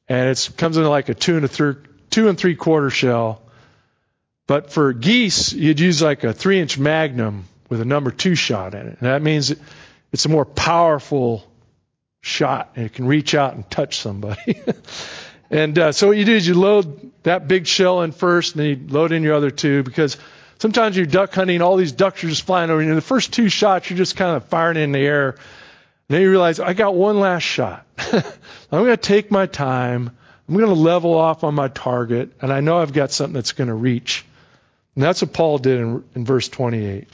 and 0.08 0.28
it 0.28 0.50
comes 0.56 0.76
in 0.76 0.84
like 0.84 1.08
a 1.08 1.14
two 1.14 1.36
and 1.36 1.44
a 1.44 1.48
three, 1.48 1.74
two 2.10 2.28
and 2.28 2.38
three 2.38 2.54
quarter 2.54 2.90
shell. 2.90 3.42
But 4.46 4.70
for 4.70 4.92
geese, 4.92 5.52
you'd 5.52 5.80
use 5.80 6.02
like 6.02 6.24
a 6.24 6.32
three 6.32 6.60
inch 6.60 6.78
magnum 6.78 7.44
with 7.68 7.80
a 7.80 7.84
number 7.84 8.10
two 8.10 8.34
shot 8.34 8.74
in 8.74 8.86
it. 8.86 8.98
And 9.00 9.08
that 9.08 9.22
means 9.22 9.54
it's 10.12 10.26
a 10.26 10.28
more 10.28 10.44
powerful 10.44 11.44
shot 12.22 12.70
and 12.76 12.86
it 12.86 12.94
can 12.94 13.06
reach 13.06 13.34
out 13.34 13.54
and 13.54 13.68
touch 13.68 13.98
somebody. 13.98 14.60
and 15.50 15.78
uh, 15.78 15.92
so 15.92 16.06
what 16.08 16.16
you 16.16 16.24
do 16.24 16.34
is 16.34 16.46
you 16.46 16.54
load 16.54 17.10
that 17.24 17.46
big 17.46 17.66
shell 17.66 18.02
in 18.02 18.12
first 18.12 18.54
and 18.54 18.62
then 18.62 18.68
you 18.68 18.88
load 18.88 19.12
in 19.12 19.22
your 19.22 19.34
other 19.34 19.50
two 19.50 19.82
because 19.82 20.16
sometimes 20.58 20.96
you're 20.96 21.04
duck 21.04 21.34
hunting, 21.34 21.60
all 21.60 21.76
these 21.76 21.92
ducks 21.92 22.24
are 22.24 22.28
just 22.28 22.46
flying 22.46 22.70
over 22.70 22.80
you. 22.80 22.88
And 22.88 22.96
the 22.96 23.02
first 23.02 23.32
two 23.32 23.48
shots, 23.48 23.90
you're 23.90 23.96
just 23.96 24.16
kind 24.16 24.36
of 24.36 24.44
firing 24.46 24.78
in 24.78 24.92
the 24.92 25.00
air. 25.00 25.30
And 25.30 25.40
then 26.08 26.22
you 26.22 26.30
realize, 26.30 26.60
I 26.60 26.72
got 26.72 26.94
one 26.94 27.18
last 27.18 27.42
shot. 27.42 27.84
I'm 27.98 28.22
going 28.70 28.90
to 28.90 28.96
take 28.96 29.30
my 29.30 29.46
time. 29.46 30.16
I'm 30.48 30.54
going 30.54 30.68
to 30.68 30.74
level 30.74 31.14
off 31.14 31.42
on 31.44 31.54
my 31.54 31.68
target. 31.68 32.32
And 32.40 32.52
I 32.52 32.60
know 32.60 32.78
I've 32.78 32.92
got 32.92 33.10
something 33.10 33.34
that's 33.34 33.52
going 33.52 33.68
to 33.68 33.74
reach. 33.74 34.24
And 34.94 35.02
that's 35.02 35.22
what 35.22 35.32
Paul 35.32 35.58
did 35.58 35.80
in, 35.80 36.04
in 36.14 36.24
verse 36.24 36.48
28. 36.48 37.08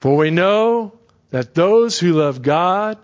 For 0.00 0.16
we 0.16 0.30
know 0.30 0.92
that 1.30 1.54
those 1.54 1.98
who 1.98 2.12
love 2.12 2.42
God, 2.42 2.98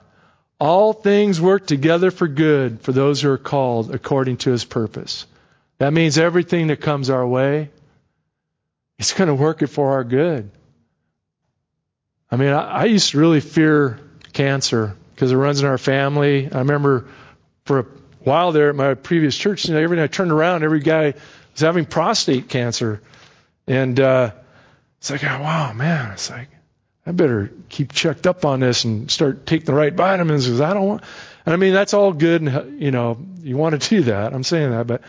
all 0.65 0.95
things 0.95 1.39
work 1.39 1.67
together 1.67 2.11
for 2.11 2.27
good 2.27 2.81
for 2.81 2.93
those 2.93 3.21
who 3.21 3.29
are 3.29 3.37
called 3.37 3.95
according 3.95 4.39
to 4.39 4.51
his 4.51 4.65
purpose. 4.65 5.27
That 5.77 5.93
means 5.93 6.17
everything 6.17 6.69
that 6.69 6.81
comes 6.81 7.11
our 7.11 7.27
way, 7.27 7.69
it's 8.99 9.12
going 9.12 9.29
to 9.29 9.35
work 9.35 9.61
it 9.61 9.67
for 9.67 9.93
our 9.93 10.05
good. 10.05 10.51
I 12.31 12.37
mean, 12.37 12.49
I, 12.49 12.62
I 12.62 12.85
used 12.87 13.11
to 13.11 13.19
really 13.19 13.41
fear 13.41 14.01
cancer 14.33 14.97
because 15.15 15.33
it 15.33 15.37
runs 15.37 15.61
in 15.61 15.67
our 15.67 15.77
family. 15.77 16.51
I 16.51 16.61
remember 16.61 17.09
for 17.67 17.81
a 17.81 17.87
while 18.21 18.53
there 18.53 18.71
at 18.71 18.75
my 18.75 18.95
previous 18.95 19.37
church, 19.37 19.69
you 19.69 19.75
know, 19.75 19.81
every 19.81 19.99
time 19.99 20.05
I 20.05 20.07
turned 20.07 20.33
around, 20.33 20.65
every 20.65 20.81
guy 20.81 21.12
was 21.53 21.61
having 21.61 21.85
prostate 21.85 22.49
cancer. 22.49 23.03
And 23.67 24.01
uh, 24.01 24.31
it's 24.97 25.11
like, 25.11 25.25
oh, 25.25 25.43
wow, 25.43 25.75
man. 25.75 26.12
It's 26.12 26.31
like, 26.31 26.49
I 27.07 27.12
better 27.12 27.50
keep 27.68 27.92
checked 27.92 28.26
up 28.26 28.44
on 28.44 28.61
this 28.61 28.84
and 28.84 29.11
start 29.11 29.46
taking 29.46 29.66
the 29.66 29.74
right 29.74 29.92
vitamins 29.92 30.46
because 30.46 30.61
I 30.61 30.72
don't 30.72 30.86
want. 30.86 31.02
And 31.44 31.52
I 31.52 31.57
mean, 31.57 31.74
that's 31.74 31.92
all 31.92 32.12
good, 32.12 32.42
and 32.42 32.80
you 32.80 32.90
know, 32.90 33.18
you 33.42 33.57
want 33.57 33.80
to 33.80 33.88
do 33.88 34.02
that. 34.05 34.32
I'm 34.32 34.44
saying 34.44 34.70
that, 34.70 34.86
but 34.86 35.02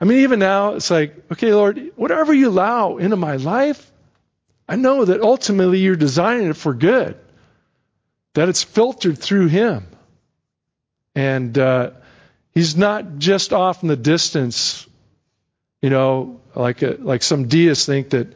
I 0.00 0.04
mean, 0.04 0.18
even 0.18 0.38
now, 0.38 0.74
it's 0.74 0.90
like, 0.90 1.30
okay, 1.32 1.52
Lord, 1.52 1.92
whatever 1.96 2.32
you 2.34 2.48
allow 2.48 2.96
into 2.98 3.16
my 3.16 3.36
life, 3.36 3.90
I 4.68 4.76
know 4.76 5.04
that 5.04 5.20
ultimately 5.20 5.78
you're 5.78 5.96
designing 5.96 6.48
it 6.48 6.56
for 6.56 6.74
good, 6.74 7.16
that 8.34 8.48
it's 8.48 8.64
filtered 8.64 9.18
through 9.18 9.46
Him, 9.46 9.86
and 11.14 11.56
uh, 11.56 11.90
He's 12.52 12.76
not 12.76 13.18
just 13.18 13.52
off 13.52 13.82
in 13.82 13.88
the 13.88 13.96
distance 13.96 14.88
you 15.80 15.90
know, 15.90 16.40
like 16.54 16.82
a, 16.82 16.96
like 16.98 17.22
some 17.22 17.48
deists 17.48 17.86
think 17.86 18.10
that 18.10 18.32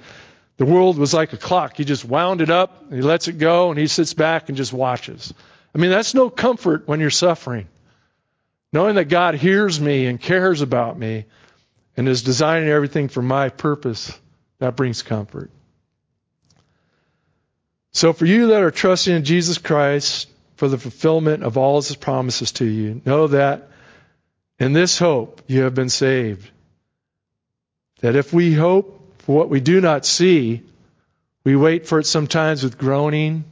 the 0.57 0.65
world 0.65 0.99
was 0.99 1.15
like 1.15 1.33
a 1.33 1.39
clock. 1.39 1.77
He 1.77 1.85
just 1.85 2.05
wound 2.05 2.41
it 2.41 2.51
up, 2.51 2.85
and 2.85 2.95
he 2.95 3.03
lets 3.03 3.29
it 3.29 3.39
go, 3.39 3.71
and 3.71 3.79
he 3.79 3.87
sits 3.87 4.15
back 4.15 4.49
and 4.49 4.57
just 4.57 4.73
watches. 4.73 5.33
I 5.75 5.79
mean, 5.79 5.91
that's 5.91 6.15
no 6.15 6.31
comfort 6.31 6.87
when 6.87 7.01
you're 7.01 7.11
suffering. 7.11 7.69
Knowing 8.73 8.95
that 8.97 9.07
God 9.07 9.35
hears 9.35 9.81
me 9.81 10.07
and 10.07 10.21
cares 10.21 10.61
about 10.61 10.99
me 10.99 11.27
and 11.97 12.09
is 12.09 12.23
designing 12.23 12.69
everything 12.69 13.09
for 13.09 13.23
my 13.23 13.49
purpose, 13.49 14.19
that 14.59 14.77
brings 14.77 15.03
comfort. 15.03 15.51
So 17.93 18.13
for 18.13 18.25
you 18.25 18.49
that 18.49 18.63
are 18.63 18.71
trusting 18.71 19.15
in 19.15 19.25
Jesus 19.25 19.59
Christ 19.59 20.29
for 20.57 20.69
the 20.69 20.79
fulfillment 20.79 21.43
of 21.43 21.59
all 21.59 21.81
his 21.83 21.97
promises 21.97 22.53
to 22.53 22.65
you, 22.65 23.03
know 23.05 23.27
that 23.27 23.69
in 24.59 24.73
this 24.73 24.99
hope 24.99 25.43
you 25.47 25.63
have 25.63 25.75
been 25.75 25.91
saved. 25.91 26.49
that 28.01 28.17
if 28.17 28.33
we 28.33 28.53
hope 28.53 29.02
for 29.23 29.37
what 29.37 29.49
we 29.49 29.61
do 29.61 29.81
not 29.81 30.05
see, 30.05 30.63
we 31.45 31.57
wait 31.57 31.87
for 31.87 31.99
it 31.99 32.07
sometimes 32.07 32.63
with 32.63 32.79
groaning, 32.79 33.45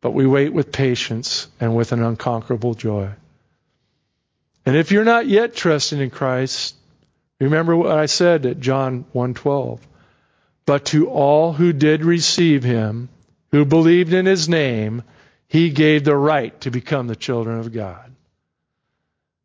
but 0.00 0.12
we 0.12 0.26
wait 0.26 0.52
with 0.52 0.72
patience 0.72 1.48
and 1.58 1.74
with 1.74 1.92
an 1.92 2.02
unconquerable 2.02 2.74
joy. 2.74 3.10
And 4.66 4.76
if 4.76 4.92
you're 4.92 5.04
not 5.04 5.26
yet 5.26 5.54
trusting 5.54 6.00
in 6.00 6.10
Christ, 6.10 6.74
remember 7.40 7.74
what 7.74 7.92
I 7.92 8.06
said 8.06 8.44
at 8.44 8.60
John 8.60 9.06
1:12. 9.14 9.80
But 10.66 10.84
to 10.86 11.08
all 11.08 11.54
who 11.54 11.72
did 11.72 12.04
receive 12.04 12.62
him, 12.62 13.08
who 13.50 13.64
believed 13.64 14.12
in 14.12 14.26
his 14.26 14.50
name, 14.50 15.02
he 15.48 15.70
gave 15.70 16.04
the 16.04 16.14
right 16.16 16.58
to 16.60 16.70
become 16.70 17.06
the 17.06 17.16
children 17.16 17.58
of 17.58 17.72
God. 17.72 18.12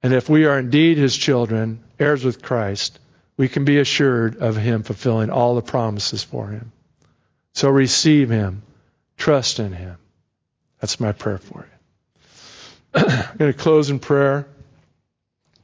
And 0.02 0.14
if 0.14 0.30
we 0.30 0.46
are 0.46 0.60
indeed 0.60 0.98
his 0.98 1.16
children, 1.16 1.82
heirs 1.98 2.26
with 2.26 2.42
Christ, 2.42 3.00
we 3.38 3.48
can 3.48 3.66
be 3.66 3.80
assured 3.80 4.38
of 4.38 4.56
him 4.56 4.84
fulfilling 4.84 5.30
all 5.30 5.56
the 5.56 5.62
promises 5.62 6.24
for 6.24 6.48
him. 6.48 6.72
So 7.54 7.70
receive 7.70 8.30
him, 8.30 8.64
trust 9.18 9.60
in 9.60 9.74
him. 9.74 9.98
That's 10.80 11.00
my 11.00 11.12
prayer 11.12 11.38
for 11.38 11.66
you. 12.96 13.02
I'm 13.08 13.38
going 13.38 13.54
to 13.54 13.58
close 13.58 13.90
in 13.90 14.00
prayer 14.00 14.48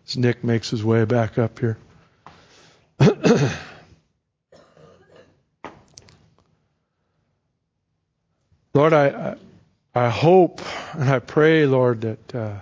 as 0.07 0.17
Nick 0.17 0.43
makes 0.43 0.69
his 0.69 0.83
way 0.83 1.05
back 1.05 1.37
up 1.37 1.59
here. 1.59 1.77
Lord, 8.73 8.93
I, 8.93 9.35
I 9.93 10.09
hope 10.09 10.61
and 10.93 11.09
I 11.09 11.19
pray, 11.19 11.65
Lord, 11.65 12.01
that 12.01 12.35
uh, 12.35 12.55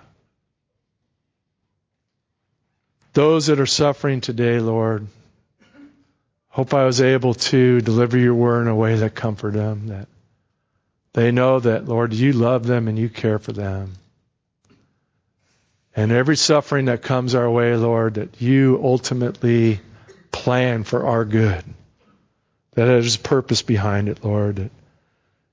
those 3.18 3.47
that 3.47 3.59
are 3.59 3.65
suffering 3.65 4.22
today, 4.22 4.59
Lord, 4.59 5.07
hope 6.49 6.76
I 6.76 6.86
was 6.86 7.01
able 7.01 7.34
to 7.34 7.82
deliver 7.82 8.15
your 8.15 8.36
word 8.36 8.61
in 8.61 8.68
a 8.68 8.76
way 8.76 8.95
that 8.97 9.15
comfort 9.15 9.55
them, 9.55 9.88
that 9.88 10.07
they 11.13 11.32
know 11.32 11.59
that, 11.59 11.88
Lord, 11.88 12.13
you 12.13 12.32
love 12.34 12.68
them 12.68 12.88
and 12.88 12.95
you 12.95 13.09
care 13.09 13.39
for 13.39 13.53
them. 13.53 13.93
And 15.95 16.11
every 16.11 16.38
suffering 16.38 16.86
that 16.86 17.01
comes 17.01 17.34
our 17.34 17.49
way, 17.49 17.76
Lord, 17.76 18.13
that 18.13 18.39
you 18.39 18.80
ultimately 18.84 19.80
plan 20.32 20.84
for 20.84 21.07
our 21.07 21.26
good. 21.26 21.63
That 22.76 22.86
there's 22.86 23.15
a 23.15 23.20
purpose 23.20 23.63
behind 23.63 24.09
it, 24.09 24.24
Lord. 24.24 24.57
That 24.57 24.72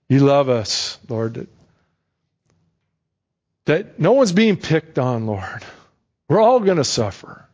you 0.06 0.18
love 0.18 0.50
us, 0.50 0.98
Lord. 1.08 1.32
That, 1.34 1.48
that 3.64 3.98
no 3.98 4.12
one's 4.12 4.32
being 4.32 4.58
picked 4.58 4.98
on, 4.98 5.26
Lord. 5.26 5.64
We're 6.28 6.42
all 6.42 6.60
going 6.60 6.76
to 6.76 6.84
suffer. 6.84 7.48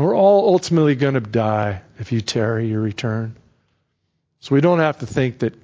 We're 0.00 0.16
all 0.16 0.54
ultimately 0.54 0.94
going 0.94 1.12
to 1.12 1.20
die 1.20 1.82
if 1.98 2.10
you 2.10 2.22
tarry 2.22 2.68
your 2.68 2.80
return. 2.80 3.36
So 4.40 4.54
we 4.54 4.62
don't 4.62 4.78
have 4.78 5.00
to 5.00 5.06
think 5.06 5.40
that 5.40 5.54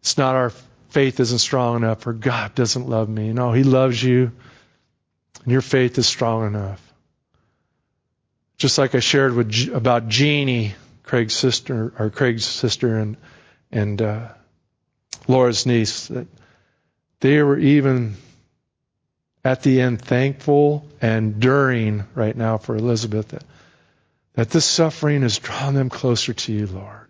it's 0.00 0.16
not 0.16 0.36
our 0.36 0.52
faith 0.88 1.20
isn't 1.20 1.40
strong 1.40 1.76
enough 1.76 2.06
or 2.06 2.14
God 2.14 2.54
doesn't 2.54 2.88
love 2.88 3.10
me. 3.10 3.34
No, 3.34 3.52
He 3.52 3.62
loves 3.62 4.02
you 4.02 4.32
and 5.44 5.52
your 5.52 5.60
faith 5.60 5.98
is 5.98 6.06
strong 6.06 6.46
enough. 6.46 6.80
Just 8.56 8.78
like 8.78 8.94
I 8.94 9.00
shared 9.00 9.34
with 9.34 9.68
about 9.70 10.08
Jeannie, 10.08 10.74
Craig's 11.02 11.34
sister, 11.34 11.92
or 11.98 12.08
Craig's 12.08 12.46
sister, 12.46 12.96
and 12.96 13.18
and 13.70 14.00
uh, 14.00 14.28
Laura's 15.28 15.66
niece, 15.66 16.06
that 16.06 16.26
they 17.20 17.42
were 17.42 17.58
even 17.58 18.16
at 19.46 19.62
the 19.62 19.80
end 19.80 20.02
thankful 20.02 20.84
and 21.00 21.38
during 21.38 22.02
right 22.16 22.36
now 22.36 22.58
for 22.58 22.74
Elizabeth 22.74 23.28
that, 23.28 23.44
that 24.34 24.50
this 24.50 24.64
suffering 24.64 25.22
has 25.22 25.38
drawn 25.38 25.72
them 25.72 25.88
closer 25.88 26.34
to 26.34 26.52
you, 26.52 26.66
Lord. 26.66 27.06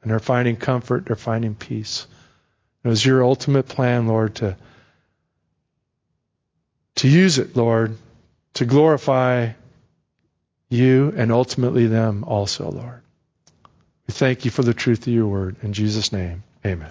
And 0.00 0.10
they're 0.10 0.18
finding 0.18 0.56
comfort, 0.56 1.04
they're 1.04 1.16
finding 1.16 1.54
peace. 1.54 2.06
It 2.82 2.88
was 2.88 3.04
your 3.04 3.22
ultimate 3.22 3.68
plan, 3.68 4.06
Lord, 4.06 4.36
to, 4.36 4.56
to 6.96 7.08
use 7.08 7.38
it, 7.38 7.54
Lord, 7.56 7.98
to 8.54 8.64
glorify 8.64 9.50
you 10.70 11.12
and 11.14 11.30
ultimately 11.30 11.88
them 11.88 12.24
also, 12.24 12.70
Lord. 12.70 13.02
We 14.06 14.14
thank 14.14 14.46
you 14.46 14.50
for 14.50 14.62
the 14.62 14.72
truth 14.72 15.06
of 15.06 15.12
your 15.12 15.26
word. 15.26 15.56
In 15.62 15.74
Jesus' 15.74 16.10
name, 16.10 16.42
amen. 16.64 16.90